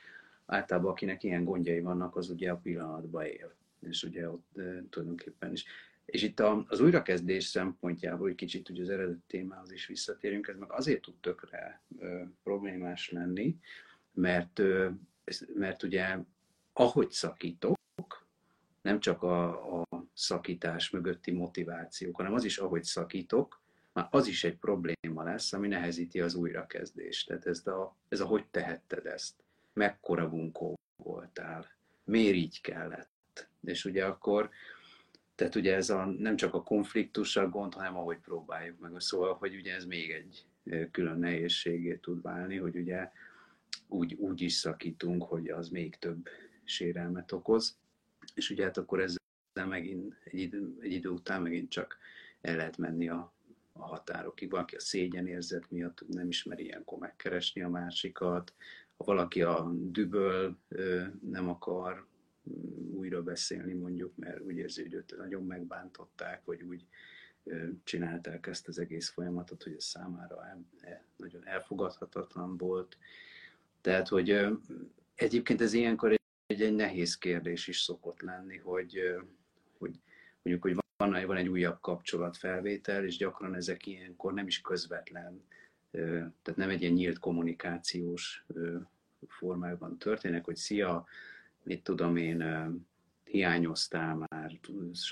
általában 0.46 0.90
akinek 0.90 1.22
ilyen 1.22 1.44
gondjai 1.44 1.81
vannak, 1.81 2.16
az 2.16 2.31
ugye 2.31 2.51
a 2.51 2.57
pillanatban 2.57 3.25
él. 3.25 3.55
És 3.81 4.03
ugye 4.03 4.31
ott 4.31 4.57
e, 4.57 4.85
tulajdonképpen 4.90 5.53
is 5.53 5.64
és 6.12 6.22
itt 6.22 6.40
az 6.40 6.81
újrakezdés 6.81 7.44
szempontjából, 7.44 8.27
hogy 8.27 8.35
kicsit 8.35 8.68
ugye 8.68 8.83
az 8.83 8.88
eredeti 8.90 9.22
témához 9.27 9.72
is 9.72 9.87
visszatérünk, 9.87 10.48
ez 10.48 10.57
meg 10.57 10.72
azért 10.72 11.03
tud 11.03 11.14
tökre 11.20 11.83
problémás 12.42 13.11
lenni, 13.11 13.59
mert, 14.12 14.61
mert 15.55 15.83
ugye 15.83 16.18
ahogy 16.72 17.11
szakítok, 17.11 17.77
nem 18.83 19.01
csak 19.01 19.22
a, 19.22 19.81
a 19.81 19.87
szakítás 20.14 20.90
mögötti 20.90 21.31
motivációk, 21.31 22.16
hanem 22.16 22.35
az 22.35 22.44
is, 22.44 22.59
ahogy 22.59 22.83
szakítok, 22.83 23.61
már 23.92 24.09
az 24.11 24.27
is 24.27 24.44
egy 24.44 24.57
probléma 24.57 25.22
lesz, 25.22 25.53
ami 25.53 25.68
nehezíti 25.68 26.20
az 26.20 26.35
újrakezdést. 26.35 27.27
Tehát 27.27 27.46
ez 27.46 27.66
a, 27.66 27.96
ez 28.09 28.20
a 28.20 28.27
hogy 28.27 28.46
tehetted 28.46 29.07
ezt, 29.07 29.35
mekkora 29.72 30.29
bunkó 30.29 30.79
voltál, 30.96 31.70
miért 32.05 32.37
így 32.37 32.61
kellett. 32.61 33.48
És 33.64 33.85
ugye 33.85 34.05
akkor 34.05 34.51
tehát 35.35 35.55
ugye 35.55 35.75
ez 35.75 35.90
a, 35.90 36.05
nem 36.05 36.37
csak 36.37 36.55
a 36.55 36.62
konfliktus 36.62 37.37
a 37.37 37.49
gond, 37.49 37.75
hanem 37.75 37.97
ahogy 37.97 38.18
próbáljuk 38.18 38.79
meg. 38.79 39.01
Szóval, 39.01 39.35
hogy 39.35 39.55
ugye 39.55 39.75
ez 39.75 39.85
még 39.85 40.11
egy 40.11 40.47
külön 40.90 41.18
nehézségé 41.18 41.97
tud 41.97 42.23
válni, 42.23 42.57
hogy 42.57 42.77
ugye 42.77 43.11
úgy, 43.87 44.14
úgy 44.14 44.40
is 44.40 44.53
szakítunk, 44.53 45.23
hogy 45.23 45.49
az 45.49 45.68
még 45.68 45.97
több 45.97 46.29
sérelmet 46.64 47.33
okoz, 47.33 47.79
és 48.35 48.51
ugye 48.51 48.64
hát 48.64 48.77
akkor 48.77 49.01
ezzel 49.01 49.66
megint 49.68 50.16
egy 50.25 50.38
idő, 50.38 50.77
egy 50.81 50.92
idő 50.92 51.09
után 51.09 51.42
megint 51.42 51.71
csak 51.71 51.99
el 52.40 52.57
lehet 52.57 52.77
menni 52.77 53.09
a, 53.09 53.33
a 53.73 53.87
határokig. 53.87 54.51
Valaki 54.51 54.77
a 54.77 54.81
szégyenérzet 54.81 55.71
miatt 55.71 56.05
nem 56.09 56.29
ismeri 56.29 56.64
ilyenkor 56.64 56.99
megkeresni 56.99 57.62
a 57.62 57.68
másikat, 57.68 58.55
ha 58.97 59.05
valaki 59.05 59.42
a 59.42 59.73
düböl 59.75 60.59
nem 61.21 61.49
akar 61.49 62.07
újra 62.94 63.22
beszélni 63.22 63.72
mondjuk, 63.72 64.16
mert 64.16 64.40
úgy 64.40 64.57
érzi, 64.57 64.83
hogy 64.83 64.94
őt 64.94 65.14
nagyon 65.16 65.46
megbántották, 65.46 66.44
vagy 66.44 66.62
úgy 66.62 66.87
csinálták 67.85 68.46
ezt 68.46 68.68
az 68.68 68.78
egész 68.78 69.09
folyamatot, 69.09 69.62
hogy 69.62 69.74
ez 69.74 69.85
számára 69.85 70.46
el, 70.81 71.05
nagyon 71.16 71.46
elfogadhatatlan 71.46 72.57
volt. 72.57 72.96
Tehát, 73.81 74.09
hogy 74.09 74.46
egyébként 75.14 75.61
ez 75.61 75.72
ilyenkor 75.72 76.11
egy, 76.46 76.62
egy 76.62 76.74
nehéz 76.74 77.18
kérdés 77.18 77.68
is 77.68 77.81
szokott 77.81 78.20
lenni, 78.20 78.57
hogy, 78.57 79.00
hogy 79.78 80.00
mondjuk, 80.42 80.62
hogy 80.62 80.76
van, 80.96 81.26
van 81.26 81.37
egy 81.37 81.48
újabb 81.48 81.81
kapcsolatfelvétel, 81.81 83.05
és 83.05 83.16
gyakran 83.16 83.55
ezek 83.55 83.87
ilyenkor 83.87 84.33
nem 84.33 84.46
is 84.46 84.61
közvetlen, 84.61 85.42
tehát 85.90 86.55
nem 86.57 86.70
egy 86.70 86.81
ilyen 86.81 86.92
nyílt 86.92 87.18
kommunikációs 87.18 88.46
formában 89.26 89.98
történnek, 89.98 90.44
hogy 90.44 90.57
szia, 90.57 91.07
mit 91.62 91.83
tudom 91.83 92.16
én, 92.16 92.44
hiányoztál 93.25 94.14
már, 94.14 94.59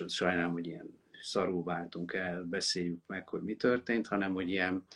sajnálom, 0.07 0.53
hogy 0.53 0.67
ilyen 0.67 0.99
szarul 1.23 1.65
váltunk 1.65 2.13
el, 2.13 2.43
beszéljük 2.45 3.01
meg, 3.07 3.29
hogy 3.29 3.43
mi 3.43 3.55
történt, 3.55 4.07
hanem 4.07 4.33
hogy 4.33 4.49
ilyen, 4.49 4.87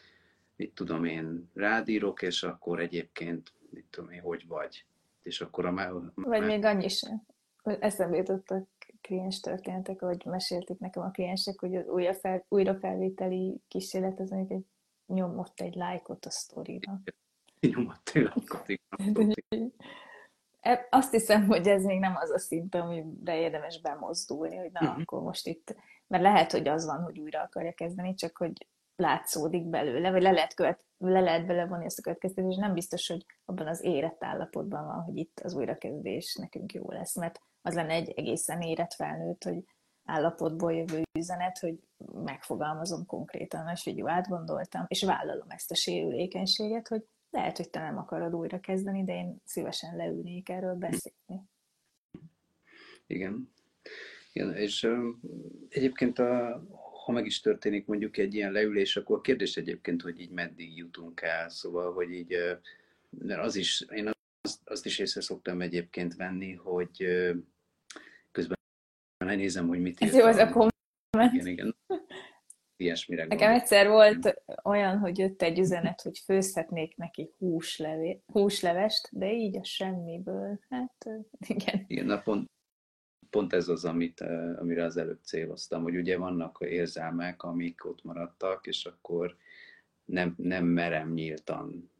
mit 0.56 0.74
tudom 0.74 1.04
én, 1.04 1.50
rádírok, 1.54 2.22
és 2.22 2.42
akkor 2.42 2.80
egyébként, 2.80 3.52
mit 3.70 3.84
tudom 3.90 4.10
én, 4.10 4.20
hogy 4.20 4.46
vagy. 4.46 4.86
És 5.22 5.40
akkor 5.40 5.66
a... 5.66 5.70
Már, 5.70 5.92
vagy 6.14 6.44
még 6.44 6.64
annyi 6.64 6.88
sem. 6.88 7.22
Eszembe 7.62 8.16
jutottak 8.16 8.68
kliens 9.00 9.40
történetek, 9.40 10.02
ahogy 10.02 10.22
mesélték 10.24 10.78
nekem 10.78 11.02
a 11.02 11.10
kliensek, 11.10 11.60
hogy 11.60 11.76
az 11.76 11.86
újra 11.86 12.14
fel, 12.14 12.44
újrafelvételi 12.48 13.60
kísérlet 13.68 14.20
az 14.20 14.30
mondjuk 14.30 14.50
egy 14.50 14.66
nyomott 15.06 15.60
egy 15.60 15.74
lájkot 15.74 16.24
a 16.24 16.30
sztorira. 16.30 17.00
Nyomott 17.60 18.10
egy 18.12 18.22
lájkot, 18.22 18.68
igen. 18.68 19.34
Azt 20.90 21.10
hiszem, 21.10 21.46
hogy 21.46 21.68
ez 21.68 21.84
még 21.84 21.98
nem 21.98 22.16
az 22.16 22.30
a 22.30 22.38
szint, 22.38 22.74
amire 22.74 23.38
érdemes 23.38 23.80
bemozdulni, 23.80 24.56
hogy 24.56 24.70
na, 24.72 24.80
uh-huh. 24.80 25.00
akkor 25.00 25.22
most 25.22 25.46
itt, 25.46 25.76
mert 26.06 26.22
lehet, 26.22 26.52
hogy 26.52 26.68
az 26.68 26.86
van, 26.86 27.02
hogy 27.02 27.18
újra 27.18 27.40
akarja 27.40 27.72
kezdeni, 27.72 28.14
csak 28.14 28.36
hogy 28.36 28.66
látszódik 28.96 29.64
belőle, 29.64 30.10
vagy 30.10 30.22
le 30.22 30.30
lehet, 30.30 30.54
követ, 30.54 30.84
le 30.98 31.20
lehet 31.20 31.46
belevonni 31.46 31.84
ezt 31.84 31.98
a 31.98 32.02
következtetést, 32.02 32.56
és 32.56 32.62
nem 32.62 32.74
biztos, 32.74 33.08
hogy 33.08 33.26
abban 33.44 33.66
az 33.66 33.84
érett 33.84 34.24
állapotban 34.24 34.86
van, 34.86 35.02
hogy 35.02 35.16
itt 35.16 35.40
az 35.40 35.54
újrakezdés 35.54 36.34
nekünk 36.34 36.72
jó 36.72 36.90
lesz, 36.90 37.16
mert 37.16 37.40
az 37.62 37.74
lenne 37.74 37.92
egy 37.92 38.10
egészen 38.10 38.60
érett 38.60 38.92
felnőtt, 38.92 39.44
hogy 39.44 39.64
állapotból 40.04 40.72
jövő 40.72 41.02
üzenet, 41.18 41.58
hogy 41.58 41.78
megfogalmazom 42.12 43.06
konkrétan, 43.06 43.76
hogy 43.84 43.96
jó, 43.96 44.08
átgondoltam, 44.08 44.84
és 44.88 45.02
vállalom 45.02 45.50
ezt 45.50 45.70
a 45.70 45.74
sérülékenységet, 45.74 46.88
hogy 46.88 47.04
lehet, 47.34 47.56
hogy 47.56 47.70
te 47.70 47.80
nem 47.80 47.98
akarod 47.98 48.34
újra 48.34 48.60
kezdeni, 48.60 49.04
de 49.04 49.12
én 49.12 49.36
szívesen 49.44 49.96
leülnék 49.96 50.48
erről 50.48 50.74
beszélni. 50.74 51.42
Igen. 53.06 53.52
Igen, 54.32 54.54
és 54.54 54.88
egyébként 55.68 56.18
a, 56.18 56.62
ha 57.04 57.12
meg 57.12 57.26
is 57.26 57.40
történik 57.40 57.86
mondjuk 57.86 58.16
egy 58.16 58.34
ilyen 58.34 58.52
leülés, 58.52 58.96
akkor 58.96 59.16
a 59.16 59.20
kérdés 59.20 59.56
egyébként, 59.56 60.02
hogy 60.02 60.20
így 60.20 60.30
meddig 60.30 60.76
jutunk 60.76 61.20
el, 61.20 61.48
szóval, 61.48 61.92
hogy 61.92 62.10
így, 62.10 62.36
mert 63.10 63.40
az 63.40 63.56
is, 63.56 63.80
én 63.80 64.10
azt, 64.40 64.60
azt 64.64 64.86
is 64.86 64.98
észre 64.98 65.20
szoktam 65.20 65.60
egyébként 65.60 66.16
venni, 66.16 66.52
hogy 66.52 67.06
közben 68.32 68.56
nézem, 69.18 69.68
hogy 69.68 69.80
mit 69.80 70.00
írtam. 70.00 70.08
Ez 70.08 70.24
jó, 70.24 70.26
ez 70.26 70.38
a 70.38 70.52
komment. 70.52 71.32
Igen, 71.32 71.46
igen 71.46 71.76
ilyesmire 72.76 73.22
Nekem 73.22 73.38
gondol. 73.38 73.60
egyszer 73.60 73.88
volt 73.88 74.42
olyan, 74.62 74.98
hogy 74.98 75.18
jött 75.18 75.42
egy 75.42 75.58
üzenet, 75.58 76.00
hogy 76.00 76.18
főzhetnék 76.18 76.96
neki 76.96 77.30
húslevé, 77.38 78.22
húslevest, 78.26 79.08
de 79.12 79.32
így 79.32 79.56
a 79.56 79.64
semmiből. 79.64 80.60
Hát 80.68 81.06
igen. 81.46 81.84
Igen, 81.86 82.06
na 82.06 82.20
pont, 82.20 82.50
pont 83.30 83.52
ez 83.52 83.68
az, 83.68 83.84
amit, 83.84 84.20
amire 84.58 84.84
az 84.84 84.96
előbb 84.96 85.22
céloztam, 85.22 85.82
hogy 85.82 85.96
ugye 85.96 86.18
vannak 86.18 86.58
érzelmek, 86.60 87.42
amik 87.42 87.84
ott 87.84 88.02
maradtak, 88.04 88.66
és 88.66 88.84
akkor 88.84 89.36
nem, 90.04 90.34
nem 90.36 90.64
merem 90.64 91.12
nyíltan 91.12 91.90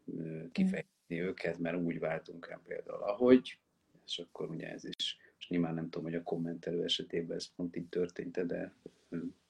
kifejezni 0.51 1.15
mm. 1.15 1.17
őket, 1.17 1.57
mert 1.57 1.77
úgy 1.77 1.99
váltunk 1.99 2.47
el 2.51 2.61
például, 2.67 3.01
ahogy, 3.03 3.59
és 4.05 4.19
akkor 4.19 4.49
ugye 4.49 4.71
ez 4.71 4.85
is, 4.85 5.17
és 5.39 5.47
nyilván 5.47 5.73
nem 5.73 5.89
tudom, 5.89 6.03
hogy 6.03 6.15
a 6.15 6.23
kommentelő 6.23 6.83
esetében 6.83 7.37
ez 7.37 7.55
pont 7.55 7.75
így 7.75 7.87
történt 7.89 8.45
de 8.45 8.73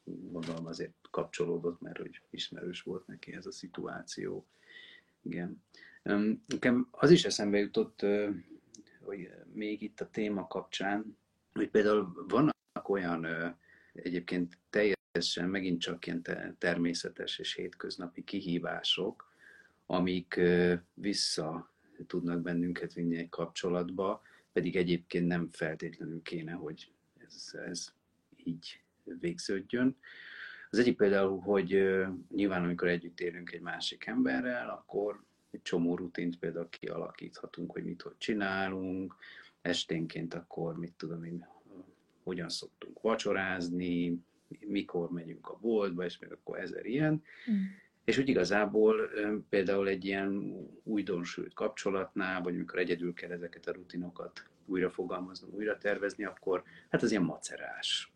gondolom 0.05 0.65
azért 0.65 0.93
kapcsolódott, 1.11 1.81
mert 1.81 1.97
hogy 1.97 2.21
ismerős 2.29 2.81
volt 2.81 3.07
neki 3.07 3.33
ez 3.33 3.45
a 3.45 3.51
szituáció. 3.51 4.47
Igen. 5.21 5.63
Nekem 6.45 6.87
az 6.91 7.11
is 7.11 7.25
eszembe 7.25 7.57
jutott, 7.57 8.05
hogy 8.99 9.31
még 9.53 9.81
itt 9.81 10.01
a 10.01 10.09
téma 10.09 10.47
kapcsán, 10.47 11.17
hogy 11.53 11.69
például 11.69 12.25
vannak 12.27 12.89
olyan 12.89 13.27
egyébként 13.93 14.57
teljesen 14.69 15.49
megint 15.49 15.81
csak 15.81 16.05
ilyen 16.05 16.55
természetes 16.57 17.39
és 17.39 17.53
hétköznapi 17.53 18.23
kihívások, 18.23 19.33
amik 19.85 20.39
vissza 20.93 21.71
tudnak 22.07 22.41
bennünket 22.41 22.93
vinni 22.93 23.17
egy 23.17 23.29
kapcsolatba, 23.29 24.21
pedig 24.51 24.75
egyébként 24.75 25.27
nem 25.27 25.49
feltétlenül 25.51 26.21
kéne, 26.21 26.51
hogy 26.51 26.91
ez, 27.17 27.55
ez 27.67 27.93
így 28.43 28.84
végződjön. 29.19 29.97
Az 30.69 30.79
egyik 30.79 30.97
például, 30.97 31.39
hogy 31.39 31.95
nyilván 32.35 32.63
amikor 32.63 32.87
együtt 32.87 33.19
élünk 33.19 33.51
egy 33.51 33.61
másik 33.61 34.05
emberrel, 34.05 34.69
akkor 34.69 35.23
egy 35.51 35.61
csomó 35.61 35.95
rutint 35.95 36.39
például 36.39 36.69
kialakíthatunk, 36.69 37.71
hogy 37.71 37.83
mit 37.83 38.01
hogy 38.01 38.17
csinálunk, 38.17 39.15
esténként 39.61 40.33
akkor 40.33 40.77
mit 40.77 40.93
tudom 40.97 41.23
én, 41.23 41.47
hogyan 42.23 42.49
szoktunk 42.49 43.01
vacsorázni, 43.01 44.19
mikor 44.59 45.11
megyünk 45.11 45.49
a 45.49 45.57
boltba, 45.61 46.05
és 46.05 46.19
még 46.19 46.31
akkor 46.31 46.59
ezer 46.59 46.85
ilyen. 46.85 47.23
Mm. 47.51 47.55
És 48.03 48.17
úgy 48.17 48.29
igazából 48.29 49.09
például 49.49 49.87
egy 49.87 50.05
ilyen 50.05 50.55
újdonsült 50.83 51.53
kapcsolatnál, 51.53 52.41
vagy 52.41 52.55
amikor 52.55 52.79
egyedül 52.79 53.13
kell 53.13 53.31
ezeket 53.31 53.67
a 53.67 53.71
rutinokat 53.71 54.49
újra 54.65 54.89
fogalmazni, 54.89 55.47
újra 55.51 55.77
tervezni, 55.77 56.25
akkor 56.25 56.63
hát 56.89 57.01
az 57.03 57.11
ilyen 57.11 57.23
macerás. 57.23 58.14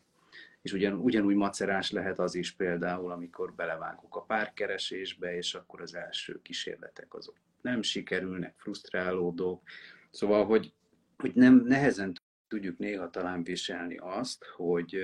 És 0.62 0.74
ugyan, 0.74 0.93
ugyanúgy 0.93 1.36
macerás 1.36 1.91
lehet 1.91 2.19
az 2.19 2.36
is 2.36 2.52
például, 2.52 3.12
amikor 3.12 3.54
belevágok 3.54 4.15
a 4.15 4.22
párkeresésbe, 4.22 5.36
és 5.36 5.54
akkor 5.54 5.82
az 5.82 5.95
első 5.95 6.41
kísérletek 6.41 7.13
azok 7.13 7.36
nem 7.62 7.82
sikerülnek, 7.82 8.54
frusztrálódok. 8.58 9.63
Szóval, 10.12 10.45
hogy, 10.45 10.74
hogy 11.17 11.32
nem 11.34 11.56
nehezen 11.56 12.13
tudjuk 12.48 12.78
néha 12.78 13.10
talán 13.10 13.43
viselni 13.43 13.98
azt, 13.98 14.45
hogy 14.45 14.98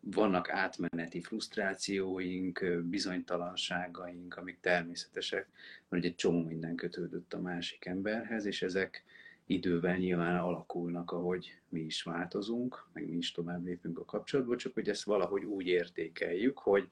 vannak 0.00 0.50
átmeneti 0.50 1.20
frusztrációink, 1.20 2.64
bizonytalanságaink, 2.84 4.36
amik 4.36 4.60
természetesek, 4.60 5.48
mert 5.88 6.04
egy 6.04 6.14
csomó 6.14 6.42
minden 6.42 6.74
kötődött 6.74 7.32
a 7.32 7.40
másik 7.40 7.84
emberhez, 7.84 8.44
és 8.44 8.62
ezek 8.62 9.04
idővel 9.48 9.96
nyilván 9.96 10.36
alakulnak, 10.36 11.10
ahogy 11.10 11.60
mi 11.68 11.80
is 11.80 12.02
változunk, 12.02 12.86
meg 12.92 13.08
mi 13.08 13.16
is 13.16 13.32
tovább 13.32 13.64
lépünk 13.64 13.98
a 13.98 14.04
kapcsolatba, 14.04 14.56
csak 14.56 14.74
hogy 14.74 14.88
ezt 14.88 15.04
valahogy 15.04 15.44
úgy 15.44 15.66
értékeljük, 15.66 16.58
hogy 16.58 16.88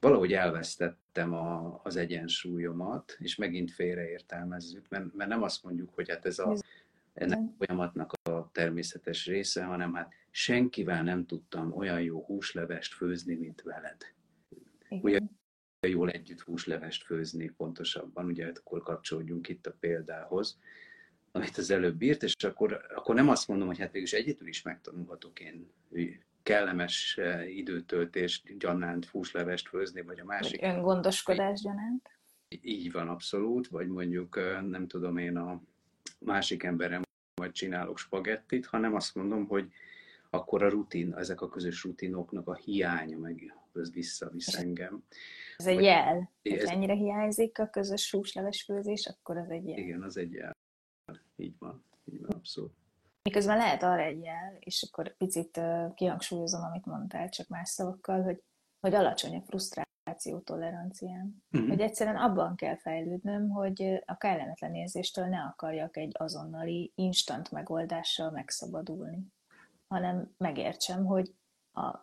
valahogy 0.00 0.32
elvesztettem 0.32 1.32
a, 1.34 1.80
az 1.82 1.96
egyensúlyomat, 1.96 3.16
és 3.18 3.36
megint 3.36 3.70
félreértelmezzük, 3.70 4.88
mert, 4.88 5.14
mert 5.14 5.30
nem 5.30 5.42
azt 5.42 5.64
mondjuk, 5.64 5.94
hogy 5.94 6.08
hát 6.10 6.26
ez 6.26 6.38
a, 6.38 6.56
ennek 7.14 7.38
a 7.38 7.54
folyamatnak 7.58 8.12
a 8.22 8.50
természetes 8.52 9.26
része, 9.26 9.64
hanem 9.64 9.94
hát 9.94 10.12
senkivel 10.30 11.02
nem 11.02 11.26
tudtam 11.26 11.72
olyan 11.72 12.02
jó 12.02 12.24
húslevest 12.24 12.94
főzni, 12.94 13.34
mint 13.34 13.62
veled. 13.62 13.96
Igen. 14.88 15.02
Ugye 15.02 15.20
jól 15.88 16.10
együtt 16.10 16.40
húslevest 16.40 17.04
főzni 17.04 17.48
pontosabban, 17.56 18.26
ugye 18.26 18.52
akkor 18.54 18.82
kapcsolódjunk 18.82 19.48
itt 19.48 19.66
a 19.66 19.76
példához, 19.80 20.58
amit 21.32 21.56
az 21.56 21.70
előbb 21.70 22.02
írt, 22.02 22.22
és 22.22 22.34
akkor, 22.44 22.80
akkor 22.94 23.14
nem 23.14 23.28
azt 23.28 23.48
mondom, 23.48 23.66
hogy 23.66 23.78
hát 23.78 23.92
végülis 23.92 24.12
egyedül 24.12 24.48
is 24.48 24.62
megtanulhatok 24.62 25.40
én 25.40 25.70
kellemes 26.42 27.18
eh, 27.18 27.56
időtöltés 27.56 28.42
gyanánt 28.58 29.06
húslevest 29.06 29.68
főzni, 29.68 30.02
vagy 30.02 30.20
a 30.20 30.24
másik. 30.24 30.62
Öngondoskodás 30.62 31.60
gyanánt. 31.60 32.10
Így 32.60 32.92
van, 32.92 33.08
abszolút, 33.08 33.68
vagy 33.68 33.88
mondjuk 33.88 34.36
eh, 34.36 34.62
nem 34.62 34.86
tudom 34.86 35.16
én 35.16 35.36
a 35.36 35.62
másik 36.18 36.62
emberem 36.62 37.02
vagy 37.34 37.52
csinálok 37.52 37.98
spagettit, 37.98 38.66
hanem 38.66 38.94
azt 38.94 39.14
mondom, 39.14 39.46
hogy 39.46 39.72
akkor 40.30 40.62
a 40.62 40.68
rutin, 40.68 41.14
ezek 41.14 41.40
a 41.40 41.48
közös 41.48 41.84
rutinoknak 41.84 42.48
a 42.48 42.54
hiánya 42.54 43.18
meg 43.18 43.54
az 43.72 43.92
visszavisz 43.92 44.54
engem. 44.54 45.02
Ez 45.56 45.66
egy 45.66 45.82
jel. 45.82 46.30
Ez... 46.42 46.64
Ha 46.64 46.70
ennyire 46.70 46.94
hiányzik 46.94 47.58
a 47.58 47.68
közös 47.68 48.10
húsleves 48.10 48.62
főzés, 48.62 49.06
akkor 49.06 49.36
az 49.36 49.50
egy 49.50 49.68
jel. 49.68 49.78
Igen, 49.78 50.02
az 50.02 50.16
egy 50.16 50.32
jel. 50.32 50.56
Így 51.38 51.58
van, 51.58 51.84
így 52.04 52.20
van, 52.20 52.30
abszolút. 52.30 52.72
Miközben 53.22 53.56
lehet 53.56 53.82
arra 53.82 54.02
egy 54.02 54.22
jel, 54.22 54.56
és 54.58 54.86
akkor 54.88 55.16
picit 55.16 55.60
kihangsúlyozom, 55.94 56.62
amit 56.62 56.86
mondtál, 56.86 57.28
csak 57.28 57.48
más 57.48 57.68
szavakkal, 57.68 58.22
hogy, 58.22 58.42
hogy 58.80 58.94
alacsony 58.94 59.36
a 59.36 59.40
frusztráció 59.40 60.38
tolerancián. 60.38 61.42
Uh-huh. 61.50 61.68
Hogy 61.68 61.80
egyszerűen 61.80 62.16
abban 62.16 62.56
kell 62.56 62.76
fejlődnöm, 62.76 63.48
hogy 63.48 64.02
a 64.06 64.16
kellemetlen 64.16 64.74
érzéstől 64.74 65.26
ne 65.26 65.40
akarjak 65.40 65.96
egy 65.96 66.12
azonnali, 66.18 66.92
instant 66.94 67.50
megoldással 67.50 68.30
megszabadulni, 68.30 69.26
hanem 69.88 70.34
megértsem, 70.36 71.04
hogy 71.04 71.34
a 71.72 71.98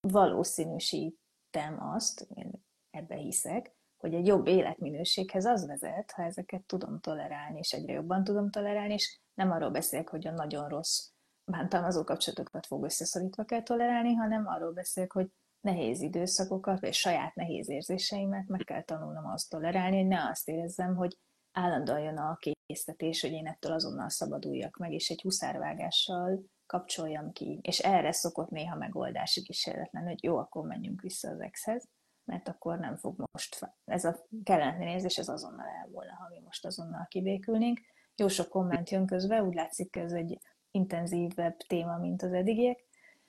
valószínűsítem 0.00 1.82
azt, 1.82 2.28
én 2.34 2.50
ebbe 2.90 3.14
hiszek, 3.14 3.75
hogy 4.06 4.14
egy 4.14 4.26
jobb 4.26 4.46
életminőséghez 4.46 5.44
az 5.44 5.66
vezet, 5.66 6.10
ha 6.10 6.22
ezeket 6.22 6.62
tudom 6.62 7.00
tolerálni, 7.00 7.58
és 7.58 7.72
egyre 7.72 7.92
jobban 7.92 8.24
tudom 8.24 8.50
tolerálni, 8.50 8.92
és 8.92 9.18
nem 9.34 9.50
arról 9.50 9.70
beszélek, 9.70 10.08
hogy 10.08 10.26
a 10.26 10.30
nagyon 10.30 10.68
rossz 10.68 11.08
bántalmazó 11.44 12.04
kapcsolatokat 12.04 12.66
fog 12.66 12.84
összeszorítva 12.84 13.44
kell 13.44 13.62
tolerálni, 13.62 14.14
hanem 14.14 14.46
arról 14.46 14.72
beszélek, 14.72 15.12
hogy 15.12 15.28
nehéz 15.60 16.00
időszakokat, 16.00 16.80
vagy 16.80 16.92
saját 16.92 17.34
nehéz 17.34 17.68
érzéseimet 17.68 18.46
meg 18.48 18.60
kell 18.60 18.82
tanulnom 18.82 19.26
azt 19.26 19.50
tolerálni, 19.50 19.96
hogy 19.96 20.06
ne 20.06 20.28
azt 20.28 20.48
érezzem, 20.48 20.94
hogy 20.96 21.18
állandóan 21.52 22.00
jön 22.00 22.16
a 22.16 22.38
késztetés, 22.66 23.20
hogy 23.20 23.32
én 23.32 23.46
ettől 23.46 23.72
azonnal 23.72 24.08
szabaduljak 24.08 24.76
meg, 24.76 24.92
és 24.92 25.10
egy 25.10 25.20
huszárvágással 25.20 26.44
kapcsoljam 26.66 27.32
ki. 27.32 27.58
És 27.62 27.78
erre 27.78 28.12
szokott 28.12 28.50
néha 28.50 28.76
megoldási 28.76 29.42
kísérletlen, 29.42 30.04
hogy 30.04 30.24
jó, 30.24 30.36
akkor 30.36 30.66
menjünk 30.66 31.00
vissza 31.00 31.30
az 31.30 31.40
exhez, 31.40 31.88
mert 32.26 32.48
akkor 32.48 32.78
nem 32.78 32.96
fog 32.96 33.24
most, 33.32 33.72
ez 33.84 34.04
a 34.04 34.16
kellemetlen 34.44 34.88
érzés, 34.88 35.18
ez 35.18 35.28
azonnal 35.28 35.66
el 35.66 35.88
volna, 35.92 36.12
ha 36.12 36.28
mi 36.28 36.40
most 36.44 36.66
azonnal 36.66 37.06
kibékülnénk. 37.10 37.80
Jó 38.16 38.28
sok 38.28 38.48
komment 38.48 38.90
jön 38.90 39.06
közben, 39.06 39.46
úgy 39.46 39.54
látszik, 39.54 39.96
ez 39.96 40.12
egy 40.12 40.38
intenzívebb 40.70 41.56
téma, 41.56 41.96
mint 41.96 42.22
az 42.22 42.32
eddigiek. 42.32 42.84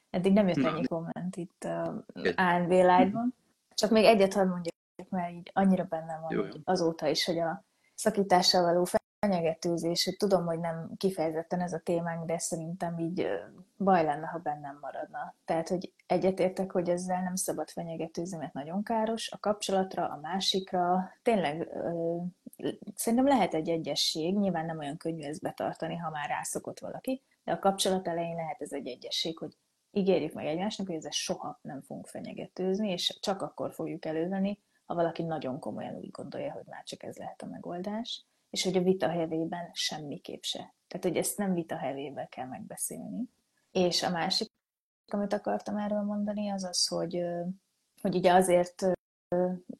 Eddig 0.09 0.33
nem 0.33 0.47
jött 0.47 0.65
ennyi 0.65 0.85
komment 0.85 1.35
itt 1.35 1.63
a 1.63 2.05
ANV 2.35 2.69
Live-ban. 2.69 3.35
Csak 3.73 3.91
még 3.91 4.05
egyet 4.05 4.33
hadd 4.33 4.47
mondjak, 4.47 4.75
mert 5.09 5.33
így 5.33 5.51
annyira 5.53 5.83
bennem 5.83 6.21
van 6.21 6.31
jó, 6.31 6.43
jó. 6.43 6.51
azóta 6.63 7.07
is, 7.07 7.25
hogy 7.25 7.39
a 7.39 7.63
szakítással 7.95 8.63
való 8.63 8.87
fenyegetőzés, 9.19 10.15
tudom, 10.17 10.45
hogy 10.45 10.59
nem 10.59 10.91
kifejezetten 10.97 11.61
ez 11.61 11.73
a 11.73 11.79
témánk, 11.79 12.25
de 12.25 12.37
szerintem 12.37 12.99
így 12.99 13.27
baj 13.77 14.03
lenne, 14.03 14.25
ha 14.25 14.37
bennem 14.37 14.77
maradna. 14.81 15.35
Tehát, 15.45 15.69
hogy 15.69 15.93
egyetértek, 16.07 16.71
hogy 16.71 16.89
ezzel 16.89 17.21
nem 17.21 17.35
szabad 17.35 17.69
fenyegetőzni, 17.69 18.37
mert 18.37 18.53
nagyon 18.53 18.83
káros 18.83 19.31
a 19.31 19.37
kapcsolatra, 19.37 20.07
a 20.07 20.19
másikra. 20.21 21.11
Tényleg 21.21 21.69
szerintem 22.95 23.27
lehet 23.27 23.53
egy 23.53 23.69
egyesség, 23.69 24.37
nyilván 24.37 24.65
nem 24.65 24.79
olyan 24.79 24.97
könnyű 24.97 25.23
ezt 25.23 25.41
betartani, 25.41 25.95
ha 25.95 26.09
már 26.09 26.29
rászokott 26.29 26.79
valaki, 26.79 27.21
de 27.43 27.51
a 27.51 27.59
kapcsolat 27.59 28.07
elején 28.07 28.35
lehet 28.35 28.61
ez 28.61 28.71
egy 28.71 28.87
egyesség, 28.87 29.37
hogy 29.37 29.57
ígérjük 29.91 30.33
meg 30.33 30.45
egymásnak, 30.45 30.87
hogy 30.87 30.95
ezzel 30.95 31.11
soha 31.11 31.59
nem 31.61 31.81
fogunk 31.81 32.07
fenyegetőzni, 32.07 32.91
és 32.91 33.17
csak 33.21 33.41
akkor 33.41 33.73
fogjuk 33.73 34.05
elővenni, 34.05 34.59
ha 34.85 34.95
valaki 34.95 35.23
nagyon 35.23 35.59
komolyan 35.59 35.95
úgy 35.95 36.11
gondolja, 36.11 36.51
hogy 36.51 36.65
már 36.65 36.83
csak 36.83 37.03
ez 37.03 37.17
lehet 37.17 37.41
a 37.41 37.45
megoldás 37.45 38.25
és 38.49 38.63
hogy 38.63 38.77
a 38.77 38.81
vita 38.81 39.09
hevében 39.09 39.69
semmiképp 39.73 40.41
se. 40.41 40.73
Tehát, 40.87 41.05
hogy 41.05 41.17
ezt 41.17 41.37
nem 41.37 41.53
vita 41.53 41.77
hevébe 41.77 42.25
kell 42.25 42.45
megbeszélni. 42.45 43.23
És 43.71 44.03
a 44.03 44.09
másik, 44.09 44.51
amit 45.13 45.33
akartam 45.33 45.77
erről 45.77 46.01
mondani, 46.01 46.49
az 46.49 46.63
az, 46.63 46.87
hogy, 46.87 47.23
hogy 48.01 48.15
ugye 48.15 48.33
azért, 48.33 48.75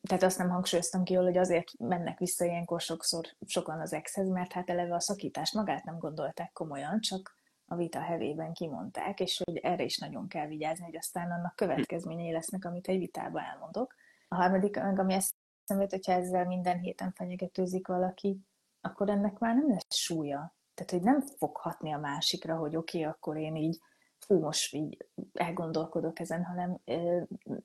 tehát 0.02 0.24
azt 0.24 0.38
nem 0.38 0.50
hangsúlyoztam 0.50 1.04
ki 1.04 1.14
hogy 1.14 1.38
azért 1.38 1.72
mennek 1.78 2.20
vissza 2.20 2.46
ilyenkor 2.46 2.82
sokszor 2.82 3.26
sokan 3.46 3.80
az 3.80 3.94
exhez, 3.94 4.30
mert 4.30 4.52
hát 4.52 4.70
eleve 4.70 4.96
a 4.96 5.00
szakítást 5.00 5.54
magát 5.54 5.84
nem 5.84 5.98
gondolták 5.98 6.52
komolyan, 6.54 7.00
csak 7.00 7.36
a 7.66 7.76
vita 7.76 8.00
hevében 8.00 8.54
kimondták, 8.54 9.20
és 9.20 9.42
hogy 9.46 9.58
erre 9.58 9.84
is 9.84 9.98
nagyon 9.98 10.28
kell 10.28 10.48
vigyázni, 10.48 10.86
hogy 10.86 10.96
aztán 10.96 11.32
annak 11.32 11.56
következményei 11.56 12.32
lesznek, 12.32 12.66
amit 12.66 12.88
egy 12.88 12.98
vitában 12.98 13.44
elmondok. 13.44 13.96
A 14.28 14.36
harmadik, 14.36 14.78
ami 14.78 15.14
eszembe 15.14 15.88
hogyha 15.90 16.12
ezzel 16.12 16.46
minden 16.46 16.80
héten 16.80 17.12
fenyegetőzik 17.12 17.88
valaki, 17.88 18.40
akkor 18.82 19.10
ennek 19.10 19.38
már 19.38 19.56
nem 19.56 19.70
lesz 19.70 19.96
súlya. 19.96 20.56
Tehát, 20.74 20.92
hogy 20.92 21.02
nem 21.02 21.22
fog 21.22 21.58
hatni 21.58 21.94
a 21.94 21.98
másikra, 21.98 22.56
hogy 22.56 22.76
oké, 22.76 23.00
okay, 23.00 23.12
akkor 23.12 23.38
én 23.38 23.56
így, 23.56 23.80
fú, 24.20 24.40
most 24.40 24.74
így 24.74 25.08
elgondolkodok 25.34 26.20
ezen, 26.20 26.44
hanem 26.44 26.80
ö, 26.86 27.22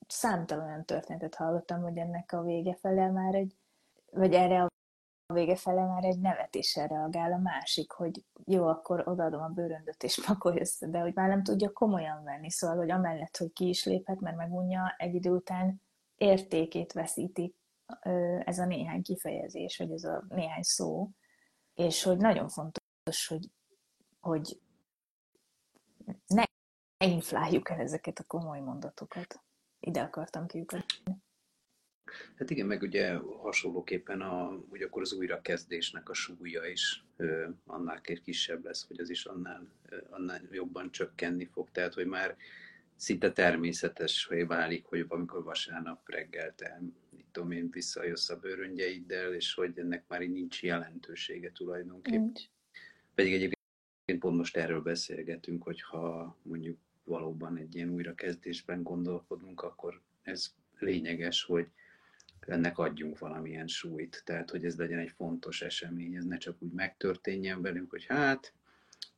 számtalan 0.06 0.66
olyan 0.66 0.84
történetet 0.84 1.34
hallottam, 1.34 1.82
hogy 1.82 1.96
ennek 1.96 2.32
a 2.32 2.42
vége 2.42 2.74
fele 2.74 3.10
már 3.10 3.34
egy, 3.34 3.56
vagy 4.10 4.34
erre 4.34 4.62
a 4.62 4.70
vége 5.32 5.56
fele 5.56 5.86
már 5.86 6.04
egy 6.04 6.18
nevetéssel 6.18 6.86
reagál 6.86 7.32
a 7.32 7.38
másik, 7.38 7.92
hogy 7.92 8.24
jó, 8.44 8.66
akkor 8.66 9.08
odaadom 9.08 9.42
a 9.42 9.48
bőröndöt 9.48 10.02
és 10.02 10.20
pakolj 10.26 10.60
össze, 10.60 10.86
de 10.86 11.00
hogy 11.00 11.14
már 11.14 11.28
nem 11.28 11.42
tudja 11.42 11.72
komolyan 11.72 12.24
venni, 12.24 12.50
szóval, 12.50 12.76
hogy 12.76 12.90
amellett, 12.90 13.36
hogy 13.36 13.52
ki 13.52 13.68
is 13.68 13.84
léphet, 13.84 14.20
mert 14.20 14.36
megunja, 14.36 14.94
egy 14.98 15.14
idő 15.14 15.30
után 15.30 15.80
értékét 16.16 16.92
veszítik 16.92 17.56
ez 18.44 18.58
a 18.58 18.64
néhány 18.64 19.02
kifejezés, 19.02 19.78
vagy 19.78 19.90
ez 19.90 20.04
a 20.04 20.24
néhány 20.28 20.62
szó, 20.62 21.08
és 21.74 22.02
hogy 22.02 22.16
nagyon 22.16 22.48
fontos, 22.48 23.26
hogy, 23.28 23.48
hogy 24.20 24.60
ne 26.26 26.44
infláljuk 27.06 27.70
el 27.70 27.80
ezeket 27.80 28.18
a 28.18 28.24
komoly 28.24 28.60
mondatokat. 28.60 29.40
Ide 29.80 30.00
akartam 30.00 30.46
kiukadni. 30.46 30.84
Hát 32.36 32.50
igen, 32.50 32.66
meg 32.66 32.82
ugye 32.82 33.16
hasonlóképpen 33.16 34.20
a, 34.20 34.48
ugye 34.70 34.84
akkor 34.84 35.02
az 35.02 35.12
újrakezdésnek 35.12 36.08
a 36.08 36.14
súlya 36.14 36.66
is 36.66 37.04
ö, 37.16 37.48
annál 37.66 38.00
kisebb 38.00 38.64
lesz, 38.64 38.86
hogy 38.86 39.00
az 39.00 39.10
is 39.10 39.24
annál, 39.24 39.68
ö, 39.88 39.96
annál 40.10 40.40
jobban 40.50 40.90
csökkenni 40.90 41.44
fog. 41.44 41.70
Tehát, 41.70 41.94
hogy 41.94 42.06
már 42.06 42.36
szinte 42.96 43.32
természetes, 43.32 44.30
válik, 44.46 44.84
hogy 44.84 45.04
amikor 45.08 45.42
vasárnap 45.42 46.08
reggel 46.08 46.54
te, 46.54 46.80
mit 47.10 47.26
tudom 47.32 47.50
én, 47.50 47.70
visszajössz 47.70 48.30
a 48.30 48.36
bőröngyeiddel, 48.36 49.34
és 49.34 49.54
hogy 49.54 49.78
ennek 49.78 50.04
már 50.08 50.22
így 50.22 50.32
nincs 50.32 50.62
jelentősége 50.62 51.52
tulajdonképpen. 51.52 52.20
Nincs. 52.20 52.42
Pedig 53.14 53.32
egyébként 53.32 53.61
pont 54.04 54.36
most 54.36 54.56
erről 54.56 54.80
beszélgetünk, 54.80 55.62
hogy 55.62 55.82
ha 55.82 56.36
mondjuk 56.42 56.78
valóban 57.04 57.56
egy 57.56 57.74
ilyen 57.74 57.88
újrakezdésben 57.88 58.82
gondolkodunk, 58.82 59.62
akkor 59.62 60.00
ez 60.22 60.54
lényeges, 60.78 61.44
hogy 61.44 61.66
ennek 62.46 62.78
adjunk 62.78 63.18
valamilyen 63.18 63.66
súlyt. 63.66 64.22
Tehát, 64.24 64.50
hogy 64.50 64.64
ez 64.64 64.76
legyen 64.76 64.98
egy 64.98 65.10
fontos 65.10 65.62
esemény, 65.62 66.14
ez 66.14 66.24
ne 66.24 66.36
csak 66.36 66.62
úgy 66.62 66.72
megtörténjen 66.72 67.62
velünk, 67.62 67.90
hogy 67.90 68.04
hát 68.04 68.52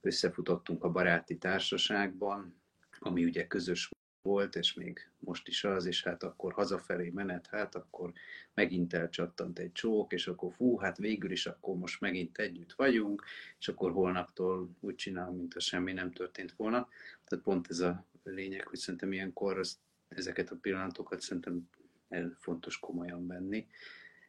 összefutottunk 0.00 0.84
a 0.84 0.90
baráti 0.90 1.36
társaságban, 1.38 2.54
ami 2.98 3.24
ugye 3.24 3.46
közös 3.46 3.88
volt, 4.24 4.56
és 4.56 4.74
még 4.74 5.10
most 5.18 5.48
is 5.48 5.64
az, 5.64 5.86
és 5.86 6.02
hát 6.02 6.22
akkor 6.22 6.52
hazafelé 6.52 7.08
menet, 7.08 7.46
hát 7.46 7.74
akkor 7.74 8.12
megint 8.54 8.92
elcsattant 8.92 9.58
egy 9.58 9.72
csók, 9.72 10.12
és 10.12 10.26
akkor 10.26 10.52
fú, 10.52 10.76
hát 10.76 10.96
végül 10.96 11.30
is 11.30 11.46
akkor 11.46 11.76
most 11.76 12.00
megint 12.00 12.38
együtt 12.38 12.72
vagyunk, 12.72 13.24
és 13.58 13.68
akkor 13.68 13.92
holnaptól 13.92 14.70
úgy 14.80 14.94
csinál, 14.94 15.30
mint 15.30 15.54
a 15.54 15.60
semmi 15.60 15.92
nem 15.92 16.12
történt 16.12 16.52
volna. 16.52 16.88
Tehát 17.24 17.44
pont 17.44 17.66
ez 17.70 17.80
a 17.80 18.04
lényeg, 18.22 18.66
hogy 18.66 18.78
szerintem 18.78 19.12
ilyenkor 19.12 19.58
az, 19.58 19.78
ezeket 20.08 20.50
a 20.50 20.56
pillanatokat 20.56 21.20
szerintem 21.20 21.68
el 22.08 22.36
fontos 22.38 22.78
komolyan 22.78 23.26
venni, 23.26 23.66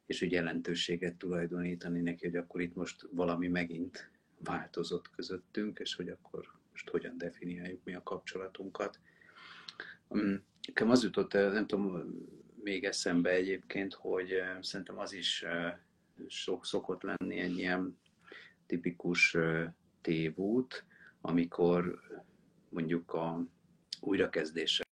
és 0.05 0.21
úgy 0.21 0.31
jelentőséget 0.31 1.15
tulajdonítani 1.15 2.01
neki, 2.01 2.25
hogy 2.25 2.36
akkor 2.36 2.62
itt 2.62 2.75
most 2.75 3.08
valami 3.12 3.47
megint 3.47 4.10
változott 4.38 5.10
közöttünk, 5.10 5.79
és 5.79 5.95
hogy 5.95 6.10
akkor 6.10 6.51
most 6.71 6.89
hogyan 6.89 7.17
definiáljuk 7.17 7.84
mi 7.84 7.95
a 7.95 8.03
kapcsolatunkat. 8.03 8.99
Nekem 10.08 10.89
az 10.89 11.04
jutott, 11.04 11.34
nem 11.34 11.68
tudom, 11.68 12.04
még 12.65 12.84
eszembe 12.84 13.30
egyébként, 13.30 13.94
hogy 13.94 14.32
eh, 14.32 14.58
szerintem 14.62 15.00
az 15.00 15.13
is 15.13 15.44
eh, 15.44 15.74
sok 16.28 16.65
szokott 16.65 17.02
lenni 17.02 17.39
egy 17.39 17.58
ilyen 17.58 18.00
tipikus 18.65 19.36
eh, 19.36 19.72
tévút, 20.02 20.86
amikor 21.22 22.00
mondjuk 22.70 23.13
a 23.13 23.46
újrakezdéssel 24.00 24.86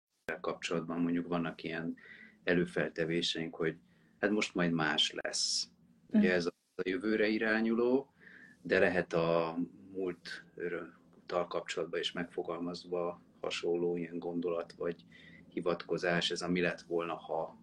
kapcsolatban 0.40 1.00
mondjuk 1.00 1.28
vannak 1.28 1.62
ilyen 1.62 1.96
előfeltevéseink, 2.44 3.54
hogy 3.54 3.76
hát 4.20 4.30
most 4.30 4.54
majd 4.54 4.72
más 4.72 5.12
lesz. 5.22 5.68
Ugye 6.06 6.28
mm. 6.28 6.34
ez 6.34 6.46
a 6.46 6.52
jövőre 6.84 7.26
irányuló, 7.26 8.14
de 8.62 8.78
lehet 8.78 9.12
a 9.12 9.58
múlttal 9.92 11.46
kapcsolatban 11.48 12.00
is 12.00 12.12
megfogalmazva 12.12 13.22
hasonló 13.40 13.96
ilyen 13.96 14.18
gondolat 14.18 14.72
vagy 14.72 15.04
hivatkozás, 15.48 16.30
ez 16.30 16.42
a 16.42 16.48
mi 16.48 16.60
lett 16.60 16.80
volna, 16.80 17.14
ha 17.14 17.58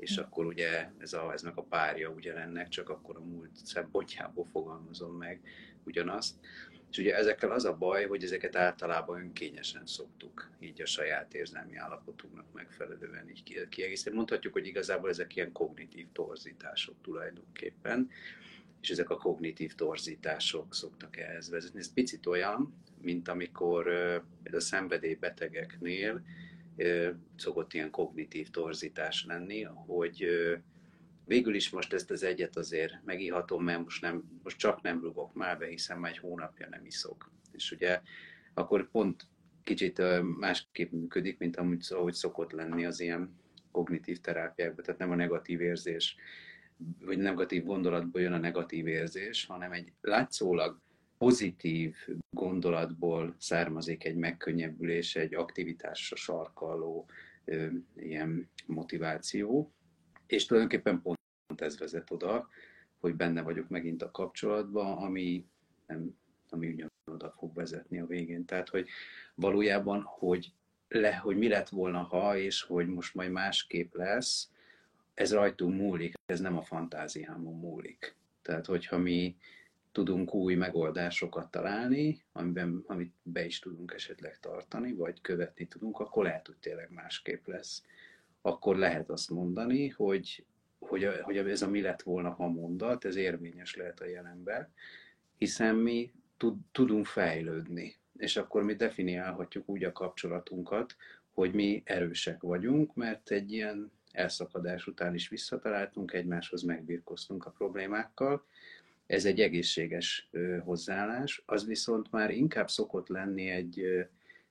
és 0.00 0.18
mm. 0.18 0.22
akkor 0.22 0.46
ugye 0.46 0.88
ez, 0.98 1.12
a, 1.12 1.32
ez 1.32 1.42
meg 1.42 1.56
a 1.56 1.62
párja 1.62 2.08
ugye 2.08 2.34
ennek, 2.34 2.68
csak 2.68 2.88
akkor 2.88 3.16
a 3.16 3.24
múlt 3.24 3.50
szempontjából 3.64 4.46
fogalmazom 4.52 5.16
meg 5.16 5.40
ugyanazt. 5.84 6.34
És 6.90 6.98
ugye 6.98 7.16
ezekkel 7.16 7.50
az 7.50 7.64
a 7.64 7.76
baj, 7.76 8.06
hogy 8.06 8.24
ezeket 8.24 8.56
általában 8.56 9.20
önkényesen 9.20 9.86
szoktuk, 9.86 10.50
így 10.60 10.82
a 10.82 10.86
saját 10.86 11.34
érzelmi 11.34 11.76
állapotunknak 11.76 12.52
megfelelően 12.52 13.30
így 13.30 13.68
kiegészíteni. 13.68 14.16
Mondhatjuk, 14.16 14.52
hogy 14.52 14.66
igazából 14.66 15.08
ezek 15.08 15.36
ilyen 15.36 15.52
kognitív 15.52 16.06
torzítások 16.12 16.94
tulajdonképpen, 17.02 18.10
és 18.80 18.90
ezek 18.90 19.10
a 19.10 19.16
kognitív 19.16 19.74
torzítások 19.74 20.74
szoktak 20.74 21.16
ehhez 21.16 21.50
vezetni. 21.50 21.78
Ez 21.78 21.92
picit 21.92 22.26
olyan, 22.26 22.74
mint 23.02 23.28
amikor 23.28 23.88
a 24.52 24.60
szenvedélybetegeknél 24.60 26.22
szokott 27.36 27.72
ilyen 27.72 27.90
kognitív 27.90 28.50
torzítás 28.50 29.24
lenni, 29.24 29.62
hogy 29.62 30.26
végül 31.24 31.54
is 31.54 31.70
most 31.70 31.92
ezt 31.92 32.10
az 32.10 32.22
egyet 32.22 32.56
azért 32.56 33.04
megihatom, 33.04 33.64
mert 33.64 33.82
most, 33.82 34.02
nem, 34.02 34.40
most 34.42 34.58
csak 34.58 34.82
nem 34.82 35.02
rugok 35.02 35.34
már 35.34 35.58
be, 35.58 35.66
hiszen 35.66 35.98
már 35.98 36.10
egy 36.10 36.18
hónapja 36.18 36.68
nem 36.68 36.84
iszok. 36.84 37.30
És 37.52 37.72
ugye 37.72 38.00
akkor 38.54 38.90
pont 38.90 39.26
kicsit 39.64 40.02
másképp 40.38 40.92
működik, 40.92 41.38
mint 41.38 41.56
amúgy, 41.56 41.86
ahogy 41.88 42.14
szokott 42.14 42.52
lenni 42.52 42.84
az 42.84 43.00
ilyen 43.00 43.38
kognitív 43.70 44.20
terápiákban, 44.20 44.84
tehát 44.84 45.00
nem 45.00 45.10
a 45.10 45.14
negatív 45.14 45.60
érzés, 45.60 46.16
vagy 47.04 47.18
negatív 47.18 47.64
gondolatból 47.64 48.20
jön 48.20 48.32
a 48.32 48.38
negatív 48.38 48.86
érzés, 48.86 49.46
hanem 49.46 49.72
egy 49.72 49.92
látszólag 50.00 50.80
pozitív 51.18 51.96
gondolatból 52.30 53.34
származik 53.38 54.04
egy 54.04 54.16
megkönnyebbülés, 54.16 55.16
egy 55.16 55.34
aktivitásra 55.34 56.16
sarkaló 56.16 57.06
ö, 57.44 57.66
ilyen 57.96 58.50
motiváció, 58.66 59.72
és 60.26 60.46
tulajdonképpen 60.46 61.02
pont 61.02 61.18
ez 61.56 61.78
vezet 61.78 62.10
oda, 62.10 62.48
hogy 63.00 63.14
benne 63.14 63.42
vagyok 63.42 63.68
megint 63.68 64.02
a 64.02 64.10
kapcsolatban, 64.10 64.96
ami, 64.98 65.46
nem, 65.86 66.16
ami 66.48 66.66
ugyanoda 66.66 67.34
fog 67.38 67.54
vezetni 67.54 68.00
a 68.00 68.06
végén. 68.06 68.44
Tehát, 68.44 68.68
hogy 68.68 68.88
valójában, 69.34 70.02
hogy, 70.02 70.52
le, 70.88 71.16
hogy 71.16 71.36
mi 71.36 71.48
lett 71.48 71.68
volna, 71.68 72.02
ha, 72.02 72.36
és 72.36 72.62
hogy 72.62 72.86
most 72.86 73.14
majd 73.14 73.30
másképp 73.30 73.94
lesz, 73.94 74.50
ez 75.20 75.32
rajtunk 75.32 75.80
múlik, 75.80 76.14
ez 76.26 76.40
nem 76.40 76.56
a 76.56 76.62
fantáziámon 76.62 77.58
múlik. 77.58 78.16
Tehát, 78.42 78.66
hogyha 78.66 78.98
mi 78.98 79.36
tudunk 79.92 80.34
új 80.34 80.54
megoldásokat 80.54 81.50
találni, 81.50 82.22
amiben, 82.32 82.84
amit 82.86 83.14
be 83.22 83.44
is 83.44 83.58
tudunk 83.58 83.92
esetleg 83.92 84.38
tartani, 84.38 84.92
vagy 84.92 85.20
követni 85.20 85.66
tudunk, 85.66 85.98
akkor 85.98 86.24
lehet, 86.24 86.46
hogy 86.46 86.56
tényleg 86.56 86.90
másképp 86.90 87.46
lesz. 87.46 87.82
Akkor 88.42 88.76
lehet 88.76 89.10
azt 89.10 89.30
mondani, 89.30 89.88
hogy 89.88 90.44
hogy, 90.78 91.04
a, 91.04 91.22
hogy 91.22 91.36
ez 91.36 91.62
a 91.62 91.68
mi 91.68 91.80
lett 91.80 92.02
volna, 92.02 92.30
ha 92.30 92.48
mondat, 92.48 93.04
ez 93.04 93.16
érvényes 93.16 93.76
lehet 93.76 94.00
a 94.00 94.06
jelenben, 94.06 94.72
hiszen 95.36 95.76
mi 95.76 96.12
tud, 96.36 96.56
tudunk 96.72 97.06
fejlődni, 97.06 97.96
és 98.16 98.36
akkor 98.36 98.62
mi 98.62 98.74
definiálhatjuk 98.74 99.68
úgy 99.68 99.84
a 99.84 99.92
kapcsolatunkat, 99.92 100.96
hogy 101.30 101.54
mi 101.54 101.82
erősek 101.84 102.42
vagyunk, 102.42 102.94
mert 102.94 103.30
egy 103.30 103.52
ilyen 103.52 103.92
elszakadás 104.12 104.86
után 104.86 105.14
is 105.14 105.28
visszataláltunk 105.28 106.12
egymáshoz, 106.12 106.62
megbirkoztunk 106.62 107.46
a 107.46 107.50
problémákkal. 107.50 108.44
Ez 109.06 109.24
egy 109.24 109.40
egészséges 109.40 110.30
hozzáállás, 110.64 111.42
az 111.46 111.66
viszont 111.66 112.10
már 112.10 112.30
inkább 112.30 112.68
szokott 112.68 113.08
lenni 113.08 113.48
egy 113.48 113.82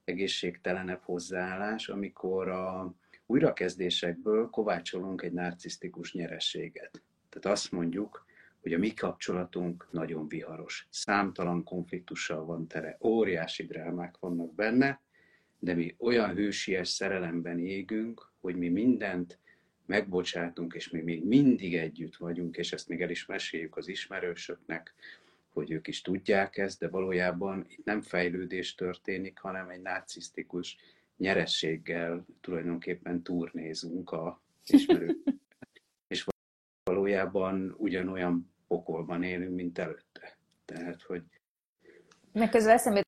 egészségtelenebb 0.04 1.02
hozzáállás, 1.02 1.90
amikor 1.90 2.48
a, 2.48 2.94
újrakezdésekből 3.26 4.50
kovácsolunk 4.50 5.22
egy 5.22 5.34
narcisztikus 5.34 6.14
nyerességet. 6.14 7.02
Tehát 7.30 7.58
azt 7.58 7.72
mondjuk, 7.72 8.26
hogy 8.62 8.74
a 8.74 8.78
mi 8.78 8.94
kapcsolatunk 8.94 9.88
nagyon 9.92 10.28
viharos, 10.28 10.88
számtalan 10.90 11.64
konfliktussal 11.64 12.46
van 12.46 12.68
tere, 12.68 12.98
óriási 13.02 13.66
drámák 13.66 14.16
vannak 14.20 14.56
benne, 14.56 15.02
de 15.60 15.74
mi 15.74 15.96
olyan 16.00 16.34
hősies 16.36 16.88
szerelemben 16.88 17.60
égünk, 17.60 18.32
hogy 18.40 18.56
mi 18.56 18.70
mindent 18.70 19.40
megbocsátunk, 19.90 20.74
és 20.74 20.90
mi 20.90 21.02
még 21.02 21.26
mindig 21.26 21.76
együtt 21.76 22.16
vagyunk, 22.16 22.58
és 22.58 22.74
ezt 22.74 22.88
még 22.88 23.02
el 23.02 23.10
is 23.10 23.26
meséljük 23.26 23.78
az 23.78 23.88
ismerősöknek, 23.88 24.94
hogy 25.54 25.72
ők 25.72 25.88
is 25.88 26.02
tudják 26.02 26.58
ezt, 26.58 26.80
de 26.80 26.90
valójában 26.90 27.66
itt 27.68 27.86
nem 27.86 28.02
fejlődés 28.02 28.76
történik, 28.76 29.40
hanem 29.40 29.70
egy 29.70 29.82
narcisztikus 29.82 30.78
nyerességgel 31.18 32.26
tulajdonképpen 32.42 33.24
turnézunk 33.24 34.12
a 34.12 34.42
ismerők. 34.66 35.18
és 36.08 36.26
valójában 36.84 37.76
ugyanolyan 37.78 38.54
pokolban 38.68 39.24
élünk, 39.24 39.56
mint 39.56 39.78
előtte. 39.78 40.38
Tehát, 40.66 41.02
hogy... 41.02 41.24
Meg 42.32 42.50
közben 42.50 42.74
eszembe 42.74 43.04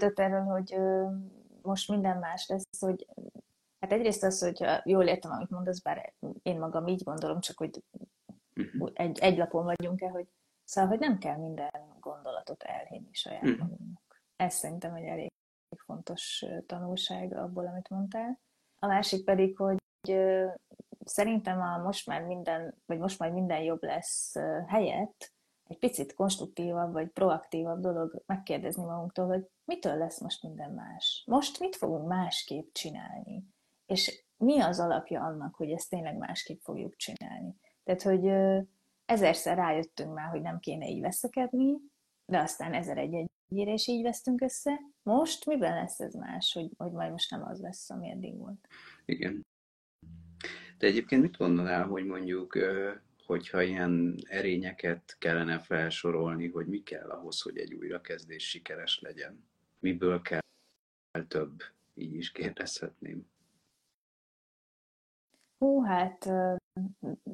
jutott 0.00 0.18
erről, 0.18 0.42
hogy 0.42 0.76
most 1.62 1.88
minden 1.88 2.18
más 2.18 2.48
lesz, 2.48 2.80
hogy 2.80 3.06
hát 3.82 3.92
egyrészt 3.92 4.22
az, 4.22 4.40
hogy 4.42 4.64
jól 4.84 5.04
értem, 5.04 5.30
amit 5.30 5.50
mondasz, 5.50 5.80
bár 5.80 6.12
én 6.42 6.58
magam 6.58 6.86
így 6.86 7.02
gondolom, 7.02 7.40
csak 7.40 7.58
hogy 7.58 7.82
uh-huh. 8.56 8.90
egy, 8.94 9.18
egy 9.18 9.36
lapon 9.36 9.64
vagyunk-e, 9.64 10.08
hogy 10.08 10.26
szóval, 10.64 10.90
hogy 10.90 10.98
nem 10.98 11.18
kell 11.18 11.36
minden 11.36 11.70
gondolatot 12.00 12.62
elhinni 12.62 13.12
saját 13.12 13.42
uh-huh. 13.42 13.58
magunknak. 13.58 14.22
Ez 14.36 14.54
szerintem 14.54 14.94
egy 14.94 15.04
elég 15.04 15.30
fontos 15.84 16.44
tanulság 16.66 17.36
abból, 17.36 17.66
amit 17.66 17.88
mondtál. 17.88 18.40
A 18.78 18.86
másik 18.86 19.24
pedig, 19.24 19.56
hogy 19.56 19.78
szerintem 21.04 21.60
a 21.60 21.78
most 21.78 22.06
már 22.06 22.22
minden, 22.22 22.74
vagy 22.86 22.98
most 22.98 23.18
már 23.18 23.30
minden 23.30 23.62
jobb 23.62 23.82
lesz 23.82 24.34
helyett 24.66 25.32
egy 25.68 25.78
picit 25.78 26.14
konstruktívabb, 26.14 26.92
vagy 26.92 27.08
proaktívabb 27.08 27.80
dolog 27.80 28.22
megkérdezni 28.26 28.84
magunktól, 28.84 29.26
hogy 29.26 29.46
mitől 29.64 29.96
lesz 29.96 30.20
most 30.20 30.42
minden 30.42 30.70
más? 30.70 31.24
Most 31.26 31.60
mit 31.60 31.76
fogunk 31.76 32.08
másképp 32.08 32.72
csinálni? 32.72 33.44
És 33.92 34.24
mi 34.36 34.60
az 34.60 34.80
alapja 34.80 35.22
annak, 35.22 35.54
hogy 35.54 35.70
ezt 35.70 35.90
tényleg 35.90 36.16
másképp 36.16 36.60
fogjuk 36.60 36.96
csinálni. 36.96 37.54
Tehát, 37.84 38.02
hogy 38.02 38.26
ezerszer 39.04 39.56
rájöttünk 39.56 40.14
már, 40.14 40.28
hogy 40.28 40.40
nem 40.40 40.58
kéne 40.58 40.88
így 40.88 41.00
veszekedni, 41.00 41.76
de 42.24 42.38
aztán 42.38 42.74
ezer 42.74 42.98
egy 42.98 43.30
egyére 43.48 43.72
is 43.72 43.86
így 43.86 44.02
vesztünk 44.02 44.40
össze. 44.40 44.80
Most 45.02 45.46
miben 45.46 45.74
lesz 45.74 46.00
ez 46.00 46.14
más, 46.14 46.52
hogy, 46.52 46.70
hogy 46.76 46.90
majd 46.92 47.10
most 47.10 47.30
nem 47.30 47.42
az 47.42 47.60
lesz, 47.60 47.90
ami 47.90 48.10
eddig 48.10 48.36
volt? 48.36 48.68
Igen. 49.04 49.46
De 50.78 50.86
egyébként 50.86 51.22
mit 51.22 51.38
mondanál, 51.38 51.86
hogy 51.86 52.04
mondjuk, 52.04 52.58
hogyha 53.26 53.62
ilyen 53.62 54.18
erényeket 54.28 55.16
kellene 55.18 55.58
felsorolni, 55.58 56.48
hogy 56.48 56.66
mi 56.66 56.82
kell 56.82 57.10
ahhoz, 57.10 57.40
hogy 57.42 57.58
egy 57.58 57.74
újrakezdés 57.74 58.48
sikeres 58.48 59.00
legyen? 59.00 59.44
Miből 59.78 60.22
kell 60.22 60.40
több? 61.28 61.62
Így 61.94 62.14
is 62.14 62.32
kérdezhetném. 62.32 63.31
Hú, 65.62 65.82
hát 65.82 66.30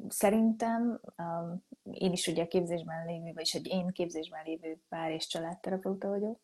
szerintem 0.07 1.01
én 1.91 2.11
is 2.11 2.27
ugye 2.27 2.47
képzésben 2.47 3.05
lévő, 3.05 3.33
vagyis 3.33 3.53
egy 3.53 3.67
én 3.67 3.87
képzésben 3.87 4.43
lévő 4.43 4.81
pár 4.89 5.11
és 5.11 5.27
családterapeuta 5.27 6.07
vagyok. 6.07 6.39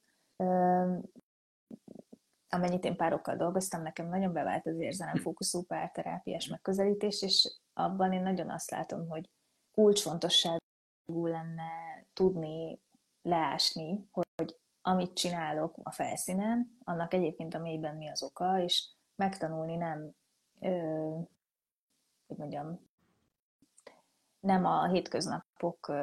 Amennyit 2.49 2.85
én 2.85 2.95
párokkal 2.95 3.35
dolgoztam, 3.35 3.81
nekem 3.81 4.07
nagyon 4.07 4.33
bevált 4.33 4.65
az 4.65 4.79
érzelemfókuszú 4.79 5.63
párterápiás 5.63 6.47
megközelítés, 6.47 7.21
és 7.21 7.59
abban 7.73 8.13
én 8.13 8.21
nagyon 8.21 8.49
azt 8.49 8.71
látom, 8.71 9.07
hogy 9.07 9.29
kulcsfontosságú 9.71 11.25
lenne 11.25 12.05
tudni 12.13 12.79
leásni, 13.21 14.07
hogy 14.11 14.59
amit 14.81 15.13
csinálok 15.13 15.75
a 15.83 15.91
felszínen, 15.91 16.77
annak 16.83 17.13
egyébként 17.13 17.53
a 17.53 17.59
mélyben 17.59 17.95
mi 17.95 18.09
az 18.09 18.23
oka, 18.23 18.59
és 18.61 18.89
megtanulni 19.15 19.75
nem 19.75 20.11
hogy 22.27 22.37
mondjam, 22.37 22.79
nem 24.45 24.65
a 24.65 24.87
hétköznapok 24.87 25.93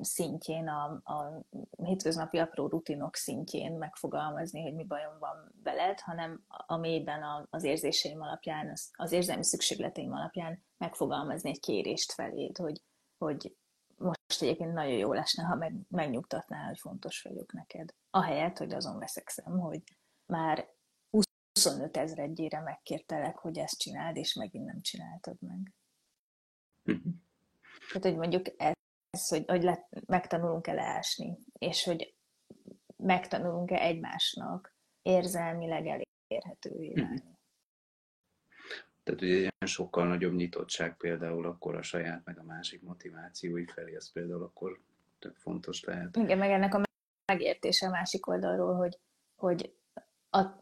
szintjén, 0.00 0.68
a, 0.68 0.84
a 1.04 1.46
hétköznapi 1.76 2.38
apró 2.38 2.66
rutinok 2.66 3.14
szintjén 3.14 3.72
megfogalmazni, 3.72 4.62
hogy 4.62 4.74
mi 4.74 4.84
bajom 4.84 5.18
van 5.18 5.52
veled, 5.62 6.00
hanem 6.00 6.44
a 6.66 6.76
mélyben 6.76 7.46
az 7.50 7.64
érzéseim 7.64 8.20
alapján, 8.20 8.70
az, 8.70 8.90
az 8.92 9.12
érzelmi 9.12 9.44
szükségleteim 9.44 10.12
alapján 10.12 10.64
megfogalmazni 10.76 11.50
egy 11.50 11.60
kérést 11.60 12.12
feléd, 12.12 12.56
hogy, 12.56 12.82
hogy 13.18 13.56
most 13.96 14.42
egyébként 14.42 14.72
nagyon 14.72 14.96
jó 14.96 15.12
lesne, 15.12 15.42
ha 15.42 15.54
meg, 15.54 15.74
megnyugtatnál, 15.88 16.66
hogy 16.66 16.78
fontos 16.78 17.22
vagyok 17.22 17.52
neked. 17.52 17.94
Ahelyett, 18.10 18.58
hogy 18.58 18.72
azon 18.72 18.98
veszekszem, 18.98 19.58
hogy 19.58 19.82
már 20.26 20.68
25 21.66 21.96
ezredjére 21.96 22.60
megkértelek, 22.60 23.38
hogy 23.38 23.58
ezt 23.58 23.78
csináld, 23.78 24.16
és 24.16 24.34
megint 24.34 24.64
nem 24.64 24.80
csináltad 24.80 25.36
meg. 25.40 25.72
Uh-huh. 26.84 27.12
Tehát, 27.88 28.02
hogy 28.02 28.16
mondjuk 28.16 28.46
ez, 28.56 29.28
hogy, 29.28 29.44
hogy 29.46 29.62
le, 29.62 29.88
megtanulunk-e 30.06 30.72
leásni, 30.72 31.38
és 31.52 31.84
hogy 31.84 32.14
megtanulunk-e 32.96 33.76
egymásnak 33.80 34.74
érzelmileg 35.02 35.86
elérhetővé 35.86 36.88
mhm. 36.88 37.00
válni. 37.00 37.16
Uh-huh. 37.16 37.34
Tehát 39.02 39.22
ugye 39.22 39.34
ilyen 39.34 39.52
sokkal 39.66 40.06
nagyobb 40.06 40.34
nyitottság 40.34 40.96
például 40.96 41.46
akkor 41.46 41.74
a 41.76 41.82
saját 41.82 42.24
meg 42.24 42.38
a 42.38 42.42
másik 42.42 42.82
motivációi 42.82 43.66
felé, 43.66 43.96
az 43.96 44.12
például 44.12 44.42
akkor 44.42 44.80
tök 45.18 45.36
fontos 45.36 45.84
lehet. 45.84 46.16
Igen, 46.16 46.38
meg 46.38 46.50
ennek 46.50 46.74
a 46.74 46.82
megértése 47.32 47.86
a 47.86 47.90
másik 47.90 48.26
oldalról, 48.26 48.74
hogy, 48.74 48.98
hogy 49.36 49.74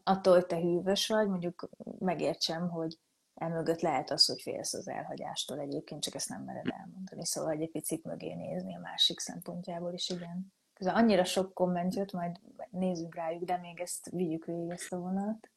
attól, 0.03 0.33
hogy 0.33 0.45
te 0.45 0.55
hűvös 0.55 1.07
vagy, 1.07 1.27
mondjuk 1.27 1.69
megértsem, 1.99 2.69
hogy 2.69 2.97
emögött 3.33 3.81
lehet 3.81 4.11
az, 4.11 4.25
hogy 4.25 4.41
félsz 4.41 4.73
az 4.73 4.87
elhagyástól 4.87 5.59
egyébként, 5.59 6.03
csak 6.03 6.15
ezt 6.15 6.29
nem 6.29 6.43
mered 6.43 6.67
elmondani. 6.79 7.25
Szóval 7.25 7.51
egy 7.51 7.71
picit 7.71 8.03
mögé 8.03 8.33
nézni 8.33 8.75
a 8.75 8.79
másik 8.79 9.19
szempontjából 9.19 9.93
is, 9.93 10.09
igen. 10.09 10.53
Közben 10.73 10.95
annyira 10.95 11.23
sok 11.23 11.53
komment 11.53 11.95
jött, 11.95 12.11
majd 12.11 12.39
nézzük 12.69 13.15
rájuk, 13.15 13.43
de 13.43 13.57
még 13.57 13.79
ezt 13.79 14.09
vigyük 14.09 14.45
végig 14.45 14.69
ezt 14.69 14.93
a 14.93 14.97
vonalat. 14.97 15.49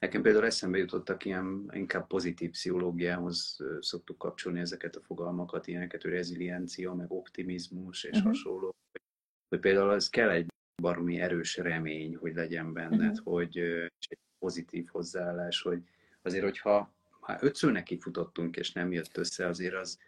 Nekem 0.00 0.22
például 0.22 0.44
eszembe 0.44 0.78
jutottak 0.78 1.24
ilyen 1.24 1.70
inkább 1.72 2.06
pozitív 2.06 2.50
pszichológiához 2.50 3.56
szoktuk 3.80 4.18
kapcsolni 4.18 4.60
ezeket 4.60 4.96
a 4.96 5.00
fogalmakat, 5.00 5.66
ilyeneket, 5.66 6.02
hogy 6.02 6.10
reziliencia, 6.10 6.94
meg 6.94 7.12
optimizmus 7.12 8.04
és 8.04 8.10
uh-huh. 8.10 8.26
hasonló. 8.26 8.74
Hogy 9.48 9.60
például 9.60 9.90
az 9.90 10.08
kell 10.08 10.30
egy 10.30 10.53
baromi 10.82 11.20
erős 11.20 11.56
remény, 11.56 12.16
hogy 12.16 12.34
legyen 12.34 12.72
benned, 12.72 13.10
uh-huh. 13.10 13.34
hogy 13.34 13.56
és 13.56 14.06
egy 14.08 14.18
pozitív 14.38 14.86
hozzáállás, 14.86 15.62
hogy 15.62 15.82
azért, 16.22 16.44
hogyha 16.44 16.92
ha 17.20 17.36
ötször 17.40 17.72
neki 17.72 17.98
futottunk, 17.98 18.56
és 18.56 18.72
nem 18.72 18.92
jött 18.92 19.16
össze, 19.16 19.46
azért 19.46 19.74
az, 19.74 19.98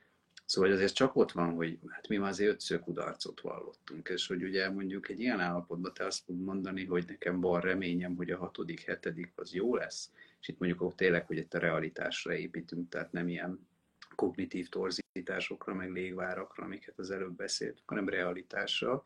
Szóval 0.46 0.72
azért 0.72 0.94
csak 0.94 1.16
ott 1.16 1.32
van, 1.32 1.54
hogy 1.54 1.78
hát 1.88 2.08
mi 2.08 2.16
már 2.16 2.30
azért 2.30 2.50
ötször 2.50 2.80
kudarcot 2.80 3.40
vallottunk, 3.40 4.08
és 4.08 4.26
hogy 4.26 4.42
ugye 4.42 4.70
mondjuk 4.70 5.08
egy 5.08 5.20
ilyen 5.20 5.40
állapotban 5.40 5.92
te 5.94 6.04
azt 6.04 6.26
tudod 6.26 6.42
mondani, 6.42 6.84
hogy 6.84 7.04
nekem 7.06 7.40
van 7.40 7.60
reményem, 7.60 8.16
hogy 8.16 8.30
a 8.30 8.38
hatodik, 8.38 8.80
hetedik 8.80 9.32
az 9.34 9.54
jó 9.54 9.74
lesz, 9.74 10.10
és 10.40 10.48
itt 10.48 10.58
mondjuk 10.58 10.82
ott 10.82 10.96
tényleg, 10.96 11.26
hogy 11.26 11.36
itt 11.36 11.54
a 11.54 11.58
realitásra 11.58 12.34
építünk, 12.34 12.88
tehát 12.88 13.12
nem 13.12 13.28
ilyen 13.28 13.68
kognitív 14.14 14.68
torzításokra, 14.68 15.74
meg 15.74 15.90
légvárakra, 15.90 16.64
amiket 16.64 16.98
az 16.98 17.10
előbb 17.10 17.36
beszélt, 17.36 17.82
hanem 17.84 18.08
realitásra, 18.08 19.04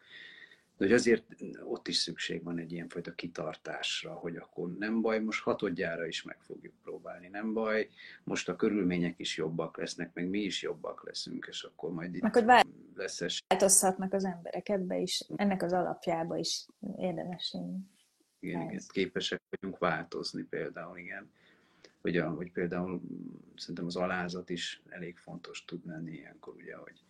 de 0.80 0.86
hogy 0.86 0.94
azért 0.94 1.24
ott 1.64 1.88
is 1.88 1.96
szükség 1.96 2.42
van 2.42 2.58
egy 2.58 2.72
ilyenfajta 2.72 3.14
kitartásra, 3.14 4.12
hogy 4.12 4.36
akkor 4.36 4.72
nem 4.78 5.00
baj, 5.00 5.20
most 5.20 5.42
hatodjára 5.42 6.06
is 6.06 6.22
meg 6.22 6.36
fogjuk 6.40 6.74
próbálni, 6.82 7.28
nem 7.28 7.52
baj, 7.52 7.88
most 8.24 8.48
a 8.48 8.56
körülmények 8.56 9.18
is 9.18 9.36
jobbak 9.36 9.76
lesznek, 9.76 10.10
meg 10.14 10.28
mi 10.28 10.38
is 10.38 10.62
jobbak 10.62 11.04
leszünk, 11.06 11.46
és 11.48 11.62
akkor 11.62 11.92
majd 11.92 12.14
itt 12.14 12.22
meg, 12.22 12.32
hogy 12.32 12.44
lesz 12.94 13.20
es... 13.20 13.44
változhatnak 13.48 14.12
az 14.12 14.24
emberek 14.24 14.68
ebbe 14.68 14.98
is, 14.98 15.22
ennek 15.36 15.62
az 15.62 15.72
alapjába 15.72 16.36
is 16.36 16.66
érdemes 16.96 17.56
igen, 18.38 18.62
igen, 18.62 18.80
képesek 18.88 19.42
vagyunk 19.50 19.78
változni 19.78 20.42
például, 20.42 20.98
igen. 20.98 21.30
Hogy, 22.00 22.16
a, 22.16 22.30
hogy 22.30 22.52
például 22.52 23.00
szerintem 23.56 23.86
az 23.86 23.96
alázat 23.96 24.50
is 24.50 24.82
elég 24.88 25.18
fontos 25.18 25.64
tud 25.64 25.86
lenni 25.86 26.12
ilyenkor, 26.12 26.54
ugye, 26.54 26.76
hogy, 26.76 27.02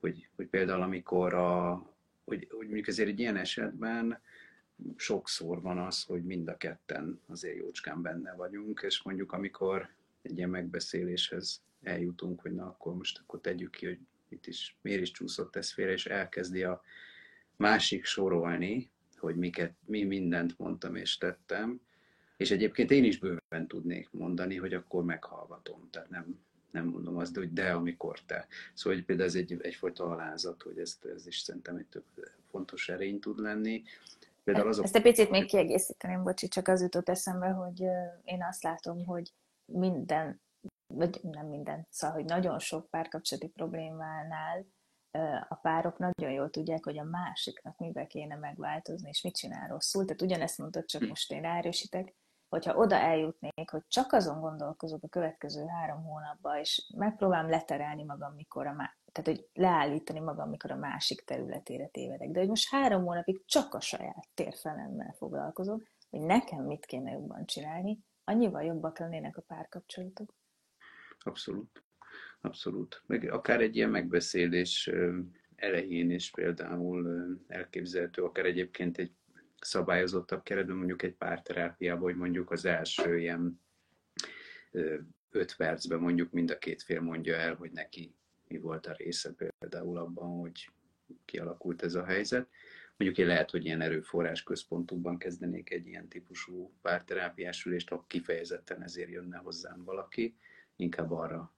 hogy, 0.00 0.28
hogy 0.36 0.46
például 0.46 0.82
amikor 0.82 1.34
a, 1.34 1.82
hogy, 2.28 2.46
hogy 2.50 2.64
mondjuk 2.64 2.86
ezért 2.86 3.08
egy 3.08 3.20
ilyen 3.20 3.36
esetben 3.36 4.20
sokszor 4.96 5.60
van 5.60 5.78
az, 5.78 6.02
hogy 6.02 6.24
mind 6.24 6.48
a 6.48 6.56
ketten 6.56 7.20
azért 7.26 7.56
jócskán 7.56 8.02
benne 8.02 8.34
vagyunk, 8.34 8.80
és 8.84 9.02
mondjuk 9.02 9.32
amikor 9.32 9.88
egy 10.22 10.36
ilyen 10.36 10.50
megbeszéléshez 10.50 11.62
eljutunk, 11.82 12.40
hogy 12.40 12.54
na 12.54 12.66
akkor 12.66 12.94
most 12.94 13.18
akkor 13.18 13.40
tegyük 13.40 13.70
ki, 13.70 13.86
hogy 13.86 13.98
itt 14.28 14.46
is, 14.46 14.76
miért 14.80 15.00
is 15.00 15.10
csúszott 15.10 15.56
ez 15.56 15.72
félre, 15.72 15.92
és 15.92 16.06
elkezdi 16.06 16.62
a 16.62 16.82
másik 17.56 18.04
sorolni, 18.04 18.90
hogy 19.16 19.36
miket, 19.36 19.74
mi 19.84 20.02
mindent 20.04 20.58
mondtam 20.58 20.94
és 20.94 21.18
tettem, 21.18 21.80
és 22.36 22.50
egyébként 22.50 22.90
én 22.90 23.04
is 23.04 23.18
bőven 23.18 23.66
tudnék 23.66 24.08
mondani, 24.10 24.56
hogy 24.56 24.74
akkor 24.74 25.04
meghallgatom, 25.04 25.88
tehát 25.90 26.10
nem, 26.10 26.40
nem 26.70 26.86
mondom 26.86 27.16
azt, 27.16 27.32
de 27.32 27.40
hogy 27.40 27.52
de, 27.52 27.72
amikor 27.72 28.20
te. 28.20 28.46
Szóval 28.74 28.98
hogy 28.98 29.06
például 29.06 29.28
ez 29.28 29.34
egy, 29.34 29.56
egyfajta 29.60 30.04
alázat, 30.04 30.62
hogy 30.62 30.78
ezt, 30.78 31.04
ez 31.04 31.26
is 31.26 31.38
szerintem 31.38 31.76
egy 31.76 31.86
több 31.86 32.04
fontos 32.50 32.88
erény 32.88 33.20
tud 33.20 33.38
lenni. 33.38 33.82
Például 34.44 34.68
azok... 34.68 34.84
Ezt 34.84 34.96
egy 34.96 35.02
picit 35.02 35.30
még 35.30 35.46
kiegészíteném, 35.46 36.22
bocsi, 36.22 36.48
csak 36.48 36.68
az 36.68 36.82
jutott 36.82 37.08
eszembe, 37.08 37.48
hogy 37.48 37.80
én 38.24 38.44
azt 38.48 38.62
látom, 38.62 39.04
hogy 39.04 39.32
minden, 39.64 40.40
vagy 40.94 41.20
nem 41.22 41.46
minden, 41.46 41.86
szóval, 41.90 42.16
hogy 42.16 42.24
nagyon 42.24 42.58
sok 42.58 42.90
párkapcsolati 42.90 43.48
problémánál 43.48 44.66
a 45.48 45.54
párok 45.54 45.98
nagyon 45.98 46.32
jól 46.32 46.50
tudják, 46.50 46.84
hogy 46.84 46.98
a 46.98 47.04
másiknak 47.04 47.78
mibe 47.78 48.06
kéne 48.06 48.36
megváltozni, 48.36 49.08
és 49.08 49.22
mit 49.22 49.36
csinál 49.36 49.68
rosszul. 49.68 50.04
Tehát 50.04 50.22
ugyanezt 50.22 50.58
mondtad, 50.58 50.84
csak 50.84 51.02
hm. 51.02 51.08
most 51.08 51.32
én 51.32 51.42
ráerősítek, 51.42 52.14
hogyha 52.48 52.76
oda 52.76 52.96
eljutnék, 52.96 53.70
hogy 53.70 53.82
csak 53.88 54.12
azon 54.12 54.40
gondolkozok 54.40 55.02
a 55.02 55.08
következő 55.08 55.66
három 55.66 56.02
hónapban, 56.02 56.58
és 56.58 56.92
megpróbálom 56.96 57.50
leterelni 57.50 58.04
magam, 58.04 58.34
mikor 58.34 58.66
a 58.66 58.72
má- 58.72 58.96
tehát 59.12 59.38
hogy 59.38 59.48
leállítani 59.52 60.20
magam, 60.20 60.48
mikor 60.48 60.70
a 60.70 60.76
másik 60.76 61.24
területére 61.24 61.86
tévedek. 61.86 62.30
De 62.30 62.38
hogy 62.38 62.48
most 62.48 62.70
három 62.70 63.04
hónapig 63.04 63.44
csak 63.44 63.74
a 63.74 63.80
saját 63.80 64.28
térfelemmel 64.34 65.14
foglalkozom, 65.18 65.82
hogy 66.10 66.20
nekem 66.20 66.64
mit 66.64 66.86
kéne 66.86 67.10
jobban 67.10 67.46
csinálni, 67.46 67.98
annyival 68.24 68.62
jobbak 68.62 68.98
lennének 68.98 69.36
a 69.36 69.42
párkapcsolatok. 69.42 70.34
Abszolút. 71.18 71.82
Abszolút. 72.40 73.02
Meg 73.06 73.32
akár 73.32 73.60
egy 73.60 73.76
ilyen 73.76 73.90
megbeszélés 73.90 74.90
elején 75.56 76.10
is 76.10 76.30
például 76.30 77.26
elképzelhető, 77.46 78.22
akár 78.22 78.44
egyébként 78.44 78.98
egy 78.98 79.12
szabályozottabb 79.60 80.42
keretben, 80.42 80.76
mondjuk 80.76 81.02
egy 81.02 81.14
párterápiában, 81.14 82.02
hogy 82.02 82.16
mondjuk 82.16 82.50
az 82.50 82.64
első 82.64 83.18
ilyen 83.18 83.60
öt 85.30 85.56
percben 85.56 85.98
mondjuk 85.98 86.32
mind 86.32 86.50
a 86.50 86.58
két 86.58 86.82
fél 86.82 87.00
mondja 87.00 87.36
el, 87.36 87.54
hogy 87.54 87.70
neki 87.70 88.14
mi 88.48 88.58
volt 88.58 88.86
a 88.86 88.92
része 88.96 89.34
például 89.58 89.98
abban, 89.98 90.40
hogy 90.40 90.70
kialakult 91.24 91.82
ez 91.82 91.94
a 91.94 92.04
helyzet. 92.04 92.48
Mondjuk 92.96 93.20
én 93.20 93.26
lehet, 93.26 93.50
hogy 93.50 93.64
ilyen 93.64 93.80
erőforrás 93.80 94.42
központokban 94.42 95.18
kezdenék 95.18 95.70
egy 95.70 95.86
ilyen 95.86 96.08
típusú 96.08 96.72
párterápiás 96.82 97.64
ülést, 97.64 97.88
ha 97.88 98.04
kifejezetten 98.06 98.82
ezért 98.82 99.10
jönne 99.10 99.36
hozzám 99.36 99.84
valaki, 99.84 100.36
inkább 100.76 101.10
arra 101.10 101.54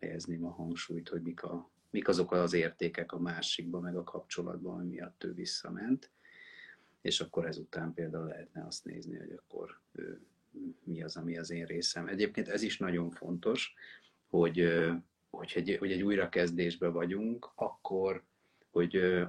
helyezném 0.00 0.44
a 0.44 0.50
hangsúlyt, 0.50 1.08
hogy 1.08 1.22
mik, 1.22 1.42
a, 1.42 1.70
mik 1.90 2.08
azok 2.08 2.32
az 2.32 2.52
értékek 2.52 3.12
a 3.12 3.18
másikban, 3.18 3.82
meg 3.82 3.96
a 3.96 4.04
kapcsolatban, 4.04 4.78
ami 4.78 4.88
miatt 4.88 5.24
ő 5.24 5.32
visszament, 5.32 6.10
és 7.04 7.20
akkor 7.20 7.46
ezután 7.46 7.94
például 7.94 8.26
lehetne 8.26 8.64
azt 8.66 8.84
nézni, 8.84 9.16
hogy 9.16 9.32
akkor 9.32 9.80
mi 10.84 11.02
az, 11.02 11.16
ami 11.16 11.38
az 11.38 11.50
én 11.50 11.64
részem. 11.64 12.06
Egyébként 12.06 12.48
ez 12.48 12.62
is 12.62 12.78
nagyon 12.78 13.10
fontos, 13.10 13.74
hogy, 14.28 14.68
hogy 15.30 15.52
egy, 15.54 15.76
hogy 15.78 15.92
egy 15.92 16.02
újrakezdésbe 16.02 16.88
vagyunk, 16.88 17.50
akkor, 17.54 18.22
hogy 18.70 19.24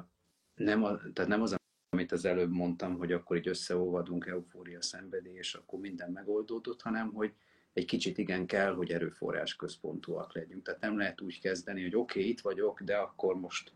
nem, 0.55 0.83
a, 0.83 0.97
tehát 1.13 1.29
nem 1.29 1.41
az, 1.41 1.55
amit 1.89 2.11
az 2.11 2.25
előbb 2.25 2.51
mondtam, 2.51 2.97
hogy 2.97 3.11
akkor 3.11 3.37
így 3.37 3.47
összeolvadunk, 3.47 4.25
eufória, 4.25 4.81
szenvedés, 4.81 5.37
és 5.37 5.53
akkor 5.53 5.79
minden 5.79 6.11
megoldódott, 6.11 6.81
hanem 6.81 7.13
hogy 7.13 7.33
egy 7.73 7.85
kicsit 7.85 8.17
igen 8.17 8.45
kell, 8.45 8.73
hogy 8.73 8.91
erőforrás 8.91 9.55
központúak 9.55 10.33
legyünk. 10.33 10.63
Tehát 10.63 10.81
nem 10.81 10.97
lehet 10.97 11.21
úgy 11.21 11.39
kezdeni, 11.39 11.81
hogy 11.81 11.95
oké, 11.95 12.19
okay, 12.19 12.31
itt 12.31 12.41
vagyok, 12.41 12.81
de 12.81 12.95
akkor 12.95 13.39
most 13.39 13.71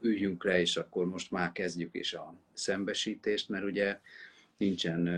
üljünk 0.00 0.44
le, 0.44 0.60
és 0.60 0.76
akkor 0.76 1.06
most 1.06 1.30
már 1.30 1.52
kezdjük 1.52 1.94
is 1.94 2.14
a 2.14 2.34
szembesítést, 2.52 3.48
mert 3.48 3.64
ugye 3.64 4.00
nincsen 4.56 5.08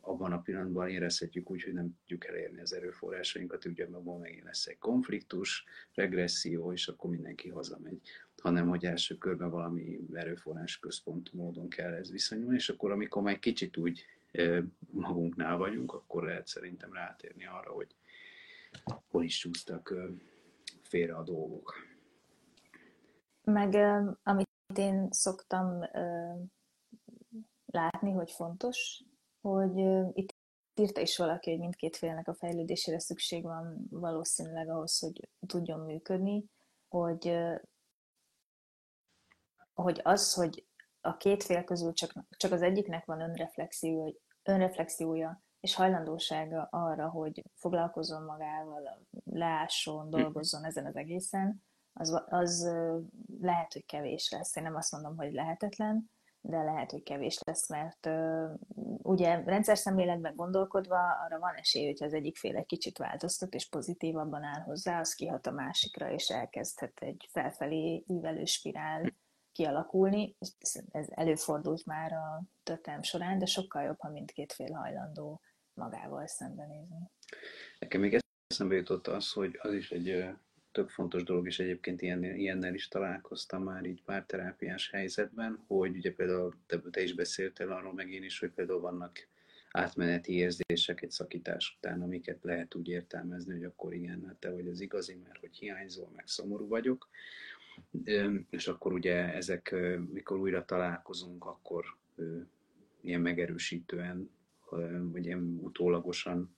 abban 0.00 0.32
a 0.32 0.40
pillanatban 0.40 0.88
érezhetjük 0.88 1.50
úgy, 1.50 1.62
hogy 1.62 1.72
nem 1.72 1.98
tudjuk 2.00 2.26
elérni 2.26 2.60
az 2.60 2.72
erőforrásainkat, 2.72 3.64
ugye 3.64 3.84
abban 3.84 4.20
megint 4.20 4.44
lesz 4.44 4.66
egy 4.66 4.78
konfliktus, 4.78 5.64
regresszió, 5.94 6.72
és 6.72 6.88
akkor 6.88 7.10
mindenki 7.10 7.48
hazamegy, 7.48 8.00
hanem 8.42 8.68
hogy 8.68 8.84
első 8.84 9.18
körben 9.18 9.50
valami 9.50 10.00
erőforrás 10.12 10.78
központú 10.78 11.36
módon 11.36 11.68
kell 11.68 11.92
ez 11.92 12.10
viszonyulni, 12.10 12.54
és 12.54 12.68
akkor 12.68 12.90
amikor 12.90 13.22
már 13.22 13.38
kicsit 13.38 13.76
úgy 13.76 14.04
magunknál 14.90 15.56
vagyunk, 15.56 15.92
akkor 15.92 16.24
lehet 16.24 16.46
szerintem 16.46 16.92
rátérni 16.92 17.46
arra, 17.46 17.70
hogy 17.70 17.94
hol 19.08 19.24
is 19.24 19.38
csúsztak 19.38 19.94
félre 20.82 21.14
a 21.14 21.22
dolgok. 21.22 21.93
Meg 23.44 23.74
amit 24.22 24.48
én 24.74 25.08
szoktam 25.10 25.80
látni, 27.66 28.12
hogy 28.12 28.30
fontos, 28.30 29.02
hogy 29.40 29.78
itt 30.12 30.34
írta 30.74 31.00
is 31.00 31.16
valaki, 31.16 31.50
hogy 31.50 31.58
mindkét 31.58 31.96
félnek 31.96 32.28
a 32.28 32.34
fejlődésére 32.34 32.98
szükség 32.98 33.42
van 33.42 33.86
valószínűleg 33.90 34.68
ahhoz, 34.68 34.98
hogy 34.98 35.28
tudjon 35.46 35.80
működni, 35.80 36.44
hogy, 36.88 37.36
hogy 39.74 40.00
az, 40.02 40.34
hogy 40.34 40.66
a 41.00 41.16
két 41.16 41.42
fél 41.42 41.64
közül 41.64 41.92
csak, 41.92 42.12
csak 42.36 42.52
az 42.52 42.62
egyiknek 42.62 43.04
van 43.04 43.20
önreflexió, 43.20 44.20
önreflexiója 44.42 45.42
és 45.60 45.74
hajlandósága 45.74 46.68
arra, 46.70 47.08
hogy 47.08 47.42
foglalkozzon 47.54 48.22
magával, 48.22 49.06
leásson, 49.24 50.10
dolgozzon 50.10 50.64
ezen 50.64 50.86
az 50.86 50.96
egészen, 50.96 51.64
az, 51.94 52.22
az 52.26 52.70
lehet, 53.40 53.72
hogy 53.72 53.86
kevés 53.86 54.30
lesz. 54.30 54.56
Én 54.56 54.62
nem 54.62 54.76
azt 54.76 54.92
mondom, 54.92 55.16
hogy 55.16 55.32
lehetetlen, 55.32 56.10
de 56.40 56.62
lehet, 56.62 56.90
hogy 56.90 57.02
kevés 57.02 57.38
lesz, 57.46 57.68
mert 57.68 58.08
ugye 59.02 59.42
rendszer 59.44 59.78
szemléletben 59.78 60.34
gondolkodva 60.34 60.98
arra 61.24 61.38
van 61.38 61.54
esély, 61.54 61.86
hogyha 61.86 62.04
az 62.04 62.14
egyik 62.14 62.36
fél 62.36 62.56
egy 62.56 62.66
kicsit 62.66 62.98
változtat 62.98 63.54
és 63.54 63.68
pozitívabban 63.68 64.42
áll 64.42 64.60
hozzá, 64.60 65.00
az 65.00 65.14
kihat 65.14 65.46
a 65.46 65.50
másikra, 65.50 66.10
és 66.10 66.28
elkezdhet 66.28 67.00
egy 67.00 67.28
felfelé 67.32 68.04
ívelő 68.06 68.44
spirál 68.44 69.12
kialakulni. 69.52 70.36
Ez 70.90 71.06
előfordult 71.10 71.86
már 71.86 72.12
a 72.12 72.42
történelm 72.62 73.02
során, 73.02 73.38
de 73.38 73.46
sokkal 73.46 73.82
jobb, 73.82 74.00
ha 74.00 74.10
mindkét 74.10 74.52
fél 74.52 74.72
hajlandó 74.72 75.40
magával 75.74 76.26
szembenézni. 76.26 77.10
Nekem 77.78 78.00
még 78.00 78.18
eszembe 78.46 78.74
jutott 78.74 79.06
az, 79.06 79.32
hogy 79.32 79.58
az 79.62 79.72
is 79.72 79.90
egy 79.90 80.24
tök 80.74 80.88
fontos 80.88 81.22
dolog, 81.22 81.46
és 81.46 81.58
egyébként 81.58 82.02
ilyen, 82.02 82.24
ilyennel 82.24 82.74
is 82.74 82.88
találkoztam 82.88 83.62
már 83.62 83.84
így 83.84 84.02
párterápiás 84.02 84.90
helyzetben, 84.90 85.64
hogy 85.66 85.96
ugye 85.96 86.12
például 86.12 86.54
te, 86.66 86.80
te 86.90 87.02
is 87.02 87.14
beszéltél 87.14 87.72
arról 87.72 87.92
meg 87.92 88.12
én 88.12 88.22
is, 88.22 88.38
hogy 88.38 88.50
például 88.50 88.80
vannak 88.80 89.28
átmeneti 89.70 90.32
érzések 90.32 91.02
egy 91.02 91.10
szakítás 91.10 91.76
után, 91.76 92.02
amiket 92.02 92.42
lehet 92.42 92.74
úgy 92.74 92.88
értelmezni, 92.88 93.52
hogy 93.52 93.64
akkor 93.64 93.94
igen, 93.94 94.24
hát 94.26 94.36
te 94.36 94.50
vagy 94.50 94.68
az 94.68 94.80
igazi, 94.80 95.14
mert 95.24 95.38
hogy 95.38 95.56
hiányzol, 95.56 96.10
meg 96.16 96.26
szomorú 96.26 96.68
vagyok. 96.68 97.08
És 98.50 98.68
akkor 98.68 98.92
ugye 98.92 99.34
ezek, 99.34 99.74
mikor 100.12 100.38
újra 100.38 100.64
találkozunk, 100.64 101.44
akkor 101.44 101.84
ilyen 103.00 103.20
megerősítően, 103.20 104.30
vagy 105.12 105.24
ilyen 105.26 105.58
utólagosan 105.62 106.56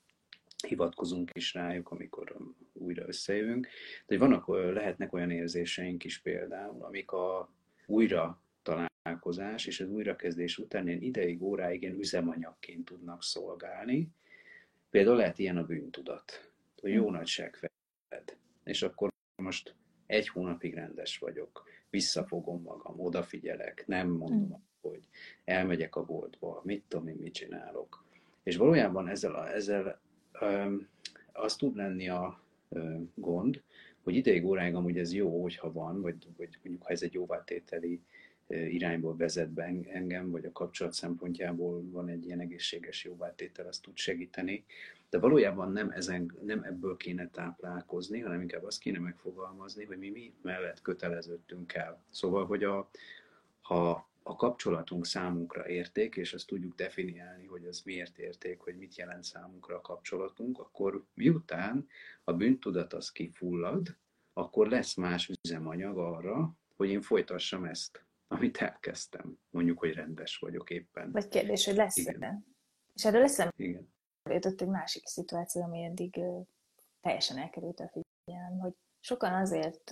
hivatkozunk 0.67 1.31
is 1.33 1.55
rájuk, 1.55 1.91
amikor 1.91 2.37
újra 2.79 3.07
összejövünk. 3.07 3.69
De 4.07 4.19
vannak, 4.19 4.47
lehetnek 4.49 5.13
olyan 5.13 5.31
érzéseink 5.31 6.05
is 6.05 6.21
például, 6.21 6.85
amik 6.85 7.11
a 7.11 7.51
újra 7.87 8.41
találkozás 8.63 9.67
és 9.67 9.81
az 9.81 9.89
újrakezdés 9.89 10.59
után 10.59 10.89
ilyen 10.89 11.03
ideig, 11.03 11.43
óráig 11.43 11.83
ilyen 11.83 11.99
üzemanyagként 11.99 12.85
tudnak 12.85 13.23
szolgálni. 13.23 14.09
Például 14.91 15.17
lehet 15.17 15.39
ilyen 15.39 15.57
a 15.57 15.65
bűntudat, 15.65 16.51
hogy 16.81 16.93
jó 16.93 17.07
hm. 17.07 17.13
nagyság 17.13 17.55
feled, 17.55 18.37
és 18.65 18.83
akkor 18.83 19.13
most 19.43 19.75
egy 20.07 20.29
hónapig 20.29 20.75
rendes 20.75 21.19
vagyok, 21.19 21.65
visszafogom 21.91 22.63
magam, 22.63 23.01
odafigyelek, 23.01 23.85
nem 23.87 24.09
mondom, 24.09 24.59
mm. 24.59 24.91
hogy 24.91 25.09
elmegyek 25.45 25.97
a 25.97 26.05
boltba, 26.05 26.61
mit 26.65 26.85
tudom 26.89 27.09
én, 27.09 27.17
mit 27.21 27.35
csinálok. 27.35 28.05
És 28.43 28.57
valójában 28.57 29.09
ezzel, 29.09 29.35
a, 29.35 29.53
ezzel 29.53 30.01
az 31.33 31.57
tud 31.57 31.77
lenni 31.77 32.09
a 32.09 32.41
gond, 33.15 33.63
hogy 34.03 34.15
ideig 34.15 34.45
óráig 34.45 34.75
amúgy 34.75 34.99
ez 34.99 35.13
jó, 35.13 35.43
hogyha 35.43 35.73
van, 35.73 36.01
vagy, 36.01 36.27
vagy 36.37 36.59
mondjuk 36.63 36.83
ha 36.83 36.91
ez 36.91 37.03
egy 37.03 37.13
jóvátételi 37.13 38.01
irányból 38.49 39.17
vezet 39.17 39.51
be 39.51 39.73
engem, 39.89 40.31
vagy 40.31 40.45
a 40.45 40.53
kapcsolat 40.53 40.93
szempontjából 40.93 41.91
van 41.91 42.09
egy 42.09 42.25
ilyen 42.25 42.41
egészséges 42.41 43.05
jóvátétel, 43.05 43.67
azt 43.67 43.83
tud 43.83 43.97
segíteni. 43.97 44.65
De 45.11 45.19
valójában 45.19 45.73
nem, 45.73 45.91
ezen, 45.91 46.33
nem 46.43 46.63
ebből 46.63 46.97
kéne 46.97 47.29
táplálkozni, 47.29 48.21
hanem 48.21 48.41
inkább 48.41 48.65
azt 48.65 48.79
kéne 48.79 48.99
megfogalmazni, 48.99 49.85
hogy 49.85 49.99
mi, 49.99 50.11
mi 50.11 50.33
mellett 50.43 50.83
köteleződtünk 50.83 51.75
el. 51.75 52.03
Szóval, 52.11 52.47
hogy 52.47 52.65
a, 52.65 52.91
ha 53.61 54.06
a 54.29 54.37
kapcsolatunk 54.37 55.07
számunkra 55.07 55.69
érték, 55.69 56.17
és 56.17 56.33
azt 56.33 56.47
tudjuk 56.47 56.75
definiálni, 56.75 57.47
hogy 57.47 57.65
az 57.65 57.83
miért 57.85 58.19
érték, 58.19 58.61
hogy 58.61 58.77
mit 58.77 58.97
jelent 58.97 59.25
számunkra 59.25 59.77
a 59.77 59.81
kapcsolatunk, 59.81 60.59
akkor 60.59 61.05
miután 61.15 61.87
a 62.25 62.33
bűntudat 62.33 62.93
az 62.93 63.11
kifullad, 63.11 63.97
akkor 64.33 64.69
lesz 64.69 64.95
más 64.95 65.31
üzemanyag 65.43 65.99
arra, 65.99 66.57
hogy 66.77 66.89
én 66.89 67.01
folytassam 67.03 67.65
ezt, 67.65 68.05
amit 68.29 68.57
elkezdtem. 68.57 69.39
Mondjuk, 69.51 69.79
hogy 69.79 69.93
rendes 69.93 70.39
vagyok 70.39 70.71
éppen. 70.71 71.11
Vagy 71.13 71.29
kérdés, 71.29 71.65
hogy 71.65 71.77
lesz 71.77 72.07
-e? 72.07 72.43
És 72.95 73.05
erről 73.05 73.21
lesz 73.21 73.47
Igen. 73.57 73.95
Jutott 74.31 74.61
egy 74.61 74.69
másik 74.69 75.07
szituáció, 75.07 75.63
ami 75.63 75.83
eddig 75.83 76.21
teljesen 77.01 77.39
elkerült 77.39 77.81
a 77.81 77.91
figyelem, 78.25 78.59
hogy 78.59 78.73
sokan 79.07 79.33
azért 79.33 79.91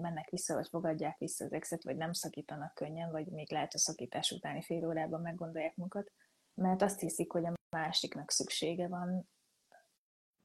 mennek 0.00 0.30
vissza, 0.30 0.54
vagy 0.54 0.68
fogadják 0.68 1.18
vissza 1.18 1.44
az 1.44 1.52
exet, 1.52 1.84
vagy 1.84 1.96
nem 1.96 2.12
szakítanak 2.12 2.74
könnyen, 2.74 3.10
vagy 3.10 3.26
még 3.26 3.52
lehet 3.52 3.74
a 3.74 3.78
szakítás 3.78 4.30
utáni 4.30 4.62
fél 4.62 4.86
órában 4.86 5.20
meggondolják 5.20 5.76
magukat, 5.76 6.12
mert 6.54 6.82
azt 6.82 7.00
hiszik, 7.00 7.32
hogy 7.32 7.44
a 7.44 7.52
másiknak 7.76 8.30
szüksége 8.30 8.88
van 8.88 9.28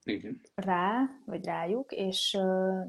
Igen. 0.03 0.41
rá, 0.55 1.05
vagy 1.25 1.45
rájuk, 1.45 1.91
és 1.91 2.31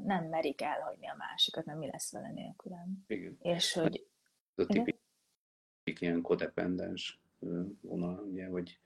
nem 0.03 0.25
merik 0.29 0.61
elhagyni 0.61 1.07
a 1.07 1.15
másikat, 1.17 1.65
nem 1.65 1.77
mi 1.77 1.87
lesz 1.87 2.11
vele 2.11 2.31
nélkülem. 2.31 3.03
Igen. 3.07 3.37
És 3.39 3.73
hogy... 3.73 4.07
A 4.55 4.65
tipik 4.65 4.99
ilyen 5.83 6.21
kodependens 6.21 7.21
vonal, 7.81 8.23
ugye, 8.23 8.47
hogy, 8.47 8.79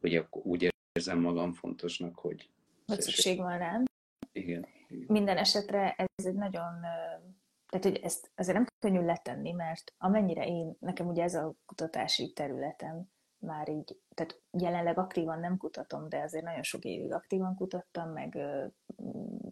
hogy 0.00 0.26
úgy 0.30 0.72
érzem 0.92 1.18
magam 1.18 1.52
fontosnak, 1.52 2.18
hogy... 2.18 2.50
Hogy 2.86 3.00
szükség 3.00 3.38
van 3.38 3.58
rám. 3.58 3.82
Igen. 4.32 4.66
Minden 5.06 5.36
esetre 5.36 5.92
ez 5.92 6.26
egy 6.26 6.34
nagyon, 6.34 6.80
tehát 7.68 7.84
hogy 7.84 7.96
ezt 8.02 8.30
azért 8.34 8.56
nem 8.56 8.66
könnyű 8.78 9.04
letenni, 9.04 9.52
mert 9.52 9.94
amennyire 9.98 10.46
én, 10.46 10.76
nekem 10.78 11.06
ugye 11.06 11.22
ez 11.22 11.34
a 11.34 11.54
kutatási 11.66 12.32
területem, 12.32 13.12
már 13.38 13.68
így, 13.68 14.00
tehát 14.14 14.42
jelenleg 14.50 14.98
aktívan 14.98 15.38
nem 15.40 15.56
kutatom, 15.56 16.08
de 16.08 16.22
azért 16.22 16.44
nagyon 16.44 16.62
sok 16.62 16.84
évig 16.84 17.12
aktívan 17.12 17.54
kutattam, 17.54 18.10
meg 18.10 18.34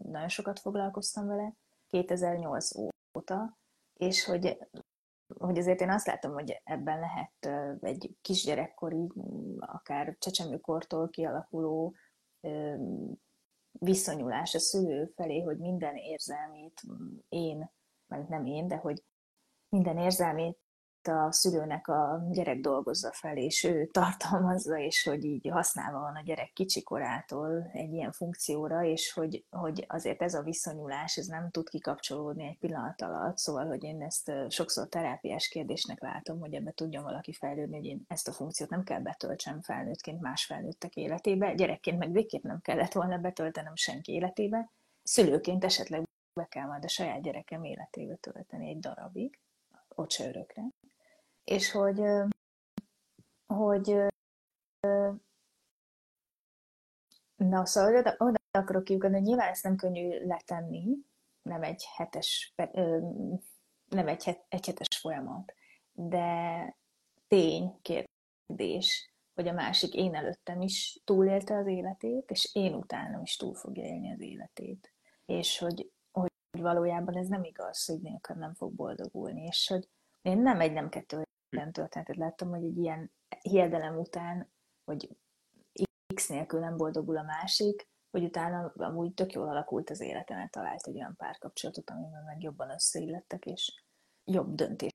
nagyon 0.02 0.28
sokat 0.28 0.58
foglalkoztam 0.58 1.26
vele, 1.26 1.54
2008 1.86 2.70
óta, 3.18 3.58
és 3.94 4.24
hogy, 4.24 4.58
hogy 5.38 5.58
azért 5.58 5.80
én 5.80 5.90
azt 5.90 6.06
látom, 6.06 6.32
hogy 6.32 6.60
ebben 6.64 7.00
lehet 7.00 7.46
egy 7.80 8.16
kisgyerekkori, 8.20 9.12
akár 9.58 10.16
csecsemőkortól 10.18 11.08
kialakuló 11.08 11.94
viszonyulás 13.82 14.54
a 14.54 14.58
szülő 14.58 15.12
felé, 15.16 15.40
hogy 15.40 15.58
minden 15.58 15.96
érzelmét 15.96 16.80
én, 17.28 17.70
mert 18.06 18.28
nem 18.28 18.46
én, 18.46 18.68
de 18.68 18.76
hogy 18.76 19.02
minden 19.68 19.98
érzelmét 19.98 20.58
a 21.08 21.32
szülőnek 21.32 21.88
a 21.88 22.26
gyerek 22.30 22.60
dolgozza 22.60 23.12
fel, 23.12 23.36
és 23.36 23.64
ő 23.64 23.86
tartalmazza, 23.86 24.78
és 24.78 25.02
hogy 25.02 25.24
így 25.24 25.48
használva 25.48 26.00
van 26.00 26.16
a 26.16 26.22
gyerek 26.22 26.52
kicsikorától 26.52 27.70
egy 27.72 27.92
ilyen 27.92 28.12
funkcióra, 28.12 28.84
és 28.84 29.12
hogy, 29.12 29.44
hogy 29.50 29.84
azért 29.88 30.22
ez 30.22 30.34
a 30.34 30.42
viszonyulás, 30.42 31.16
ez 31.16 31.26
nem 31.26 31.50
tud 31.50 31.68
kikapcsolódni 31.68 32.46
egy 32.46 32.58
pillanat 32.58 33.02
alatt, 33.02 33.38
szóval, 33.38 33.66
hogy 33.66 33.84
én 33.84 34.02
ezt 34.02 34.32
sokszor 34.48 34.88
terápiás 34.88 35.48
kérdésnek 35.48 36.00
látom, 36.00 36.40
hogy 36.40 36.54
ebbe 36.54 36.72
tudjon 36.72 37.02
valaki 37.02 37.32
fejlődni, 37.32 37.76
hogy 37.76 37.86
én 37.86 38.04
ezt 38.08 38.28
a 38.28 38.32
funkciót 38.32 38.70
nem 38.70 38.84
kell 38.84 39.00
betöltsem 39.00 39.62
felnőttként 39.62 40.20
más 40.20 40.44
felnőttek 40.44 40.96
életébe, 40.96 41.54
gyerekként 41.54 41.98
meg 41.98 42.12
végképp 42.12 42.42
nem 42.42 42.60
kellett 42.60 42.92
volna 42.92 43.18
betöltenem 43.18 43.76
senki 43.76 44.12
életébe, 44.12 44.70
szülőként 45.02 45.64
esetleg 45.64 46.02
be 46.34 46.46
kell 46.48 46.66
majd 46.66 46.84
a 46.84 46.88
saját 46.88 47.22
gyerekem 47.22 47.64
életébe 47.64 48.14
tölteni 48.14 48.68
egy 48.68 48.78
darabig, 48.78 49.38
ott 49.88 50.10
se 50.10 50.28
örökre. 50.28 50.62
És 51.44 51.70
hogy, 51.70 52.02
hogy 53.46 53.96
na 57.36 57.66
szóval 57.66 57.96
oda, 57.96 58.14
oda 58.18 58.38
akarok 58.50 58.84
kiugodni, 58.84 59.16
hogy 59.16 59.26
nyilván 59.26 59.48
ezt 59.48 59.62
nem 59.62 59.76
könnyű 59.76 60.26
letenni, 60.26 60.96
nem 61.42 61.62
egy 61.62 61.84
hetes, 61.96 62.54
nem 63.88 64.08
egy, 64.08 64.24
het, 64.24 64.44
egy 64.48 64.66
hetes 64.66 64.98
folyamat, 65.00 65.54
de 65.92 66.76
tény 67.28 67.80
kérdés, 67.82 69.12
hogy 69.34 69.48
a 69.48 69.52
másik 69.52 69.94
én 69.94 70.14
előttem 70.14 70.60
is 70.60 71.00
túlélte 71.04 71.56
az 71.56 71.66
életét, 71.66 72.30
és 72.30 72.50
én 72.52 72.74
utánam 72.74 73.22
is 73.22 73.36
túl 73.36 73.54
fogja 73.54 73.84
élni 73.84 74.12
az 74.12 74.20
életét. 74.20 74.92
És 75.26 75.58
hogy 75.58 75.90
hogy 76.12 76.30
valójában 76.60 77.16
ez 77.16 77.28
nem 77.28 77.44
igaz, 77.44 77.84
hogy 77.84 78.00
nélkül 78.00 78.36
nem 78.36 78.54
fog 78.54 78.72
boldogulni, 78.72 79.42
és 79.42 79.68
hogy 79.68 79.88
én 80.22 80.38
nem 80.38 80.60
egy, 80.60 80.72
nem 80.72 80.88
kettő 80.88 81.22
nem 81.52 81.72
történetet 81.72 82.16
láttam, 82.16 82.48
hogy 82.48 82.64
egy 82.64 82.78
ilyen 82.78 83.12
hiedelem 83.40 83.98
után, 83.98 84.52
hogy 84.84 85.16
X 86.14 86.28
nélkül 86.28 86.60
nem 86.60 86.76
boldogul 86.76 87.16
a 87.16 87.22
másik, 87.22 87.88
hogy 88.10 88.24
utána 88.24 88.72
amúgy 88.76 89.14
tök 89.14 89.32
jól 89.32 89.48
alakult 89.48 89.90
az 89.90 90.00
életem, 90.00 90.48
talált 90.48 90.86
egy 90.86 90.96
olyan 90.96 91.16
párkapcsolatot, 91.16 91.90
amiben 91.90 92.24
meg 92.24 92.42
jobban 92.42 92.70
összeillettek, 92.70 93.44
és 93.46 93.84
jobb 94.24 94.54
döntés 94.54 94.90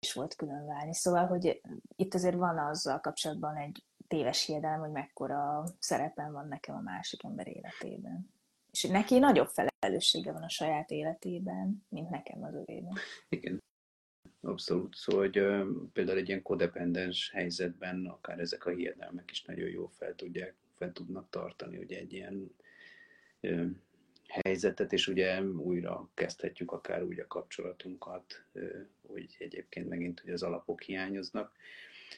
is 0.00 0.12
volt 0.12 0.34
külön 0.34 0.66
válni. 0.66 0.94
Szóval, 0.94 1.26
hogy 1.26 1.60
itt 1.96 2.14
azért 2.14 2.34
van 2.34 2.58
azzal 2.58 3.00
kapcsolatban 3.00 3.56
egy 3.56 3.84
téves 4.08 4.44
hiedelem, 4.44 4.80
hogy 4.80 4.90
mekkora 4.90 5.64
szerepem 5.78 6.32
van 6.32 6.48
nekem 6.48 6.74
a 6.74 6.80
másik 6.80 7.24
ember 7.24 7.48
életében. 7.48 8.34
És 8.70 8.82
neki 8.82 9.18
nagyobb 9.18 9.48
felelőssége 9.48 10.32
van 10.32 10.42
a 10.42 10.48
saját 10.48 10.90
életében, 10.90 11.86
mint 11.88 12.10
nekem 12.10 12.42
az 12.42 12.54
övében. 12.54 12.94
Igen, 13.28 13.62
abszolút. 14.40 14.94
Szóval, 14.94 15.22
hogy 15.22 15.32
például 15.92 16.18
egy 16.18 16.28
ilyen 16.28 16.42
kodependens 16.42 17.30
helyzetben 17.30 18.06
akár 18.06 18.38
ezek 18.38 18.66
a 18.66 18.70
hiedelmek 18.70 19.30
is 19.30 19.42
nagyon 19.44 19.68
jó 19.68 19.86
fel 19.86 20.14
tudják, 20.14 20.54
fel 20.74 20.92
tudnak 20.92 21.30
tartani, 21.30 21.76
ugye 21.76 21.98
egy 21.98 22.12
ilyen 22.12 22.54
uh, 23.40 23.66
helyzetet, 24.28 24.92
és 24.92 25.08
ugye 25.08 25.42
újra 25.42 26.08
kezdhetjük 26.14 26.72
akár 26.72 27.02
úgy 27.02 27.20
a 27.20 27.26
kapcsolatunkat, 27.26 28.44
hogy 29.06 29.36
egyébként 29.38 29.88
megint 29.88 30.20
hogy 30.20 30.30
az 30.30 30.42
alapok 30.42 30.82
hiányoznak. 30.82 31.52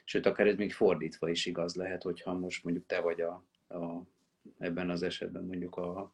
Sőt, 0.05 0.27
akár 0.27 0.47
ez 0.47 0.57
még 0.57 0.73
fordítva 0.73 1.29
is 1.29 1.47
igaz 1.47 1.75
lehet, 1.75 2.03
hogyha 2.03 2.33
most 2.33 2.65
mondjuk 2.65 2.87
te 2.87 3.01
vagy 3.01 3.21
a, 3.21 3.45
a 3.69 4.03
ebben 4.59 4.91
az 4.91 5.03
esetben 5.03 5.45
mondjuk 5.45 5.77
a 5.77 6.13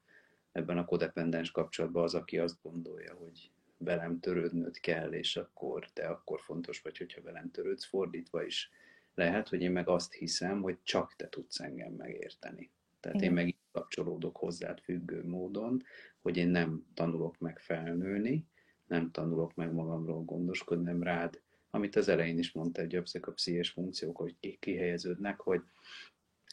ebben 0.52 0.78
a 0.78 0.84
kodependens 0.84 1.50
kapcsolatban 1.50 2.02
az, 2.02 2.14
aki 2.14 2.38
azt 2.38 2.62
gondolja, 2.62 3.14
hogy 3.14 3.50
velem 3.76 4.20
törődnöd 4.20 4.80
kell, 4.80 5.12
és 5.12 5.36
akkor 5.36 5.90
te 5.92 6.06
akkor 6.06 6.40
fontos 6.40 6.80
vagy, 6.80 6.98
hogyha 6.98 7.22
velem 7.22 7.50
törődsz, 7.50 7.84
fordítva 7.84 8.44
is 8.44 8.70
lehet, 9.14 9.48
hogy 9.48 9.62
én 9.62 9.72
meg 9.72 9.88
azt 9.88 10.12
hiszem, 10.12 10.62
hogy 10.62 10.78
csak 10.82 11.16
te 11.16 11.28
tudsz 11.28 11.60
engem 11.60 11.92
megérteni. 11.92 12.70
Tehát 13.00 13.20
Igen. 13.20 13.28
én 13.28 13.44
meg 13.44 13.56
kapcsolódok 13.72 14.36
hozzád 14.36 14.80
függő 14.80 15.24
módon, 15.24 15.82
hogy 16.20 16.36
én 16.36 16.48
nem 16.48 16.86
tanulok 16.94 17.38
meg 17.38 17.58
felnőni, 17.58 18.46
nem 18.86 19.10
tanulok 19.10 19.54
meg 19.54 19.72
magamról 19.72 20.24
gondoskodni, 20.24 20.84
nem 20.84 21.02
rád, 21.02 21.42
amit 21.70 21.96
az 21.96 22.08
elején 22.08 22.38
is 22.38 22.52
mondta, 22.52 22.80
hogy 22.80 22.94
a 22.94 23.30
pszichés 23.32 23.70
funkciók, 23.70 24.16
hogy 24.16 24.58
kihelyeződnek, 24.58 25.40
hogy 25.40 25.62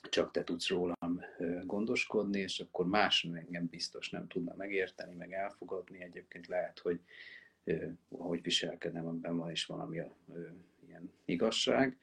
csak 0.10 0.32
te 0.32 0.43
tudsz 0.43 0.68
rólam 0.68 1.22
gondoskodni, 1.64 2.39
és 2.39 2.60
akkor 2.60 2.88
más 2.88 3.24
engem 3.24 3.68
biztos 3.68 4.10
nem 4.10 4.28
tudna 4.28 4.54
megérteni, 4.58 5.16
meg 5.16 5.34
elfogadni. 5.34 6.02
Egyébként 6.02 6.47
lehet, 6.47 6.80
hogy 6.80 6.99
ahogy 8.10 8.41
viselkedem, 8.41 9.08
ebben 9.08 9.38
van 9.38 9.52
is 9.52 9.66
valami 9.66 9.99
a, 9.99 10.16
ilyen 10.88 11.12
igazság, 11.26 11.97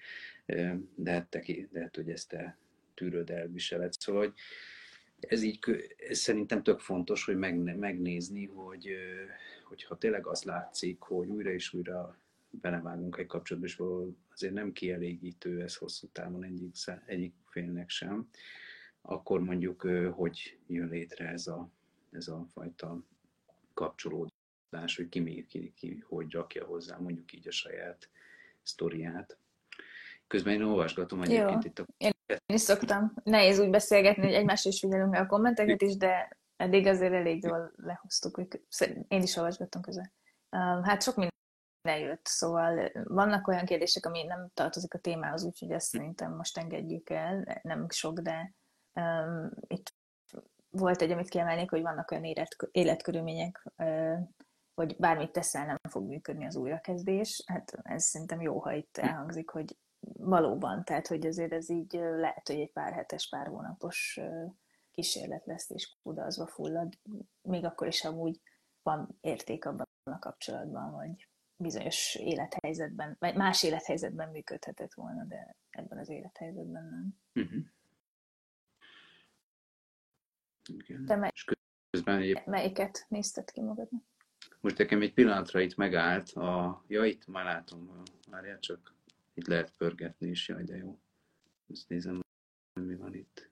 de 0.94 1.10
hát, 1.10 1.26
te, 1.28 1.44
de 1.70 1.80
hát, 1.80 1.96
hogy 1.96 2.10
ezt 2.10 2.28
te 2.28 2.56
tűröd, 2.94 3.30
elviseled. 3.30 3.92
Szóval, 3.92 4.22
hogy 4.22 4.34
ez 5.20 5.42
így 5.42 5.58
ez 6.08 6.18
szerintem 6.18 6.62
tök 6.62 6.80
fontos, 6.80 7.24
hogy 7.24 7.36
megnézni, 7.36 8.46
hogy, 8.46 8.96
hogyha 9.64 9.98
tényleg 9.98 10.26
az 10.26 10.42
látszik, 10.42 11.00
hogy 11.00 11.28
újra 11.28 11.50
és 11.50 11.72
újra 11.72 12.18
belevágunk 12.50 13.16
egy 13.16 13.26
kapcsolatba, 13.26 13.68
és 13.68 13.82
azért 14.32 14.52
nem 14.52 14.72
kielégítő 14.72 15.62
ez 15.62 15.76
hosszú 15.76 16.08
távon 16.12 16.44
egyik, 16.44 16.74
egyik 17.06 17.34
félnek 17.58 17.88
sem, 17.88 18.28
akkor 19.02 19.40
mondjuk 19.40 19.82
hogy 20.12 20.58
jön 20.66 20.88
létre 20.88 21.28
ez 21.28 21.46
a, 21.46 21.68
ez 22.10 22.28
a 22.28 22.44
fajta 22.52 23.02
kapcsolódás, 23.74 24.96
hogy 24.96 25.08
ki, 25.08 25.20
még, 25.20 25.46
ki, 25.46 25.72
ki 25.76 26.04
hogy 26.08 26.32
rakja 26.32 26.64
hozzá 26.64 26.96
mondjuk 26.96 27.32
így 27.32 27.48
a 27.48 27.50
saját 27.50 28.08
sztoriát. 28.62 29.38
Közben 30.26 30.54
én 30.54 30.62
olvasgatom 30.62 31.22
egyébként 31.22 31.64
itt 31.64 31.78
a... 31.78 31.86
Én 31.96 32.12
is 32.46 32.60
szoktam. 32.60 33.14
Nehéz 33.24 33.58
úgy 33.58 33.70
beszélgetni, 33.70 34.22
hogy 34.22 34.34
egymásra 34.34 34.70
is 34.70 34.80
figyelünk 34.80 35.14
a 35.14 35.26
kommenteket 35.26 35.82
is, 35.82 35.96
de 35.96 36.38
eddig 36.56 36.86
azért 36.86 37.12
elég 37.12 37.42
jól 37.42 37.72
lehoztuk, 37.76 38.34
hogy 38.34 38.48
én 39.08 39.22
is 39.22 39.36
olvasgatom 39.36 39.82
közben. 39.82 40.12
Hát 40.82 41.02
sok 41.02 41.16
minden 41.16 41.36
lejött. 41.82 42.26
Szóval 42.26 42.90
vannak 43.04 43.48
olyan 43.48 43.64
kérdések, 43.64 44.06
ami 44.06 44.22
nem 44.22 44.50
tartozik 44.54 44.94
a 44.94 44.98
témához, 44.98 45.44
úgyhogy 45.44 45.70
ezt 45.70 45.86
szerintem 45.86 46.36
most 46.36 46.58
engedjük 46.58 47.10
el, 47.10 47.60
nem 47.62 47.90
sok, 47.90 48.18
de 48.18 48.54
um, 48.94 49.50
itt 49.66 49.94
volt 50.70 51.02
egy, 51.02 51.10
amit 51.10 51.28
kiemelnék, 51.28 51.70
hogy 51.70 51.82
vannak 51.82 52.10
olyan 52.10 52.24
élet, 52.24 52.56
életkörülmények, 52.70 53.66
uh, 53.76 54.18
hogy 54.74 54.96
bármit 54.96 55.32
teszel, 55.32 55.66
nem 55.66 55.76
fog 55.88 56.08
működni 56.08 56.46
az 56.46 56.56
újrakezdés. 56.56 57.42
Hát 57.46 57.72
ez 57.82 58.04
szerintem 58.04 58.40
jó, 58.40 58.58
ha 58.58 58.72
itt 58.72 58.96
elhangzik, 58.96 59.50
hogy 59.50 59.76
valóban, 60.12 60.84
tehát 60.84 61.06
hogy 61.06 61.26
azért 61.26 61.52
ez 61.52 61.70
így 61.70 61.92
lehet, 61.92 62.46
hogy 62.46 62.60
egy 62.60 62.72
pár 62.72 62.92
hetes, 62.92 63.28
pár 63.28 63.46
hónapos 63.46 64.20
kísérlet 64.90 65.46
lesz, 65.46 65.70
és 65.70 65.96
kudazva 66.02 66.46
fullad, 66.46 66.92
még 67.42 67.64
akkor 67.64 67.86
is 67.86 68.04
amúgy 68.04 68.40
van 68.82 69.18
érték 69.20 69.64
abban 69.64 69.86
a 70.10 70.18
kapcsolatban, 70.18 70.90
hogy 70.90 71.28
bizonyos 71.58 72.14
élethelyzetben, 72.14 73.16
vagy 73.18 73.34
más 73.34 73.62
élethelyzetben 73.62 74.28
működhetett 74.30 74.94
volna, 74.94 75.24
de 75.24 75.56
ebben 75.70 75.98
az 75.98 76.08
élethelyzetben 76.08 76.84
nem. 76.84 77.18
Uh-huh. 77.44 77.64
Igen. 80.68 81.06
Te 81.06 81.16
mely, 81.16 81.30
közben 81.90 82.20
egy... 82.20 82.42
melyiket 82.46 83.06
nézted 83.08 83.50
ki 83.50 83.60
magadnak? 83.60 84.02
Most 84.60 84.78
nekem 84.78 85.02
egy 85.02 85.14
pillanatra 85.14 85.60
itt 85.60 85.76
megállt 85.76 86.28
a... 86.28 86.84
Ja, 86.86 87.04
itt 87.04 87.26
már 87.26 87.44
látom, 87.44 88.02
várjál 88.30 88.58
csak. 88.58 88.94
Itt 89.34 89.46
lehet 89.46 89.76
pörgetni 89.76 90.28
is, 90.28 90.48
jaj, 90.48 90.64
de 90.64 90.76
jó. 90.76 90.98
Ezt 91.70 91.88
nézem, 91.88 92.20
mi 92.72 92.96
van 92.96 93.14
itt. 93.14 93.48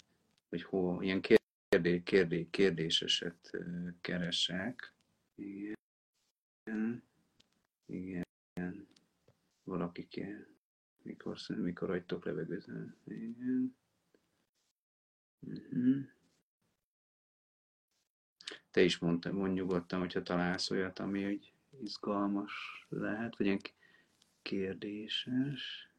Hogy 0.49 0.63
hol, 0.63 1.03
ilyen 1.03 1.21
kérdé, 1.21 2.03
kérdé, 2.03 2.47
kérdéseset 2.51 3.51
keresek. 4.01 4.95
Igen. 5.35 5.75
Igen. 7.87 8.89
Valaki 9.65 10.09
kell. 10.09 10.47
Mikor, 11.03 11.37
mikor 11.47 11.89
hagytok 11.89 12.25
levegőzni. 12.25 12.95
Igen. 13.05 13.77
Uh-huh. 15.41 16.15
Te 18.71 18.83
is 18.83 18.99
mondtad, 18.99 19.33
mondj 19.33 19.61
nyugodtan, 19.61 19.99
hogyha 19.99 20.23
találsz 20.23 20.71
olyat, 20.71 20.99
ami 20.99 21.25
hogy 21.25 21.53
izgalmas 21.81 22.87
lehet, 22.89 23.37
vagy 23.37 23.47
ilyen 23.47 23.61
kérdéses. 24.43 25.91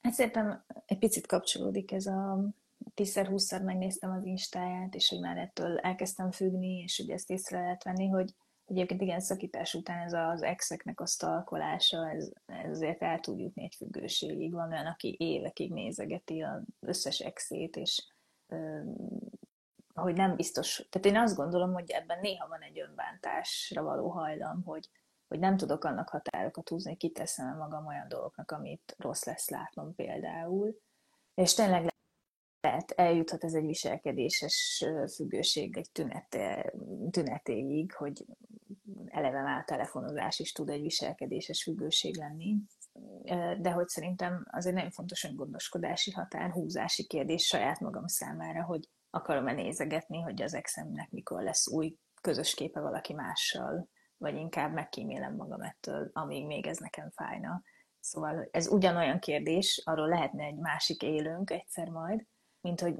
Hát 0.00 0.12
szerintem 0.12 0.64
egy 0.86 0.98
picit 0.98 1.26
kapcsolódik 1.26 1.92
ez 1.92 2.06
a 2.06 2.52
10-20-szor 2.96 3.62
megnéztem 3.64 4.10
az 4.10 4.24
instáját, 4.24 4.94
és 4.94 5.08
hogy 5.08 5.20
már 5.20 5.36
ettől 5.36 5.78
elkezdtem 5.78 6.30
függni, 6.30 6.78
és 6.78 6.96
hogy 6.96 7.10
ezt 7.10 7.30
észre 7.30 7.60
lehet 7.60 7.84
venni, 7.84 8.08
hogy 8.08 8.34
egyébként 8.64 9.00
igen, 9.02 9.20
szakítás 9.20 9.74
után 9.74 9.98
ez 9.98 10.12
az 10.12 10.42
exeknek 10.42 11.00
a 11.00 11.06
stalkolása, 11.06 12.10
ez, 12.10 12.30
ez 12.46 12.70
azért 12.70 13.02
el 13.02 13.20
tud 13.20 13.38
jutni 13.38 13.62
egy 13.62 13.74
függőségig. 13.74 14.52
Van 14.52 14.72
olyan, 14.72 14.86
aki 14.86 15.16
évekig 15.18 15.72
nézegeti 15.72 16.40
az 16.40 16.62
összes 16.80 17.18
exét, 17.20 17.76
és 17.76 18.06
hogy 19.94 20.14
nem 20.14 20.36
biztos, 20.36 20.86
tehát 20.90 21.06
én 21.06 21.16
azt 21.16 21.36
gondolom, 21.36 21.72
hogy 21.72 21.90
ebben 21.90 22.20
néha 22.20 22.48
van 22.48 22.60
egy 22.60 22.80
önbántásra 22.80 23.82
való 23.82 24.08
hajlam, 24.08 24.62
hogy, 24.64 24.88
hogy 25.28 25.38
nem 25.38 25.56
tudok 25.56 25.84
annak 25.84 26.08
határokat 26.08 26.68
húzni, 26.68 26.96
kiteszem 26.96 27.56
magam 27.56 27.86
olyan 27.86 28.08
dolgoknak, 28.08 28.50
amit 28.50 28.94
rossz 28.98 29.24
lesz 29.24 29.48
látnom 29.48 29.94
például. 29.94 30.76
És 31.34 31.54
tényleg 31.54 31.91
lehet, 32.62 32.90
eljuthat 32.90 33.44
ez 33.44 33.54
egy 33.54 33.66
viselkedéses 33.66 34.84
függőség 35.14 35.76
egy 35.76 35.90
tünete, 35.92 36.72
tünetéig, 37.10 37.92
hogy 37.92 38.24
eleve 39.06 39.42
már 39.42 39.60
a 39.60 39.64
telefonozás 39.64 40.38
is 40.38 40.52
tud 40.52 40.68
egy 40.68 40.82
viselkedéses 40.82 41.62
függőség 41.62 42.16
lenni. 42.16 42.56
De 43.60 43.70
hogy 43.70 43.88
szerintem 43.88 44.46
azért 44.50 44.74
nagyon 44.74 44.90
fontos 44.90 45.34
gondoskodási 45.34 46.10
határ, 46.10 46.50
húzási 46.50 47.06
kérdés 47.06 47.46
saját 47.46 47.80
magam 47.80 48.06
számára, 48.06 48.64
hogy 48.64 48.88
akarom-e 49.10 49.52
nézegetni, 49.52 50.20
hogy 50.20 50.42
az 50.42 50.54
exemnek 50.54 51.10
mikor 51.10 51.42
lesz 51.42 51.68
új 51.68 51.96
közös 52.20 52.54
képe 52.54 52.80
valaki 52.80 53.12
mással, 53.12 53.88
vagy 54.16 54.34
inkább 54.34 54.72
megkímélem 54.72 55.34
magam 55.34 55.60
ettől, 55.60 56.10
amíg 56.12 56.46
még 56.46 56.66
ez 56.66 56.78
nekem 56.78 57.10
fájna. 57.10 57.62
Szóval 58.00 58.48
ez 58.50 58.68
ugyanolyan 58.68 59.18
kérdés, 59.18 59.82
arról 59.84 60.08
lehetne 60.08 60.44
egy 60.44 60.58
másik 60.58 61.02
élőnk 61.02 61.50
egyszer 61.50 61.88
majd, 61.88 62.26
mint 62.62 62.80
hogy 62.80 62.94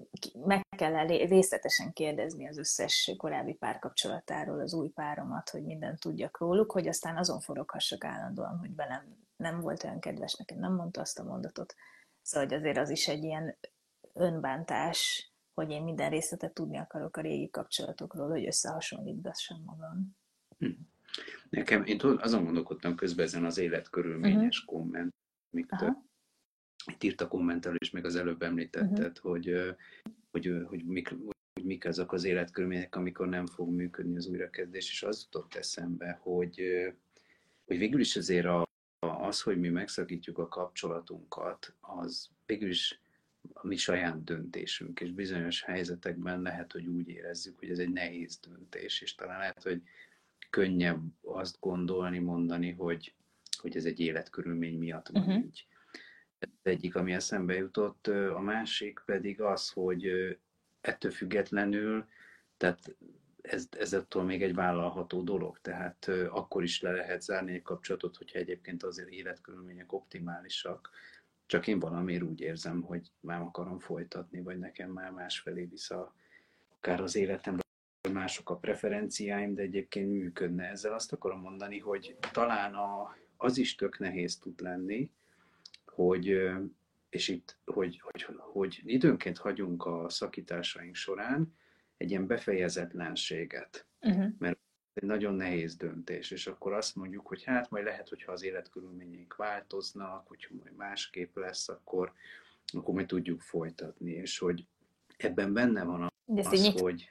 meg 0.44 0.66
kell 0.76 1.06
részletesen 1.06 1.92
kérdezni 1.92 2.48
az 2.48 2.58
összes 2.58 3.14
korábbi 3.16 3.54
párkapcsolatáról 3.54 4.60
az 4.60 4.74
új 4.74 4.88
páromat, 4.88 5.50
hogy 5.50 5.64
mindent 5.64 6.00
tudjak 6.00 6.38
róluk, 6.38 6.72
hogy 6.72 6.88
aztán 6.88 7.16
azon 7.16 7.40
foroghassak 7.40 8.04
állandóan, 8.04 8.58
hogy 8.58 8.74
velem 8.74 9.20
nem 9.36 9.60
volt 9.60 9.84
olyan 9.84 10.00
kedves, 10.00 10.34
nekem 10.34 10.58
nem 10.58 10.74
mondta 10.74 11.00
azt 11.00 11.18
a 11.18 11.24
mondatot. 11.24 11.74
Szóval 12.22 12.48
hogy 12.48 12.58
azért 12.58 12.76
az 12.76 12.90
is 12.90 13.08
egy 13.08 13.22
ilyen 13.22 13.56
önbántás, 14.12 15.30
hogy 15.54 15.70
én 15.70 15.82
minden 15.82 16.10
részletet 16.10 16.54
tudni 16.54 16.78
akarok 16.78 17.16
a 17.16 17.20
régi 17.20 17.50
kapcsolatokról, 17.50 18.28
hogy 18.28 18.46
összehasonlítgassam 18.46 19.62
magam. 19.64 20.16
Hm. 20.58 20.70
Nekem, 21.50 21.84
én 21.84 22.00
azon 22.02 22.44
gondolkodtam 22.44 22.94
közben 22.94 23.24
ezen 23.24 23.44
az 23.44 23.58
életkörülményes 23.58 24.60
uh-huh. 24.60 24.78
komment, 24.78 25.14
amiket 25.52 25.96
itt 26.86 27.02
írt 27.02 27.20
a 27.20 27.28
kommentelő 27.28 27.76
is, 27.78 27.90
meg 27.90 28.04
az 28.04 28.16
előbb 28.16 28.42
említetted, 28.42 29.18
uh-huh. 29.18 29.32
hogy, 29.32 29.74
hogy, 30.30 30.52
hogy, 30.68 30.84
mik, 30.84 31.08
hogy 31.54 31.64
mik 31.64 31.84
azok 31.84 32.12
az 32.12 32.24
életkörülmények, 32.24 32.96
amikor 32.96 33.28
nem 33.28 33.46
fog 33.46 33.70
működni 33.70 34.16
az 34.16 34.26
újrakezdés, 34.26 34.90
és 34.90 35.02
az 35.02 35.22
jutott 35.22 35.54
eszembe, 35.54 36.18
hogy, 36.22 36.62
hogy 37.64 37.78
végül 37.78 38.00
is 38.00 38.16
azért 38.16 38.46
a, 38.46 38.66
az, 38.98 39.42
hogy 39.42 39.60
mi 39.60 39.68
megszakítjuk 39.68 40.38
a 40.38 40.48
kapcsolatunkat, 40.48 41.74
az 41.80 42.30
végül 42.46 42.68
is 42.68 43.00
a 43.52 43.66
mi 43.66 43.76
saját 43.76 44.24
döntésünk, 44.24 45.00
és 45.00 45.10
bizonyos 45.10 45.62
helyzetekben 45.62 46.42
lehet, 46.42 46.72
hogy 46.72 46.86
úgy 46.86 47.08
érezzük, 47.08 47.58
hogy 47.58 47.70
ez 47.70 47.78
egy 47.78 47.92
nehéz 47.92 48.38
döntés, 48.38 49.00
és 49.00 49.14
talán 49.14 49.38
lehet, 49.38 49.62
hogy 49.62 49.82
könnyebb 50.50 51.02
azt 51.22 51.56
gondolni, 51.60 52.18
mondani, 52.18 52.70
hogy, 52.70 53.14
hogy 53.60 53.76
ez 53.76 53.84
egy 53.84 54.00
életkörülmény 54.00 54.78
miatt 54.78 55.08
van 55.08 55.22
uh-huh. 55.22 55.44
így. 55.44 55.66
Egyik, 56.62 56.96
ami 56.96 57.12
eszembe 57.12 57.54
jutott, 57.54 58.06
a 58.06 58.40
másik 58.40 59.02
pedig 59.06 59.40
az, 59.40 59.70
hogy 59.70 60.06
ettől 60.80 61.10
függetlenül, 61.10 62.06
tehát 62.56 62.96
ez, 63.42 63.68
ez 63.70 63.92
attól 63.92 64.22
még 64.22 64.42
egy 64.42 64.54
vállalható 64.54 65.22
dolog, 65.22 65.58
tehát 65.60 66.10
akkor 66.28 66.62
is 66.62 66.80
le 66.80 66.90
lehet 66.90 67.22
zárni 67.22 67.52
egy 67.52 67.62
kapcsolatot, 67.62 68.16
hogyha 68.16 68.38
egyébként 68.38 68.82
azért 68.82 69.08
életkörülmények 69.08 69.92
optimálisak, 69.92 70.90
csak 71.46 71.66
én 71.66 71.78
valamiért 71.78 72.22
úgy 72.22 72.40
érzem, 72.40 72.82
hogy 72.82 73.10
már 73.20 73.40
akarom 73.40 73.78
folytatni, 73.78 74.42
vagy 74.42 74.58
nekem 74.58 74.90
már 74.90 75.10
másfelé 75.10 75.64
vissza 75.64 76.14
akár 76.76 77.00
az 77.00 77.16
életem, 77.16 77.56
vagy 78.00 78.12
mások 78.12 78.50
a 78.50 78.56
preferenciáim, 78.56 79.54
de 79.54 79.62
egyébként 79.62 80.10
működne 80.10 80.64
ezzel. 80.64 80.92
Azt 80.92 81.12
akarom 81.12 81.40
mondani, 81.40 81.78
hogy 81.78 82.16
talán 82.32 82.74
a, 82.74 83.16
az 83.36 83.58
is 83.58 83.74
tök 83.74 83.98
nehéz 83.98 84.38
tud 84.38 84.60
lenni, 84.60 85.10
hogy, 85.94 86.40
és 87.08 87.28
itt, 87.28 87.56
hogy, 87.64 88.00
hogy, 88.00 88.26
hogy 88.38 88.80
időnként 88.84 89.38
hagyunk 89.38 89.86
a 89.86 90.08
szakításaink 90.08 90.94
során 90.94 91.54
egy 91.96 92.10
ilyen 92.10 92.26
befejezetlenséget, 92.26 93.86
uh-huh. 94.00 94.26
mert 94.38 94.58
egy 94.92 95.02
nagyon 95.02 95.34
nehéz 95.34 95.76
döntés, 95.76 96.30
és 96.30 96.46
akkor 96.46 96.72
azt 96.72 96.96
mondjuk, 96.96 97.26
hogy 97.26 97.44
hát 97.44 97.70
majd 97.70 97.84
lehet, 97.84 98.08
hogyha 98.08 98.32
az 98.32 98.42
életkörülményeink 98.42 99.36
változnak, 99.36 100.26
hogyha 100.26 100.54
majd 100.54 100.76
másképp 100.76 101.36
lesz, 101.36 101.68
akkor, 101.68 102.12
akkor 102.72 102.94
majd 102.94 103.06
tudjuk 103.06 103.40
folytatni, 103.40 104.10
és 104.10 104.38
hogy 104.38 104.66
ebben 105.16 105.52
benne 105.52 105.84
van 105.84 106.02
az, 106.26 106.46
az 106.46 106.80
hogy 106.80 107.08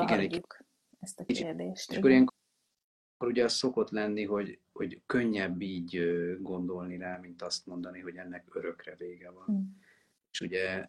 igen, 0.00 0.44
ezt 1.00 1.20
a 1.20 1.24
kérdést. 1.24 1.90
És 1.90 1.96
akkor 1.96 2.10
ilyenkor 3.20 3.28
ugye 3.28 3.44
az 3.44 3.52
szokott 3.52 3.90
lenni, 3.90 4.24
hogy, 4.24 4.58
hogy 4.72 5.00
könnyebb 5.06 5.60
így 5.60 6.00
gondolni 6.40 6.96
rá, 6.96 7.18
mint 7.18 7.42
azt 7.42 7.66
mondani, 7.66 8.00
hogy 8.00 8.16
ennek 8.16 8.44
örökre 8.54 8.94
vége 8.98 9.30
van. 9.30 9.56
Mm. 9.56 9.60
És 10.32 10.40
ugye 10.40 10.88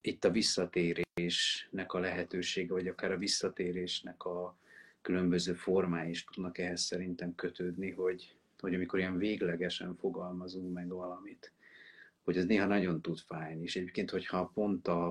itt 0.00 0.24
a 0.24 0.30
visszatérésnek 0.30 1.92
a 1.92 1.98
lehetősége, 1.98 2.72
vagy 2.72 2.86
akár 2.86 3.12
a 3.12 3.16
visszatérésnek 3.16 4.24
a 4.24 4.56
különböző 5.02 5.54
formái 5.54 6.08
is 6.10 6.24
tudnak 6.24 6.58
ehhez 6.58 6.80
szerintem 6.80 7.34
kötődni, 7.34 7.90
hogy, 7.90 8.34
hogy 8.60 8.74
amikor 8.74 8.98
ilyen 8.98 9.18
véglegesen 9.18 9.96
fogalmazunk 9.96 10.72
meg 10.72 10.88
valamit, 10.88 11.52
hogy 12.24 12.36
ez 12.36 12.44
néha 12.44 12.66
nagyon 12.66 13.00
tud 13.00 13.18
fájni. 13.18 13.62
És 13.62 13.76
egyébként, 13.76 14.10
hogyha 14.10 14.50
pont 14.54 14.88
a, 14.88 15.08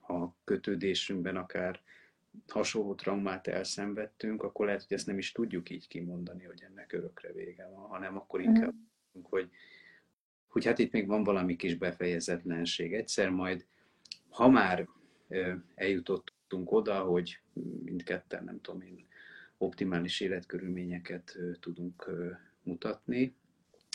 a 0.00 0.34
kötődésünkben 0.44 1.36
akár 1.36 1.80
hasonló 2.48 2.94
traumát 2.94 3.46
elszenvedtünk, 3.46 4.42
akkor 4.42 4.66
lehet, 4.66 4.82
hogy 4.82 4.96
ezt 4.96 5.06
nem 5.06 5.18
is 5.18 5.32
tudjuk 5.32 5.70
így 5.70 5.88
kimondani, 5.88 6.44
hogy 6.44 6.62
ennek 6.62 6.92
örökre 6.92 7.32
vége 7.32 7.68
van, 7.68 7.88
hanem 7.88 8.16
akkor 8.16 8.40
mhm. 8.40 8.48
inkább, 8.48 8.74
mm. 9.18 9.22
hogy, 9.22 9.50
hogy 10.48 10.64
hát 10.64 10.78
itt 10.78 10.92
még 10.92 11.06
van 11.06 11.24
valami 11.24 11.56
kis 11.56 11.74
befejezetlenség. 11.74 12.94
Egyszer 12.94 13.30
majd, 13.30 13.66
ha 14.28 14.48
már 14.48 14.88
eljutottunk 15.74 16.72
oda, 16.72 17.00
hogy 17.00 17.38
mindketten, 17.84 18.44
nem 18.44 18.60
tudom 18.60 18.80
én, 18.80 19.06
optimális 19.58 20.20
életkörülményeket 20.20 21.38
tudunk 21.60 22.10
mutatni, 22.62 23.34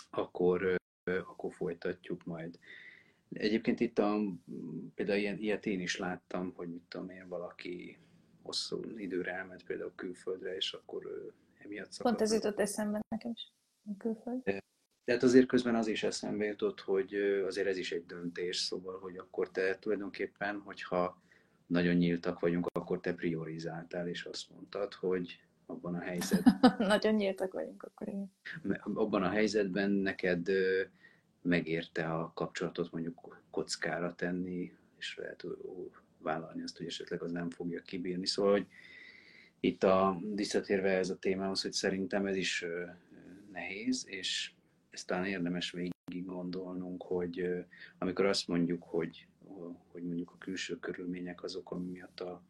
akkor, 0.10 0.76
akkor 1.04 1.54
folytatjuk 1.54 2.26
majd. 2.26 2.60
Egyébként 3.34 3.80
itt 3.80 4.00
a, 4.00 4.20
például 4.96 5.20
ilyen, 5.20 5.38
ilyet 5.38 5.66
én 5.66 5.80
is 5.80 5.98
láttam, 5.98 6.54
hogy 6.56 6.70
mit 6.70 6.84
tudom 6.88 7.10
én, 7.10 7.28
valaki 7.28 7.98
hosszú 8.48 8.82
időre 8.98 9.32
elment 9.32 9.64
például 9.64 9.92
külföldre, 9.96 10.56
és 10.56 10.74
akkor 10.74 11.06
ő 11.06 11.34
emiatt 11.58 11.92
szakadott. 11.92 12.18
Pont 12.18 12.32
ez 12.32 12.34
jutott 12.34 12.60
eszembe 12.60 13.00
nekem 13.10 13.32
is, 13.32 13.52
a 13.90 13.98
külföld. 13.98 14.64
Tehát 15.04 15.24
azért 15.24 15.48
közben 15.48 15.76
az 15.76 15.88
is 15.88 16.04
eszembe 16.04 16.46
jutott, 16.46 16.80
hogy 16.80 17.14
azért 17.46 17.68
ez 17.68 17.78
is 17.78 17.92
egy 17.92 18.06
döntés, 18.06 18.58
szóval, 18.58 19.00
hogy 19.00 19.18
akkor 19.18 19.52
te 19.52 19.78
tulajdonképpen, 19.80 20.60
hogyha 20.60 21.22
nagyon 21.66 21.96
nyíltak 21.96 22.40
vagyunk, 22.40 22.68
akkor 22.74 23.00
te 23.00 23.14
priorizáltál, 23.14 24.08
és 24.08 24.26
azt 24.26 24.50
mondtad, 24.50 24.94
hogy 24.94 25.40
abban 25.66 25.96
a 25.96 26.00
helyzetben... 26.00 26.76
nagyon 26.94 27.14
nyíltak 27.14 27.54
vagyunk, 27.54 27.84
akkor 27.84 28.08
igen. 28.08 28.32
Abban 28.94 29.24
a 29.24 29.30
helyzetben 29.30 29.92
neked 29.92 30.50
megérte 31.42 32.14
a 32.14 32.32
kapcsolatot 32.34 32.92
mondjuk 32.92 33.40
kockára 33.52 34.16
tenni, 34.16 34.74
és 34.98 35.18
lehet 35.18 35.46
vállalni 36.20 36.62
azt, 36.62 36.78
hogy 36.78 36.86
esetleg 36.86 37.22
az 37.22 37.32
nem 37.32 37.50
fogja 37.50 37.82
kibírni. 37.82 38.26
Szóval, 38.26 38.52
hogy 38.52 38.68
itt 39.60 39.84
a, 39.84 40.20
visszatérve 40.36 40.98
ez 40.98 41.10
a 41.10 41.18
témához, 41.18 41.62
hogy 41.62 41.74
szerintem 41.74 42.26
ez 42.26 42.36
is 42.36 42.66
nehéz, 43.52 44.06
és 44.08 44.52
ezt 44.90 45.08
talán 45.08 45.26
érdemes 45.26 45.72
végig 45.72 46.26
gondolnunk, 46.26 47.04
hogy 47.04 47.66
amikor 47.98 48.26
azt 48.26 48.48
mondjuk, 48.48 48.84
hogy, 48.84 49.28
hogy 49.92 50.04
mondjuk 50.04 50.32
a 50.32 50.38
külső 50.38 50.80
körülmények 50.80 51.44
azok, 51.44 51.72
ami 51.72 51.90
miatt, 51.90 52.20
a, 52.20 52.42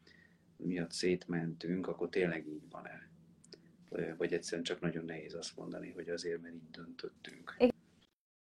miatt 0.56 0.92
szétmentünk, 0.92 1.86
akkor 1.86 2.08
tényleg 2.08 2.46
így 2.46 2.70
van-e? 2.70 3.08
Vagy 4.16 4.32
egyszerűen 4.32 4.62
csak 4.62 4.80
nagyon 4.80 5.04
nehéz 5.04 5.34
azt 5.34 5.56
mondani, 5.56 5.90
hogy 5.90 6.08
azért, 6.08 6.40
mert 6.40 6.54
így 6.54 6.70
döntöttünk. 6.70 7.56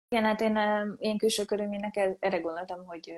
Igen, 0.09 0.25
hát 0.25 0.41
én, 0.41 0.57
én 0.99 1.19
külső 1.19 1.45
körülménynek 1.45 1.97
erre 1.97 2.39
gondoltam, 2.39 2.85
hogy 2.85 3.13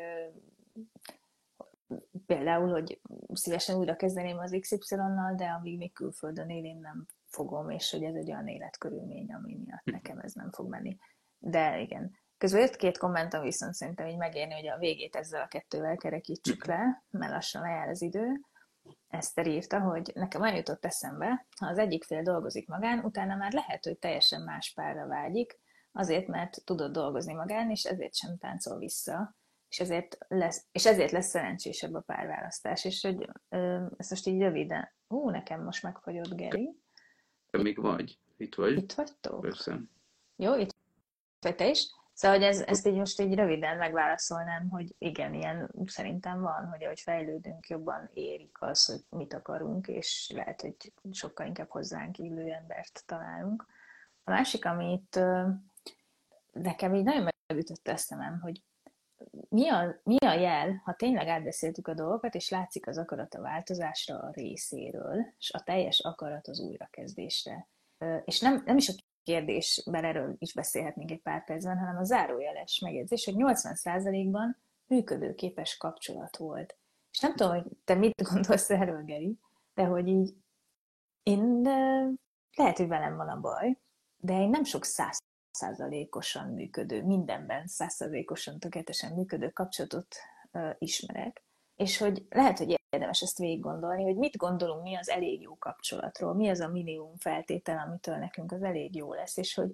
például, 2.26 2.70
hogy 2.70 3.00
szívesen 3.32 3.76
újra 3.76 3.96
kezdeném 3.96 4.38
az 4.38 4.56
XY-nal, 4.60 5.34
de 5.34 5.46
amíg 5.46 5.78
még 5.78 5.92
külföldön 5.92 6.48
él, 6.48 6.64
én 6.64 6.78
nem 6.80 7.06
fogom, 7.26 7.70
és 7.70 7.90
hogy 7.90 8.02
ez 8.02 8.14
egy 8.14 8.30
olyan 8.30 8.48
életkörülmény, 8.48 9.32
ami 9.32 9.56
miatt 9.64 9.82
hm. 9.84 9.90
nekem 9.90 10.18
ez 10.18 10.32
nem 10.32 10.50
fog 10.50 10.68
menni. 10.68 10.98
De 11.38 11.80
igen. 11.80 12.10
Közben 12.38 12.60
jött 12.60 12.76
két 12.76 12.98
komment, 12.98 13.34
ami 13.34 13.44
viszont 13.44 13.74
szerintem 13.74 14.06
így 14.06 14.16
megérni, 14.16 14.54
hogy 14.54 14.68
a 14.68 14.78
végét 14.78 15.16
ezzel 15.16 15.42
a 15.42 15.46
kettővel 15.46 15.96
kerekítsük 15.96 16.64
hm. 16.64 16.70
le, 16.70 17.04
mert 17.10 17.32
lassan 17.32 17.62
lejár 17.62 17.88
az 17.88 18.02
idő. 18.02 18.40
Eszter 19.08 19.46
írta, 19.46 19.80
hogy 19.80 20.10
nekem 20.14 20.40
olyan 20.40 20.56
jutott 20.56 20.84
eszembe, 20.84 21.46
ha 21.60 21.66
az 21.66 21.78
egyik 21.78 22.04
fél 22.04 22.22
dolgozik 22.22 22.68
magán, 22.68 23.04
utána 23.04 23.36
már 23.36 23.52
lehet, 23.52 23.84
hogy 23.84 23.98
teljesen 23.98 24.42
más 24.42 24.72
párra 24.74 25.06
vágyik, 25.06 25.58
azért, 25.92 26.26
mert 26.26 26.64
tudod 26.64 26.92
dolgozni 26.92 27.32
magán, 27.32 27.70
és 27.70 27.84
ezért 27.84 28.14
sem 28.14 28.38
táncol 28.38 28.78
vissza, 28.78 29.34
és 29.74 29.80
ezért 29.80 30.16
lesz, 30.28 30.66
és 30.72 30.86
ezért 30.86 31.10
lesz 31.10 31.28
szerencsésebb 31.28 31.94
a 31.94 32.00
párválasztás. 32.00 32.84
És 32.84 33.02
hogy 33.02 33.28
ezt 33.96 34.10
most 34.10 34.26
így 34.26 34.40
röviden, 34.40 34.88
ú, 35.08 35.30
nekem 35.30 35.62
most 35.62 35.82
megfagyott 35.82 36.34
Geri. 36.34 36.76
Te 37.50 37.62
még 37.62 37.80
vagy? 37.80 38.18
Itt 38.36 38.54
vagy? 38.54 38.76
Itt 38.76 38.92
vagytok? 38.92 39.40
Persze. 39.40 39.80
Jó, 40.36 40.54
itt 40.56 40.74
vagy 41.40 41.54
te 41.54 41.68
is? 41.68 41.86
Szóval, 42.12 42.36
hogy 42.36 42.46
ez, 42.46 42.60
ezt 42.60 42.86
így 42.86 42.94
most 42.94 43.20
így 43.20 43.34
röviden 43.34 43.76
megválaszolnám, 43.76 44.68
hogy 44.68 44.94
igen, 44.98 45.34
ilyen 45.34 45.70
szerintem 45.86 46.40
van, 46.40 46.66
hogy 46.66 46.84
ahogy 46.84 47.00
fejlődünk, 47.00 47.68
jobban 47.68 48.10
érik 48.12 48.56
az, 48.60 48.84
hogy 48.84 49.18
mit 49.18 49.34
akarunk, 49.34 49.86
és 49.86 50.30
lehet, 50.34 50.60
hogy 50.60 50.76
sokkal 51.10 51.46
inkább 51.46 51.68
hozzánk 51.68 52.18
illő 52.18 52.50
embert 52.50 53.02
találunk. 53.06 53.66
A 54.24 54.30
másik, 54.30 54.64
amit 54.64 55.20
nekem 56.52 56.94
így 56.94 57.04
nagyon 57.04 57.28
megütött 57.46 57.88
eszemem, 57.88 58.40
hogy 58.40 58.62
mi 59.48 59.68
a, 59.68 60.00
mi 60.02 60.16
a 60.16 60.32
jel, 60.32 60.80
ha 60.84 60.94
tényleg 60.94 61.28
átbeszéltük 61.28 61.88
a 61.88 61.94
dolgokat, 61.94 62.34
és 62.34 62.48
látszik 62.48 62.86
az 62.86 62.98
akarat 62.98 63.34
a 63.34 63.40
változásra 63.40 64.18
a 64.18 64.30
részéről, 64.32 65.26
és 65.38 65.52
a 65.52 65.62
teljes 65.62 66.00
akarat 66.00 66.48
az 66.48 66.60
újrakezdésre. 66.60 67.68
És 68.24 68.40
nem, 68.40 68.62
nem 68.66 68.76
is 68.76 68.88
a 68.88 68.92
kérdésben 69.22 70.04
erről 70.04 70.36
is 70.38 70.54
beszélhetnénk 70.54 71.10
egy 71.10 71.22
pár 71.22 71.44
percben, 71.44 71.78
hanem 71.78 71.96
a 71.96 72.04
zárójeles 72.04 72.78
megjegyzés, 72.78 73.24
hogy 73.24 73.34
80%-ban 73.36 74.62
működőképes 74.86 75.76
kapcsolat 75.76 76.36
volt. 76.36 76.78
És 77.10 77.20
nem 77.20 77.34
tudom, 77.34 77.52
hogy 77.52 77.64
te 77.84 77.94
mit 77.94 78.22
gondolsz 78.22 78.70
erről, 78.70 79.02
Geri, 79.04 79.38
de 79.74 79.84
hogy 79.84 80.08
így 80.08 80.34
én 81.22 81.62
de 81.62 82.08
lehet, 82.56 82.76
hogy 82.76 82.88
velem 82.88 83.16
van 83.16 83.28
a 83.28 83.40
baj, 83.40 83.78
de 84.16 84.40
én 84.40 84.50
nem 84.50 84.64
sok 84.64 84.84
száz 84.84 85.18
százalékosan 85.54 86.48
működő, 86.48 87.04
mindenben 87.04 87.66
százszázalékosan 87.66 88.58
tökéletesen 88.58 89.12
működő 89.12 89.48
kapcsolatot 89.48 90.16
uh, 90.52 90.70
ismerek, 90.78 91.42
és 91.76 91.98
hogy 91.98 92.26
lehet, 92.30 92.58
hogy 92.58 92.80
érdemes 92.90 93.20
ezt 93.20 93.38
végig 93.38 93.60
gondolni, 93.60 94.02
hogy 94.02 94.16
mit 94.16 94.36
gondolunk 94.36 94.82
mi 94.82 94.96
az 94.96 95.08
elég 95.08 95.40
jó 95.40 95.56
kapcsolatról, 95.58 96.34
mi 96.34 96.48
az 96.48 96.60
a 96.60 96.68
minimum 96.68 97.16
feltétel, 97.16 97.78
amitől 97.86 98.16
nekünk 98.16 98.52
az 98.52 98.62
elég 98.62 98.96
jó 98.96 99.12
lesz, 99.12 99.36
és 99.36 99.54
hogy 99.54 99.70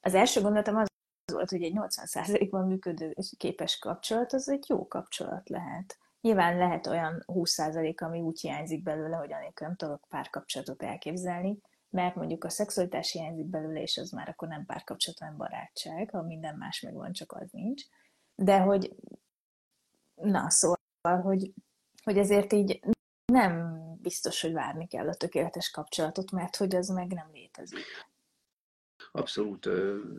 az 0.00 0.14
első 0.14 0.40
gondolatom 0.40 0.76
az 0.76 0.86
volt, 1.32 1.50
hogy 1.50 1.62
egy 1.62 1.72
80%-ban 1.74 2.66
működő 2.66 3.14
képes 3.36 3.78
kapcsolat, 3.78 4.32
az 4.32 4.48
egy 4.48 4.64
jó 4.68 4.86
kapcsolat 4.86 5.48
lehet. 5.48 5.98
Nyilván 6.20 6.56
lehet 6.56 6.86
olyan 6.86 7.24
20% 7.26 7.96
ami 7.96 8.20
úgy 8.20 8.40
hiányzik 8.40 8.82
belőle, 8.82 9.16
hogy 9.16 9.32
anélkül 9.32 9.66
nem 9.66 9.76
tudok 9.76 10.06
párkapcsolatot 10.08 10.82
elképzelni, 10.82 11.58
mert 11.90 12.14
mondjuk 12.14 12.44
a 12.44 12.48
szexualitás 12.48 13.12
hiányzik 13.12 13.46
belőle, 13.46 13.82
és 13.82 13.96
az 13.96 14.10
már 14.10 14.28
akkor 14.28 14.48
nem 14.48 14.64
párkapcsolat, 14.66 15.18
hanem 15.18 15.36
barátság, 15.36 16.10
ha 16.10 16.22
minden 16.22 16.56
más 16.56 16.80
megvan, 16.80 17.12
csak 17.12 17.32
az 17.32 17.50
nincs. 17.50 17.82
De 18.34 18.60
hogy, 18.60 18.94
na 20.14 20.50
szóval, 20.50 21.20
hogy, 21.22 21.52
hogy 22.02 22.18
ezért 22.18 22.52
így 22.52 22.80
nem 23.32 23.82
biztos, 24.00 24.40
hogy 24.40 24.52
várni 24.52 24.86
kell 24.86 25.08
a 25.08 25.14
tökéletes 25.14 25.70
kapcsolatot, 25.70 26.30
mert 26.30 26.56
hogy 26.56 26.74
az 26.74 26.88
meg 26.88 27.12
nem 27.12 27.30
létezik. 27.32 27.84
Abszolút, 29.12 29.66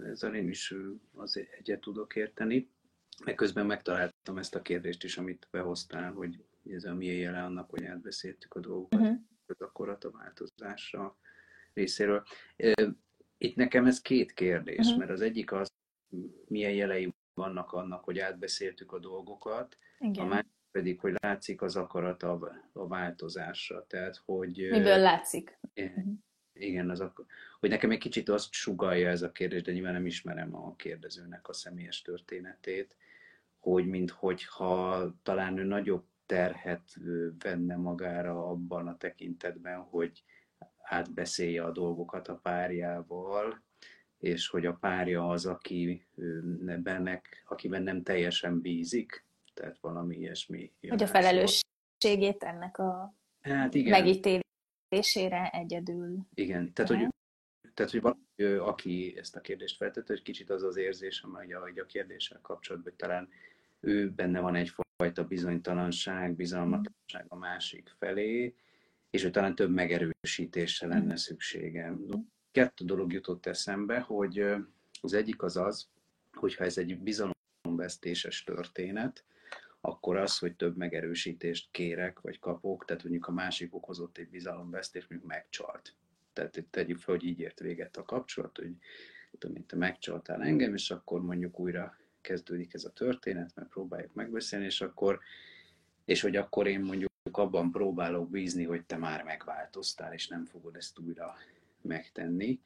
ezzel 0.03 0.35
én 0.35 0.49
is 0.49 0.73
az 1.15 1.39
egyet 1.57 1.79
tudok 1.79 2.15
érteni. 2.15 2.71
Meg 3.25 3.35
közben 3.35 3.65
megtaláltam 3.65 4.37
ezt 4.37 4.55
a 4.55 4.61
kérdést 4.61 5.03
is, 5.03 5.17
amit 5.17 5.47
behoztál, 5.51 6.11
hogy 6.11 6.45
ez 6.69 6.83
a 6.83 6.93
milyen 6.93 7.17
jele 7.17 7.43
annak, 7.43 7.69
hogy 7.69 7.85
átbeszéltük 7.85 8.53
a 8.53 8.59
dolgokat, 8.59 8.99
uh-huh. 8.99 9.17
akkor 9.57 9.89
a 9.89 10.11
változásra 10.11 11.17
részéről. 11.77 12.23
Itt 13.37 13.55
nekem 13.55 13.85
ez 13.85 14.01
két 14.01 14.33
kérdés, 14.33 14.85
uh-huh. 14.85 14.97
mert 14.97 15.11
az 15.11 15.21
egyik 15.21 15.51
az, 15.51 15.71
milyen 16.47 16.73
jelei 16.73 17.13
vannak 17.33 17.71
annak, 17.71 18.03
hogy 18.03 18.19
átbeszéltük 18.19 18.91
a 18.91 18.99
dolgokat, 18.99 19.77
Igen. 19.99 20.25
a 20.25 20.27
másik 20.27 20.55
pedig, 20.71 20.99
hogy 20.99 21.13
látszik 21.19 21.61
az 21.61 21.75
akarat 21.75 22.23
a, 22.23 22.61
a 22.73 22.87
változásra. 22.87 23.85
Tehát, 23.87 24.21
hogy... 24.25 24.67
Miből 24.69 24.97
látszik? 24.97 25.59
Igen, 26.53 26.89
az 26.89 26.99
ak- 26.99 27.25
hogy 27.59 27.69
nekem 27.69 27.91
egy 27.91 27.97
kicsit 27.97 28.29
azt 28.29 28.51
sugalja 28.51 29.09
ez 29.09 29.21
a 29.21 29.31
kérdés, 29.31 29.61
de 29.61 29.71
nyilván 29.71 29.93
nem 29.93 30.05
ismerem 30.05 30.55
a 30.55 30.75
kérdezőnek 30.75 31.47
a 31.47 31.53
személyes 31.53 32.01
történetét, 32.01 32.95
hogy 33.59 33.87
minthogyha 33.87 35.11
talán 35.23 35.57
ő 35.57 35.63
nagyobb 35.63 36.05
terhet 36.25 36.97
venne 37.39 37.75
magára 37.75 38.47
abban 38.49 38.87
a 38.87 38.97
tekintetben, 38.97 39.79
hogy 39.79 40.23
átbeszélje 40.89 41.63
a 41.63 41.71
dolgokat 41.71 42.27
a 42.27 42.35
párjával, 42.35 43.63
és 44.17 44.47
hogy 44.47 44.65
a 44.65 44.73
párja 44.73 45.29
az, 45.29 45.45
aki 45.45 46.07
bennek, 46.83 47.43
akiben 47.47 47.83
nem 47.83 48.03
teljesen 48.03 48.61
bízik, 48.61 49.25
tehát 49.53 49.77
valami 49.81 50.15
ilyesmi. 50.15 50.73
Hogy 50.89 51.03
a 51.03 51.07
felelősségét 51.07 52.43
ennek 52.43 52.77
a 52.77 53.15
hát 53.41 53.73
igen. 53.73 53.99
megítélésére 53.99 55.49
egyedül. 55.51 56.27
Igen, 56.33 56.73
tehát 56.73 56.91
hogy, 56.91 57.07
tehát, 57.73 57.91
hogy 57.91 58.01
valaki, 58.01 58.43
aki 58.43 59.13
ezt 59.17 59.35
a 59.35 59.41
kérdést 59.41 59.77
feltette, 59.77 60.13
hogy 60.13 60.21
kicsit 60.21 60.49
az 60.49 60.63
az 60.63 60.77
érzés, 60.77 61.21
amely 61.21 61.53
a, 61.53 61.63
a 61.63 61.85
kérdéssel 61.85 62.39
kapcsolatban, 62.41 62.91
hogy 62.91 63.07
talán 63.07 63.29
ő 63.79 64.09
benne 64.09 64.39
van 64.39 64.55
egyfajta 64.55 65.23
bizonytalanság, 65.27 66.35
bizalmatlanság 66.35 67.25
a 67.27 67.35
másik 67.35 67.95
felé, 67.97 68.55
és 69.09 69.23
hogy 69.23 69.31
talán 69.31 69.55
több 69.55 69.71
megerősítésre 69.71 70.87
lenne 70.87 71.15
szüksége. 71.15 71.93
Kettő 72.51 72.85
dolog 72.85 73.13
jutott 73.13 73.45
eszembe, 73.45 73.99
hogy 73.99 74.45
az 75.01 75.13
egyik 75.13 75.41
az 75.41 75.57
az, 75.57 75.87
hogyha 76.33 76.63
ez 76.63 76.77
egy 76.77 76.99
bizalomvesztéses 76.99 78.43
történet, 78.43 79.23
akkor 79.81 80.15
az, 80.17 80.37
hogy 80.37 80.55
több 80.55 80.77
megerősítést 80.77 81.67
kérek, 81.71 82.19
vagy 82.19 82.39
kapok, 82.39 82.85
tehát 82.85 83.03
mondjuk 83.03 83.27
a 83.27 83.31
másik 83.31 83.75
okozott 83.75 84.17
egy 84.17 84.29
bizalomvesztést, 84.29 85.09
mondjuk 85.09 85.31
megcsalt. 85.31 85.95
Tehát 86.33 86.65
tegyük 86.69 86.97
fel, 86.97 87.15
hogy 87.15 87.23
így 87.23 87.39
ért 87.39 87.59
véget 87.59 87.97
a 87.97 88.03
kapcsolat, 88.03 88.57
hogy 88.57 88.71
tudom, 89.37 89.65
te 89.65 89.75
megcsaltál 89.75 90.43
engem, 90.43 90.73
és 90.73 90.91
akkor 90.91 91.21
mondjuk 91.21 91.59
újra 91.59 91.97
kezdődik 92.21 92.73
ez 92.73 92.83
a 92.83 92.93
történet, 92.93 93.55
mert 93.55 93.69
próbáljuk 93.69 94.13
megbeszélni, 94.13 94.65
és 94.65 94.81
akkor, 94.81 95.19
és 96.05 96.21
hogy 96.21 96.35
akkor 96.35 96.67
én 96.67 96.79
mondjuk 96.79 97.11
abban 97.31 97.71
próbálok 97.71 98.29
bízni, 98.29 98.63
hogy 98.63 98.85
te 98.85 98.97
már 98.97 99.23
megváltoztál, 99.23 100.13
és 100.13 100.27
nem 100.27 100.45
fogod 100.45 100.75
ezt 100.75 100.99
újra 100.99 101.35
megtenni. 101.81 102.59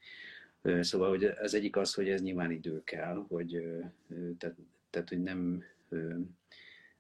Szóval 0.80 1.10
hogy 1.10 1.24
az 1.24 1.54
egyik 1.54 1.76
az, 1.76 1.94
hogy 1.94 2.10
ez 2.10 2.22
nyilván 2.22 2.52
idő 2.52 2.84
kell, 2.84 3.26
hogy, 3.28 3.64
tehát, 4.38 4.56
tehát 4.90 5.10
hogy 5.10 5.22
nem, 5.22 5.64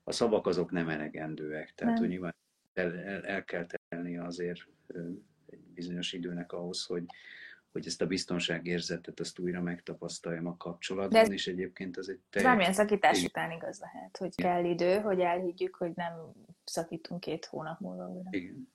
a 0.03 0.11
szavak 0.11 0.47
azok 0.47 0.71
nem 0.71 0.89
elegendőek, 0.89 1.73
tehát 1.75 1.93
nem. 1.93 2.03
hogy 2.03 2.11
nyilván 2.11 2.35
el, 2.73 2.97
el, 2.97 3.25
el 3.25 3.45
kell 3.45 3.65
tenni 3.89 4.17
azért 4.17 4.67
egy 5.45 5.59
bizonyos 5.73 6.13
időnek 6.13 6.51
ahhoz, 6.51 6.85
hogy, 6.85 7.03
hogy 7.71 7.85
ezt 7.85 8.01
a 8.01 8.07
biztonságérzetet 8.07 9.19
azt 9.19 9.39
újra 9.39 9.61
megtapasztaljam 9.61 10.47
a 10.47 10.57
kapcsolatban, 10.57 11.21
ez, 11.21 11.31
és 11.31 11.47
egyébként 11.47 11.97
az 11.97 12.09
egy 12.09 12.19
teljes... 12.29 12.49
Valamilyen 12.49 12.73
szakítás 12.73 13.23
után 13.23 13.51
igaz 13.51 13.79
lehet, 13.79 14.17
hogy 14.17 14.33
Igen. 14.35 14.51
kell 14.51 14.71
idő, 14.71 14.99
hogy 14.99 15.19
elhiggyük, 15.19 15.75
hogy 15.75 15.91
nem 15.95 16.13
szakítunk 16.63 17.19
két 17.19 17.45
hónap 17.45 17.79
múlva 17.79 18.07
újra. 18.07 18.29
Igen. 18.31 18.69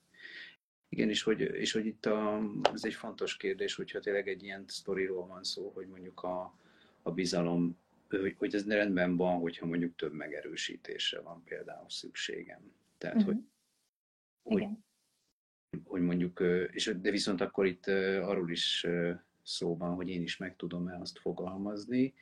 Igen, 0.89 1.09
és 1.09 1.23
hogy, 1.23 1.41
és 1.41 1.73
hogy 1.73 1.87
itt 1.87 2.07
a, 2.07 2.41
ez 2.73 2.85
egy 2.85 2.95
fontos 2.95 3.37
kérdés, 3.37 3.75
hogyha 3.75 4.01
tényleg 4.01 4.29
egy 4.29 4.43
ilyen 4.43 4.65
sztoriról 4.67 5.27
van 5.27 5.45
szó, 5.45 5.71
hogy 5.75 5.87
mondjuk 5.87 6.23
a, 6.23 6.59
a 7.03 7.11
bizalom, 7.11 7.79
hogy, 8.09 8.35
hogy 8.39 8.55
ez 8.55 8.67
rendben 8.67 9.17
van, 9.17 9.41
hogyha 9.41 9.67
mondjuk 9.67 9.97
több 9.97 10.13
megerősítésre 10.13 11.21
van 11.21 11.43
például 11.45 11.91
szükségem. 11.91 12.73
Tehát, 12.99 13.17
uh-huh. 13.17 13.33
hogy, 13.33 13.43
hogy, 14.43 14.69
hogy 15.85 16.01
mondjuk, 16.01 16.43
és 16.71 16.97
de 17.01 17.11
viszont 17.11 17.41
akkor 17.41 17.67
itt 17.67 17.87
arról 18.23 18.51
is 18.51 18.87
szó 19.43 19.77
van, 19.77 19.95
hogy 19.95 20.09
én 20.09 20.23
is 20.23 20.37
meg 20.37 20.57
tudom-e 20.57 20.99
azt 21.01 21.19
fogalmazni, 21.19 22.15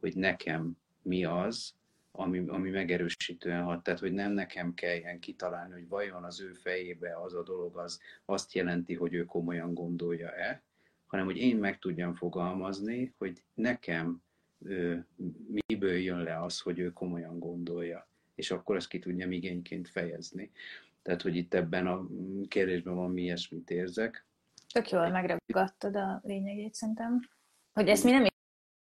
hogy 0.00 0.16
nekem 0.16 0.76
mi 1.02 1.24
az, 1.24 1.74
ami, 2.12 2.48
ami 2.48 2.70
megerősítően 2.70 3.62
hat. 3.62 3.82
Tehát, 3.82 4.00
hogy 4.00 4.12
nem 4.12 4.32
nekem 4.32 4.74
kelljen 4.74 5.18
kitalálni, 5.18 5.72
hogy 5.72 5.88
vajon 5.88 6.24
az 6.24 6.40
ő 6.40 6.52
fejébe 6.52 7.20
az 7.22 7.34
a 7.34 7.42
dolog 7.42 7.78
az 7.78 8.00
azt 8.24 8.52
jelenti, 8.54 8.94
hogy 8.94 9.14
ő 9.14 9.24
komolyan 9.24 9.74
gondolja-e, 9.74 10.62
hanem 11.06 11.24
hogy 11.24 11.36
én 11.36 11.56
meg 11.56 11.78
tudjam 11.78 12.14
fogalmazni, 12.14 13.14
hogy 13.18 13.42
nekem 13.54 14.22
ő, 14.58 15.06
miből 15.66 15.96
jön 15.96 16.22
le 16.22 16.42
az, 16.42 16.60
hogy 16.60 16.78
ő 16.78 16.92
komolyan 16.92 17.38
gondolja. 17.38 18.08
És 18.34 18.50
akkor 18.50 18.76
ezt 18.76 18.88
ki 18.88 18.98
tudjam 18.98 19.32
igényként 19.32 19.88
fejezni. 19.88 20.50
Tehát, 21.02 21.22
hogy 21.22 21.36
itt 21.36 21.54
ebben 21.54 21.86
a 21.86 22.06
kérdésben 22.48 22.94
van 22.94 23.10
mi 23.10 23.22
ilyesmit 23.22 23.70
érzek. 23.70 24.26
Tök 24.72 24.90
jól 24.90 25.08
megragadtad 25.08 25.96
a 25.96 26.20
lényegét 26.22 26.74
szerintem. 26.74 27.20
Hogy 27.72 27.88
ezt 27.88 28.04
mi 28.04 28.10
nem 28.10 28.26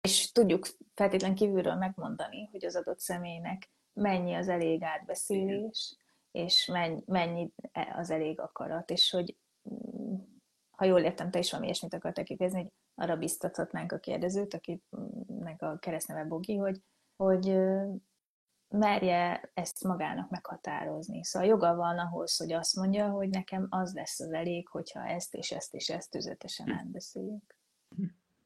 is 0.02 0.32
tudjuk 0.32 0.66
feltétlen 0.94 1.34
kívülről 1.34 1.74
megmondani, 1.74 2.48
hogy 2.50 2.64
az 2.64 2.76
adott 2.76 2.98
személynek 2.98 3.70
mennyi 3.92 4.34
az 4.34 4.48
elég 4.48 4.82
átbeszélés, 4.82 5.96
és 6.30 6.70
mennyi, 7.06 7.52
az 7.96 8.10
elég 8.10 8.40
akarat, 8.40 8.90
és 8.90 9.10
hogy 9.10 9.36
mm, 9.70 10.14
ha 10.70 10.84
jól 10.84 11.00
értem, 11.00 11.30
te 11.30 11.38
is 11.38 11.50
valami 11.50 11.66
ilyesmit 11.66 11.94
akartál 11.94 12.24
kifejezni, 12.24 12.60
hogy 12.60 12.70
arra 12.94 13.16
biztathatnánk 13.16 13.92
a 13.92 13.98
kérdezőt, 13.98 14.54
akinek 14.54 15.62
a 15.62 15.78
keresztneve 15.78 16.24
Bogi, 16.24 16.56
hogy, 16.56 16.80
hogy 17.16 17.58
merje 18.70 19.50
ezt 19.54 19.84
magának 19.84 20.30
meghatározni. 20.30 21.24
Szóval 21.24 21.48
joga 21.48 21.74
van 21.74 21.98
ahhoz, 21.98 22.36
hogy 22.36 22.52
azt 22.52 22.76
mondja, 22.76 23.08
hogy 23.08 23.28
nekem 23.28 23.66
az 23.70 23.94
lesz 23.94 24.20
az 24.20 24.32
elég, 24.32 24.68
hogyha 24.68 25.06
ezt 25.06 25.34
és 25.34 25.50
ezt 25.50 25.74
és 25.74 25.88
ezt 25.88 26.10
tüzetesen 26.10 26.66
hm. 26.66 26.72
átbeszéljük. 26.72 27.54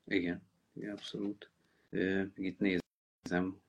Igen, 0.05 0.43
igen, 0.73 0.93
abszolút. 0.93 1.51
Itt 2.35 2.59
nézem, 2.59 3.61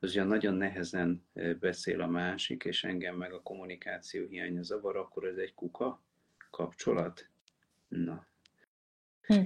az 0.00 0.10
ugye 0.10 0.22
nagyon 0.22 0.54
nehezen 0.54 1.26
beszél 1.60 2.00
a 2.00 2.06
másik, 2.06 2.64
és 2.64 2.84
engem 2.84 3.16
meg 3.16 3.32
a 3.32 3.42
kommunikáció 3.42 4.26
hiánya 4.26 4.62
zavar, 4.62 4.96
akkor 4.96 5.24
ez 5.24 5.36
egy 5.36 5.54
kuka 5.54 6.02
kapcsolat? 6.50 7.28
Na. 7.88 8.26
Hm. 9.20 9.42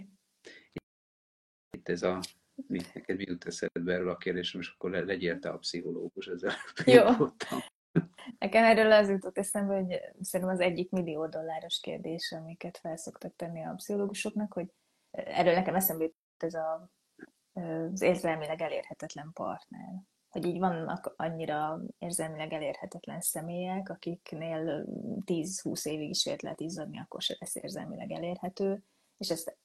Itt 1.70 1.88
ez 1.88 2.02
a 2.02 2.20
mi, 2.66 2.80
neked 2.94 3.16
mi 3.16 3.24
jut 3.26 3.44
eszedbe 3.44 3.92
erről 3.92 4.10
a 4.10 4.16
kérdésről, 4.16 4.62
és 4.62 4.68
akkor 4.68 4.90
legyél 4.90 5.38
te 5.38 5.48
a 5.48 5.58
pszichológus 5.58 6.26
ezzel. 6.26 6.54
Jó. 6.84 7.02
Nekem 8.38 8.64
erről 8.64 8.92
az 8.92 9.08
jutott 9.08 9.38
eszembe, 9.38 9.74
hogy 9.74 10.00
szerintem 10.20 10.54
az 10.54 10.60
egyik 10.60 10.90
millió 10.90 11.26
dolláros 11.26 11.80
kérdés, 11.80 12.32
amiket 12.32 12.78
felszoktak 12.78 13.36
tenni 13.36 13.64
a 13.64 13.74
pszichológusoknak, 13.76 14.52
hogy 14.52 14.66
erről 15.10 15.54
nekem 15.54 15.74
eszembe 15.74 16.04
jut 16.04 16.14
ez 16.36 16.54
a, 16.54 16.90
az 17.92 18.02
érzelmileg 18.02 18.60
elérhetetlen 18.60 19.30
partner. 19.32 20.02
Hogy 20.28 20.46
így 20.46 20.58
vannak 20.58 21.14
annyira 21.16 21.80
érzelmileg 21.98 22.52
elérhetetlen 22.52 23.20
személyek, 23.20 23.88
akiknél 23.88 24.86
10-20 25.24 25.86
évig 25.86 26.08
is 26.08 26.24
vért 26.24 26.42
lehet 26.42 26.60
izzadni, 26.60 26.98
akkor 26.98 27.22
se 27.22 27.36
lesz 27.38 27.54
érzelmileg 27.54 28.10
elérhető, 28.10 28.82
és 29.18 29.30
ezt 29.30 29.56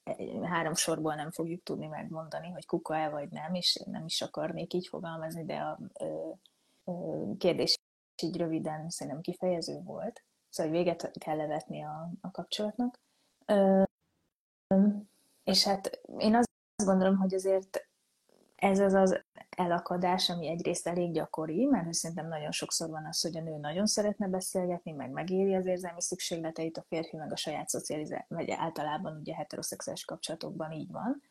három 0.41 0.73
sorból 0.73 1.15
nem 1.15 1.31
fogjuk 1.31 1.63
tudni 1.63 1.87
megmondani, 1.87 2.49
hogy 2.49 2.65
kuka-e 2.65 3.09
vagy 3.09 3.29
nem, 3.29 3.53
és 3.53 3.83
nem 3.85 4.05
is 4.05 4.21
akarnék 4.21 4.73
így 4.73 4.87
fogalmazni, 4.87 5.45
de 5.45 5.55
a 5.55 5.79
ö, 5.99 6.29
ö, 6.85 7.23
kérdés 7.37 7.75
így 8.23 8.37
röviden 8.37 8.89
szerintem 8.89 9.21
kifejező 9.21 9.81
volt, 9.83 10.23
szóval 10.49 10.71
hogy 10.71 10.81
véget 10.81 11.11
kell 11.17 11.35
levetni 11.35 11.83
a, 11.83 12.11
a 12.21 12.31
kapcsolatnak. 12.31 12.99
Ö, 13.45 13.83
és 15.43 15.63
hát 15.63 16.01
én 16.17 16.35
azt 16.35 16.49
gondolom, 16.85 17.17
hogy 17.17 17.33
azért 17.33 17.89
ez 18.61 18.79
az 18.79 18.93
az 18.93 19.23
elakadás, 19.49 20.29
ami 20.29 20.47
egyrészt 20.47 20.87
elég 20.87 21.11
gyakori, 21.11 21.65
mert 21.65 21.93
szerintem 21.93 22.27
nagyon 22.27 22.51
sokszor 22.51 22.89
van 22.89 23.05
az, 23.05 23.21
hogy 23.21 23.37
a 23.37 23.41
nő 23.41 23.57
nagyon 23.57 23.85
szeretne 23.85 24.27
beszélgetni, 24.27 24.91
meg 24.91 25.11
megéri 25.11 25.55
az 25.55 25.65
érzelmi 25.65 26.01
szükségleteit, 26.01 26.77
a 26.77 26.85
férfi 26.87 27.17
meg 27.17 27.31
a 27.31 27.35
saját 27.35 27.69
szocializáció, 27.69 28.37
vagy 28.37 28.51
általában 28.51 29.17
ugye 29.19 29.35
heteroszexuális 29.35 30.05
kapcsolatokban 30.05 30.71
így 30.71 30.91
van, 30.91 31.21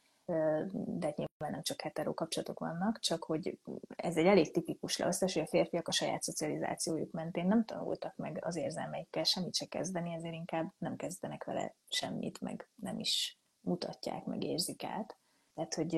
de 0.72 1.14
nyilván 1.16 1.50
nem 1.50 1.62
csak 1.62 1.80
hetero 1.80 2.14
kapcsolatok 2.14 2.58
vannak, 2.58 2.98
csak 2.98 3.24
hogy 3.24 3.58
ez 3.96 4.16
egy 4.16 4.26
elég 4.26 4.52
tipikus 4.52 4.96
leosztás, 4.96 5.32
hogy 5.32 5.42
a 5.42 5.46
férfiak 5.46 5.88
a 5.88 5.92
saját 5.92 6.22
szocializációjuk 6.22 7.10
mentén 7.10 7.46
nem 7.46 7.64
tanultak 7.64 8.16
meg 8.16 8.38
az 8.44 8.56
érzelmeikkel 8.56 9.24
semmit 9.24 9.54
se 9.54 9.66
kezdeni, 9.66 10.14
ezért 10.14 10.34
inkább 10.34 10.72
nem 10.78 10.96
kezdenek 10.96 11.44
vele 11.44 11.74
semmit, 11.88 12.40
meg 12.40 12.68
nem 12.74 12.98
is 12.98 13.38
mutatják, 13.60 14.24
meg 14.24 14.42
érzik 14.42 14.84
át. 14.84 15.18
Tehát, 15.54 15.74
hogy 15.74 15.94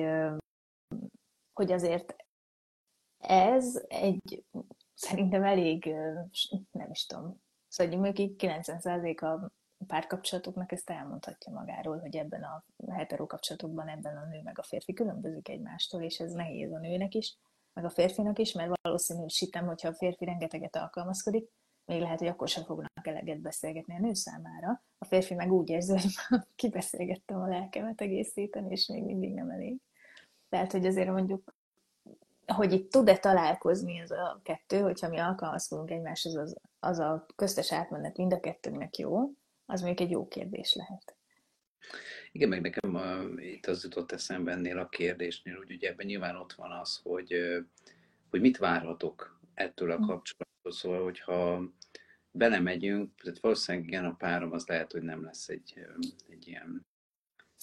hogy 1.53 1.71
azért 1.71 2.15
ez 3.17 3.83
egy 3.87 4.45
szerintem 4.93 5.43
elég, 5.43 5.85
nem 6.71 6.91
is 6.91 7.05
tudom, 7.05 7.41
szóval 7.67 7.99
mondjuk 7.99 8.35
90% 8.37 9.21
a 9.21 9.51
párkapcsolatoknak 9.87 10.71
ezt 10.71 10.89
elmondhatja 10.89 11.51
magáról, 11.51 11.99
hogy 11.99 12.15
ebben 12.15 12.43
a 12.43 12.63
hetero 12.91 13.25
kapcsolatokban 13.25 13.87
ebben 13.87 14.17
a 14.17 14.25
nő 14.25 14.41
meg 14.43 14.59
a 14.59 14.63
férfi 14.63 14.93
különbözik 14.93 15.49
egymástól, 15.49 16.01
és 16.01 16.19
ez 16.19 16.31
nehéz 16.31 16.71
a 16.71 16.79
nőnek 16.79 17.13
is, 17.13 17.37
meg 17.73 17.85
a 17.85 17.89
férfinak 17.89 18.39
is, 18.39 18.53
mert 18.53 18.71
valószínűsítem, 18.81 19.65
hogyha 19.65 19.87
a 19.87 19.93
férfi 19.93 20.25
rengeteget 20.25 20.75
alkalmazkodik, 20.75 21.49
még 21.85 22.01
lehet, 22.01 22.19
hogy 22.19 22.27
akkor 22.27 22.47
sem 22.47 22.63
fognak 22.63 23.07
eleget 23.07 23.41
beszélgetni 23.41 23.95
a 23.95 23.99
nő 23.99 24.13
számára. 24.13 24.83
A 24.97 25.05
férfi 25.05 25.33
meg 25.33 25.51
úgy 25.51 25.69
érzi, 25.69 25.91
hogy 25.91 26.11
kibeszélgettem 26.55 27.41
a 27.41 27.47
lelkemet 27.47 28.01
egész 28.01 28.33
héten, 28.33 28.71
és 28.71 28.87
még 28.87 29.03
mindig 29.03 29.33
nem 29.33 29.49
elég. 29.49 29.77
Tehát, 30.53 30.71
hogy 30.71 30.85
azért 30.85 31.09
mondjuk, 31.09 31.53
hogy 32.45 32.71
itt 32.73 32.91
tud-e 32.91 33.17
találkozni 33.17 33.99
ez 33.99 34.11
a 34.11 34.39
kettő, 34.43 34.79
hogyha 34.79 35.09
mi 35.09 35.17
alkalmazkodunk 35.17 35.91
egymáshoz, 35.91 36.35
az, 36.35 36.55
az 36.79 36.99
a 36.99 37.25
köztes 37.35 37.71
átmenet 37.71 38.17
mind 38.17 38.33
a 38.33 38.39
kettőnknek 38.39 38.97
jó, 38.97 39.31
az 39.65 39.81
még 39.81 40.01
egy 40.01 40.09
jó 40.09 40.27
kérdés 40.27 40.75
lehet. 40.75 41.15
Igen, 42.31 42.49
meg 42.49 42.61
nekem 42.61 42.95
a, 42.95 43.41
itt 43.41 43.65
az 43.65 43.83
jutott 43.83 44.11
eszembe 44.11 44.51
ennél 44.51 44.77
a 44.77 44.89
kérdésnél, 44.89 45.57
hogy 45.57 45.71
ugye 45.71 45.89
ebben 45.89 46.05
nyilván 46.05 46.35
ott 46.35 46.53
van 46.53 46.71
az, 46.71 46.99
hogy, 47.03 47.35
hogy 48.29 48.41
mit 48.41 48.57
várhatok 48.57 49.39
ettől 49.53 49.91
a 49.91 49.95
hm. 49.95 50.05
kapcsolattól. 50.05 50.71
Szóval, 50.71 51.03
hogyha 51.03 51.63
belemegyünk, 52.31 53.21
tehát 53.21 53.39
valószínűleg 53.39 53.87
igen, 53.87 54.05
a 54.05 54.15
párom 54.15 54.51
az 54.51 54.67
lehet, 54.67 54.91
hogy 54.91 55.01
nem 55.01 55.23
lesz 55.23 55.49
egy, 55.49 55.85
egy 56.29 56.47
ilyen 56.47 56.85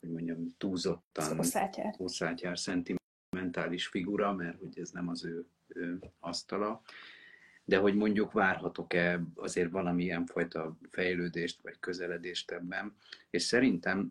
hogy 0.01 0.11
mondjam, 0.11 0.55
túlzottan 0.59 1.36
hosszátjár 1.96 2.59
szentimentális 2.59 3.86
figura, 3.86 4.34
mert 4.34 4.59
hogy 4.59 4.78
ez 4.78 4.90
nem 4.90 5.09
az 5.09 5.24
ő, 5.24 5.46
ő 5.68 5.98
asztala, 6.20 6.82
de 7.64 7.78
hogy 7.78 7.94
mondjuk 7.94 8.32
várhatok-e 8.32 9.22
azért 9.34 9.70
valamilyen 9.70 10.26
fajta 10.26 10.76
fejlődést 10.90 11.62
vagy 11.62 11.78
közeledést 11.80 12.51
ebben, 12.51 12.96
és 13.30 13.42
szerintem 13.42 14.11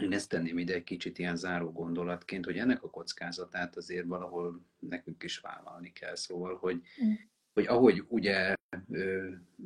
én 0.00 0.12
ezt 0.12 0.28
tenném 0.28 0.58
ide 0.58 0.74
egy 0.74 0.84
kicsit 0.84 1.18
ilyen 1.18 1.36
záró 1.36 1.72
gondolatként, 1.72 2.44
hogy 2.44 2.58
ennek 2.58 2.82
a 2.82 2.90
kockázatát 2.90 3.76
azért 3.76 4.06
valahol 4.06 4.60
nekünk 4.78 5.22
is 5.22 5.38
vállalni 5.38 5.92
kell. 5.92 6.14
Szóval, 6.14 6.56
hogy, 6.56 6.74
mm. 7.04 7.12
hogy 7.52 7.66
ahogy 7.66 8.04
ugye 8.08 8.54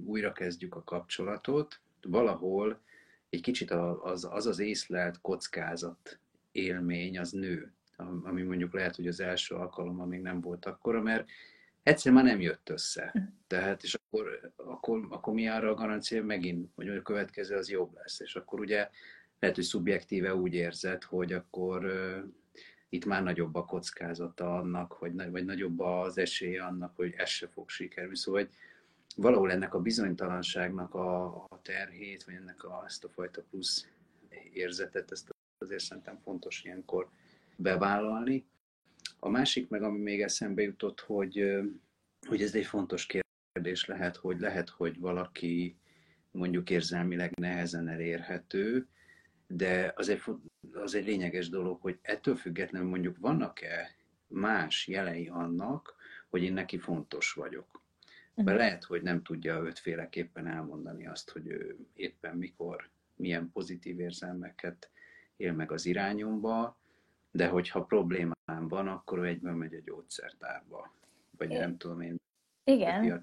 újra 0.04 0.32
kezdjük 0.32 0.74
a 0.74 0.84
kapcsolatot, 0.84 1.80
valahol 2.02 2.80
egy 3.36 3.42
kicsit 3.42 3.70
az 3.70 4.28
az, 4.30 4.46
az 4.46 4.58
észlelt 4.58 5.20
kockázat 5.20 6.18
élmény 6.52 7.18
az 7.18 7.30
nő, 7.30 7.72
ami 8.22 8.42
mondjuk 8.42 8.74
lehet, 8.74 8.96
hogy 8.96 9.06
az 9.06 9.20
első 9.20 9.54
alkalommal 9.54 10.06
még 10.06 10.20
nem 10.20 10.40
volt 10.40 10.64
akkora, 10.64 11.02
mert 11.02 11.28
egyszer 11.82 12.12
már 12.12 12.24
nem 12.24 12.40
jött 12.40 12.68
össze. 12.68 13.10
Hm. 13.12 13.18
Tehát, 13.46 13.82
és 13.82 13.94
akkor, 13.94 14.52
akkor, 14.56 15.06
akkor 15.10 15.34
mi 15.34 15.48
arra 15.48 15.70
a 15.70 15.74
garancia, 15.74 16.24
megint, 16.24 16.70
hogy 16.74 16.88
a 16.88 17.02
következő 17.02 17.56
az 17.56 17.70
jobb 17.70 17.94
lesz. 17.94 18.20
És 18.20 18.36
akkor 18.36 18.60
ugye 18.60 18.88
lehet, 19.38 19.56
hogy 19.56 19.64
szubjektíve 19.64 20.34
úgy 20.34 20.54
érzed, 20.54 21.02
hogy 21.02 21.32
akkor 21.32 21.84
uh, 21.84 22.24
itt 22.88 23.04
már 23.04 23.22
nagyobb 23.22 23.54
a 23.54 23.64
kockázata 23.64 24.54
annak, 24.54 24.92
hogy, 24.92 25.30
vagy 25.30 25.44
nagyobb 25.44 25.80
az 25.80 26.18
esélye 26.18 26.64
annak, 26.64 26.96
hogy 26.96 27.14
ez 27.16 27.28
se 27.28 27.48
fog 27.48 27.68
sikerülni. 27.68 28.16
Szóval, 28.16 28.40
hogy 28.40 28.50
valahol 29.16 29.50
ennek 29.50 29.74
a 29.74 29.80
bizonytalanságnak 29.80 30.94
a, 30.94 31.26
a 31.34 31.60
terhét, 31.62 32.24
vagy 32.24 32.34
ennek 32.34 32.64
a, 32.64 32.82
ezt 32.86 33.04
a 33.04 33.08
fajta 33.08 33.42
plusz 33.50 33.88
érzetet, 34.52 35.10
ezt 35.10 35.30
azért 35.58 35.82
szerintem 35.82 36.18
fontos 36.22 36.64
ilyenkor 36.64 37.08
bevállalni. 37.56 38.46
A 39.18 39.28
másik 39.28 39.68
meg, 39.68 39.82
ami 39.82 39.98
még 39.98 40.22
eszembe 40.22 40.62
jutott, 40.62 41.00
hogy, 41.00 41.62
hogy 42.28 42.42
ez 42.42 42.54
egy 42.54 42.66
fontos 42.66 43.06
kérdés 43.52 43.84
lehet, 43.84 44.16
hogy 44.16 44.40
lehet, 44.40 44.68
hogy 44.68 44.98
valaki 44.98 45.76
mondjuk 46.30 46.70
érzelmileg 46.70 47.32
nehezen 47.38 47.88
elérhető, 47.88 48.86
de 49.46 49.92
az 49.96 50.08
egy, 50.08 50.22
az 50.72 50.94
egy 50.94 51.06
lényeges 51.06 51.48
dolog, 51.48 51.80
hogy 51.80 51.98
ettől 52.02 52.36
függetlenül 52.36 52.88
mondjuk 52.88 53.18
vannak-e 53.18 53.94
más 54.26 54.86
jelei 54.86 55.28
annak, 55.28 55.94
hogy 56.28 56.42
én 56.42 56.52
neki 56.52 56.78
fontos 56.78 57.32
vagyok. 57.32 57.75
Mert 58.36 58.48
uh-huh. 58.48 58.64
lehet, 58.64 58.84
hogy 58.84 59.02
nem 59.02 59.22
tudja 59.22 59.62
ötféleképpen 59.62 60.46
elmondani 60.46 61.06
azt, 61.06 61.30
hogy 61.30 61.46
ő 61.46 61.76
éppen 61.94 62.36
mikor, 62.36 62.90
milyen 63.14 63.50
pozitív 63.52 64.00
érzelmeket 64.00 64.90
él 65.36 65.52
meg 65.52 65.72
az 65.72 65.86
irányomba, 65.86 66.78
de 67.30 67.48
hogyha 67.48 67.84
problémám 67.84 68.68
van, 68.68 68.88
akkor 68.88 69.18
ő 69.18 69.24
egyből 69.26 69.54
megy 69.54 69.74
a 69.74 69.80
gyógyszertárba. 69.84 70.94
Vagy 71.38 71.50
Igen. 71.50 71.60
nem 71.60 71.76
tudom 71.76 72.00
én. 72.00 72.16
Igen. 72.64 73.22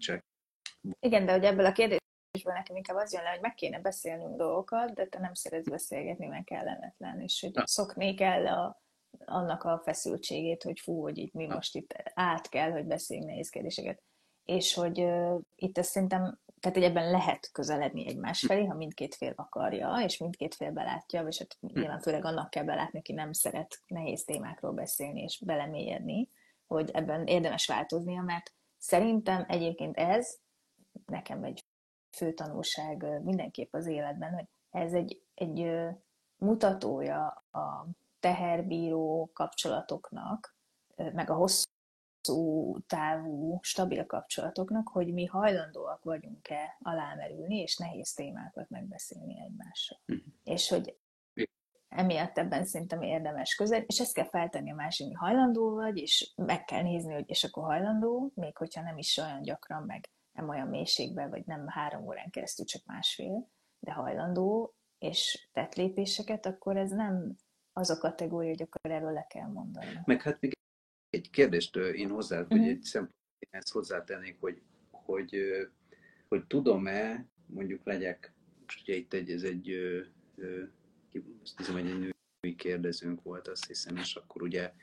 Igen, 0.99 1.25
de 1.25 1.31
hogy 1.31 1.43
ebből 1.43 1.65
a 1.65 1.71
kérdésből 1.71 2.53
nekem 2.53 2.75
inkább 2.75 2.97
az 2.97 3.13
jön 3.13 3.23
le, 3.23 3.29
hogy 3.29 3.41
meg 3.41 3.53
kéne 3.53 3.79
beszélnünk 3.79 4.37
dolgokat, 4.37 4.93
de 4.93 5.05
te 5.05 5.19
nem 5.19 5.33
szeretsz 5.33 5.69
beszélgetni, 5.69 6.25
mert 6.25 6.45
kellemetlen, 6.45 7.19
és 7.19 7.41
hogy 7.41 7.51
Na. 7.53 7.67
szokni 7.67 8.15
kell 8.15 8.47
a, 8.47 8.81
annak 9.25 9.63
a 9.63 9.81
feszültségét, 9.83 10.63
hogy 10.63 10.79
fú, 10.79 11.01
hogy 11.01 11.17
itt 11.17 11.33
mi 11.33 11.45
Na. 11.45 11.53
most 11.53 11.75
itt 11.75 11.95
át 12.13 12.49
kell, 12.49 12.71
hogy 12.71 12.85
beszéljünk 12.85 13.29
nehéz 13.29 13.49
kérdéseket 13.49 14.01
és 14.45 14.73
hogy 14.73 14.99
uh, 15.01 15.39
itt 15.55 15.77
ezt 15.77 15.89
szerintem, 15.89 16.39
tehát 16.59 16.77
hogy 16.77 16.87
ebben 16.87 17.11
lehet 17.11 17.49
közeledni 17.51 18.07
egymás 18.07 18.41
hm. 18.41 18.47
felé, 18.47 18.65
ha 18.65 18.73
mindkét 18.73 19.15
fél 19.15 19.33
akarja, 19.35 19.95
és 20.03 20.17
mindkét 20.17 20.55
fél 20.55 20.71
belátja, 20.71 21.21
és 21.27 21.37
hát 21.37 21.57
hm. 21.59 21.79
nyilván 21.79 21.99
főleg 21.99 22.25
annak 22.25 22.49
kell 22.49 22.63
belátni, 22.63 22.99
aki 22.99 23.13
nem 23.13 23.31
szeret 23.31 23.81
nehéz 23.87 24.23
témákról 24.23 24.71
beszélni 24.71 25.21
és 25.21 25.41
belemélyedni, 25.45 26.29
hogy 26.67 26.89
ebben 26.93 27.25
érdemes 27.25 27.67
változnia, 27.67 28.21
mert 28.21 28.53
szerintem 28.77 29.45
egyébként 29.47 29.97
ez 29.97 30.37
nekem 31.05 31.43
egy 31.43 31.63
fő 32.11 32.33
tanulság 32.33 33.21
mindenképp 33.23 33.73
az 33.73 33.87
életben, 33.87 34.33
hogy 34.33 34.45
ez 34.69 34.93
egy, 34.93 35.21
egy 35.33 35.71
mutatója 36.37 37.25
a 37.51 37.87
teherbíró 38.19 39.29
kapcsolatoknak, 39.33 40.55
meg 40.95 41.29
a 41.29 41.33
hosszú 41.33 41.72
hosszú 42.23 42.79
távú, 42.87 43.59
stabil 43.61 44.05
kapcsolatoknak, 44.05 44.87
hogy 44.87 45.13
mi 45.13 45.25
hajlandóak 45.25 46.03
vagyunk-e 46.03 46.77
alámerülni, 46.81 47.57
és 47.57 47.77
nehéz 47.77 48.13
témákat 48.13 48.69
megbeszélni 48.69 49.41
egymással. 49.41 49.99
Uh-huh. 50.07 50.25
És 50.43 50.69
hogy 50.69 50.97
emiatt 51.89 52.37
ebben 52.37 52.65
szerintem 52.65 53.01
érdemes 53.01 53.55
közel, 53.55 53.81
és 53.81 53.99
ezt 53.99 54.13
kell 54.13 54.29
feltenni 54.29 54.71
a 54.71 54.75
másik, 54.75 55.07
hogy 55.07 55.15
hajlandó 55.15 55.73
vagy, 55.73 55.97
és 55.97 56.33
meg 56.35 56.65
kell 56.65 56.81
nézni, 56.81 57.13
hogy 57.13 57.29
és 57.29 57.43
akkor 57.43 57.63
hajlandó, 57.63 58.31
még 58.35 58.57
hogyha 58.57 58.81
nem 58.81 58.97
is 58.97 59.17
olyan 59.17 59.41
gyakran, 59.41 59.83
meg 59.83 60.09
nem 60.31 60.49
olyan 60.49 60.67
mélységben, 60.67 61.29
vagy 61.29 61.45
nem 61.45 61.67
három 61.67 62.05
órán 62.05 62.29
keresztül, 62.29 62.65
csak 62.65 62.85
másfél, 62.85 63.49
de 63.79 63.91
hajlandó, 63.91 64.75
és 64.97 65.49
tett 65.51 65.75
lépéseket, 65.75 66.45
akkor 66.45 66.77
ez 66.77 66.91
nem 66.91 67.35
az 67.73 67.89
a 67.89 67.97
kategória, 67.97 68.49
hogy 68.49 68.61
akkor 68.61 68.91
erről 68.91 69.11
le 69.11 69.25
kell 69.29 69.47
mondani. 69.47 70.01
Meg 70.05 70.21
hát 70.21 70.41
még 70.41 70.53
egy 71.13 71.29
kérdést 71.29 71.75
én 71.75 72.09
hozzá, 72.09 72.35
uh-huh. 72.35 72.49
vagy 72.49 72.59
mhm. 72.59 72.69
egy 72.69 72.83
szempont, 72.83 73.13
ezt 73.49 73.71
hozzátennék, 73.71 74.37
hogy, 74.39 74.61
hogy, 74.91 75.37
hogy 76.27 76.45
tudom-e, 76.45 77.25
mondjuk 77.45 77.85
legyek, 77.85 78.33
most 78.65 78.81
ugye 78.81 78.95
itt 78.95 79.13
egy, 79.13 79.31
ez 79.31 79.43
egy, 79.43 79.71
azt 81.43 81.57
hiszem, 81.57 81.73
hogy 81.73 81.87
egy 81.87 82.13
női 82.41 82.55
kérdezőnk 82.55 83.23
volt, 83.23 83.47
azt 83.47 83.67
hiszem, 83.67 83.95
és 83.95 84.15
akkor 84.15 84.41
ugye 84.41 84.73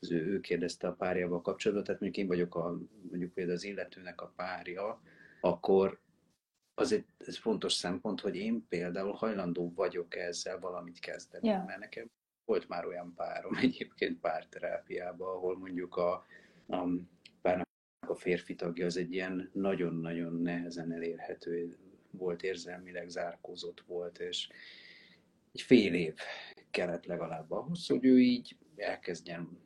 az 0.00 0.10
ő, 0.10 0.26
ő 0.26 0.40
kérdezte 0.40 0.86
a 0.88 0.92
párjával 0.92 1.42
kapcsolatban, 1.42 1.84
tehát 1.86 2.00
mondjuk 2.00 2.22
én 2.24 2.30
vagyok 2.30 2.54
a, 2.54 2.80
mondjuk 3.10 3.32
például 3.32 3.56
az 3.56 3.64
illetőnek 3.64 4.20
a 4.20 4.32
párja, 4.36 5.02
akkor 5.40 6.00
az 6.74 6.92
egy 6.92 7.04
ez 7.18 7.38
fontos 7.38 7.72
szempont, 7.72 8.20
hogy 8.20 8.36
én 8.36 8.66
például 8.68 9.12
hajlandó 9.12 9.72
vagyok 9.74 10.16
ezzel 10.16 10.58
valamit 10.58 10.98
kezdeni, 10.98 11.48
yeah. 11.48 11.66
mert 11.66 11.78
nekem 11.78 12.10
volt 12.44 12.68
már 12.68 12.86
olyan 12.86 13.14
párom 13.14 13.54
egyébként 13.62 14.20
párterápiában, 14.20 15.28
ahol 15.28 15.58
mondjuk 15.58 15.96
a, 15.96 16.26
a 16.66 16.88
párnak 17.40 17.68
a 18.06 18.14
férfi 18.14 18.54
tagja 18.54 18.86
az 18.86 18.96
egy 18.96 19.12
ilyen 19.12 19.50
nagyon-nagyon 19.52 20.34
nehezen 20.34 20.92
elérhető 20.92 21.76
volt, 22.10 22.42
érzelmileg 22.42 23.08
zárkózott 23.08 23.80
volt, 23.86 24.18
és 24.18 24.48
egy 25.52 25.62
fél 25.62 25.94
év 25.94 26.14
kellett 26.70 27.06
legalább 27.06 27.50
ahhoz, 27.50 27.86
hogy 27.86 28.04
ő 28.04 28.20
így 28.20 28.56
elkezdjen 28.76 29.60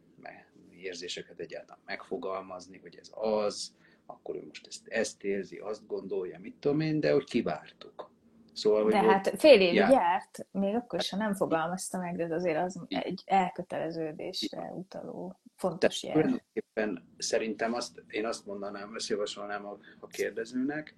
érzéseket 0.86 1.40
egyáltalán 1.40 1.82
megfogalmazni, 1.84 2.78
hogy 2.78 2.96
ez 2.96 3.10
az, 3.14 3.74
akkor 4.06 4.36
ő 4.36 4.44
most 4.46 4.66
ezt, 4.66 4.88
ezt 4.88 5.24
érzi, 5.24 5.56
azt 5.56 5.86
gondolja, 5.86 6.38
mit 6.38 6.56
tudom 6.56 6.80
én, 6.80 7.00
de 7.00 7.12
hogy 7.12 7.24
kivártuk. 7.24 8.10
Szóval, 8.56 8.82
hogy 8.82 8.92
de 8.92 9.02
hát 9.02 9.32
fél 9.38 9.60
évig 9.60 9.74
járt. 9.74 9.92
járt, 9.92 10.46
még 10.50 10.74
akkor 10.74 11.00
sem 11.00 11.18
nem 11.18 11.34
fogalmazta 11.34 11.98
meg, 11.98 12.16
de 12.16 12.34
azért 12.34 12.64
az 12.64 12.80
egy 12.88 13.22
elköteleződésre 13.26 14.72
utaló 14.74 15.40
fontos 15.56 16.02
jel. 16.02 16.12
Tulajdonképpen 16.12 17.14
szerintem 17.18 17.74
azt, 17.74 18.02
én 18.08 18.26
azt 18.26 18.46
mondanám, 18.46 18.94
ezt 18.94 19.08
javasolnám 19.08 19.66
a, 19.66 19.78
a 20.00 20.06
kérdezőnek, 20.06 20.94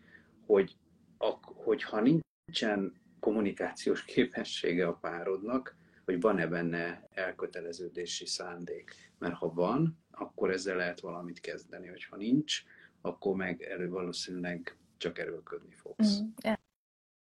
hogy 0.46 0.76
a, 1.18 1.32
hogyha 1.54 2.00
nincsen 2.00 3.00
kommunikációs 3.20 4.04
képessége 4.04 4.86
a 4.86 4.98
párodnak, 5.00 5.76
hogy 6.04 6.20
van-e 6.20 6.46
benne 6.46 7.08
elköteleződési 7.14 8.26
szándék. 8.26 8.94
Mert 9.18 9.34
ha 9.34 9.52
van, 9.52 9.98
akkor 10.10 10.50
ezzel 10.50 10.76
lehet 10.76 11.00
valamit 11.00 11.40
kezdeni, 11.40 11.88
hogy 11.88 12.04
ha 12.04 12.16
nincs, 12.16 12.62
akkor 13.00 13.36
meg 13.36 13.62
elő 13.62 13.88
valószínűleg 13.88 14.76
csak 14.96 15.18
erőlködni 15.18 15.74
fogsz. 15.74 16.20
Mm, 16.20 16.52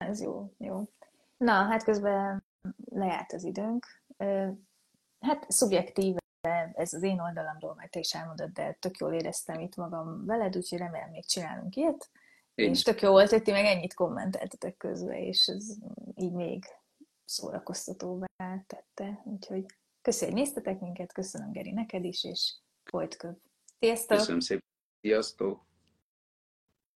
ez 0.09 0.21
jó, 0.21 0.53
jó. 0.59 0.83
Na, 1.37 1.53
hát 1.53 1.85
közben 1.85 2.45
lejárt 2.85 3.33
az 3.33 3.45
időnk. 3.45 3.87
Hát 5.21 5.47
szubjektíve 5.49 6.21
ez 6.73 6.93
az 6.93 7.03
én 7.03 7.21
oldalamról, 7.21 7.75
majd 7.75 7.91
te 7.91 7.99
is 7.99 8.15
elmondod, 8.15 8.51
de 8.51 8.73
tök 8.73 8.97
jól 8.97 9.13
éreztem 9.13 9.61
itt 9.61 9.77
magam 9.77 10.25
veled, 10.27 10.57
úgyhogy 10.57 10.79
remélem 10.79 11.11
még 11.11 11.27
csinálunk 11.27 11.77
ilyet. 11.77 12.11
Én 12.55 12.71
és 12.71 12.83
tök 12.83 13.01
jó 13.01 13.11
volt, 13.11 13.31
hogy 13.31 13.43
ti 13.43 13.51
meg 13.51 13.65
ennyit 13.65 13.95
kommenteltetek 13.95 14.77
közben, 14.77 15.17
és 15.17 15.47
ez 15.47 15.69
így 16.15 16.33
még 16.33 16.65
szórakoztatóvá 17.25 18.27
tette. 18.67 19.23
Úgyhogy 19.25 19.67
köszönöm, 20.03 20.35
hogy 20.35 20.43
néztetek 20.43 20.81
minket, 20.81 21.13
köszönöm 21.13 21.53
Geri 21.53 21.73
neked 21.73 22.05
is, 22.05 22.25
és 22.25 22.57
folyt 22.85 23.17
köv. 23.17 23.35
Sziasztok! 23.79 24.17
Köszönöm 24.17 24.41
szépen, 24.41 24.69
sziasztok! 25.01 25.68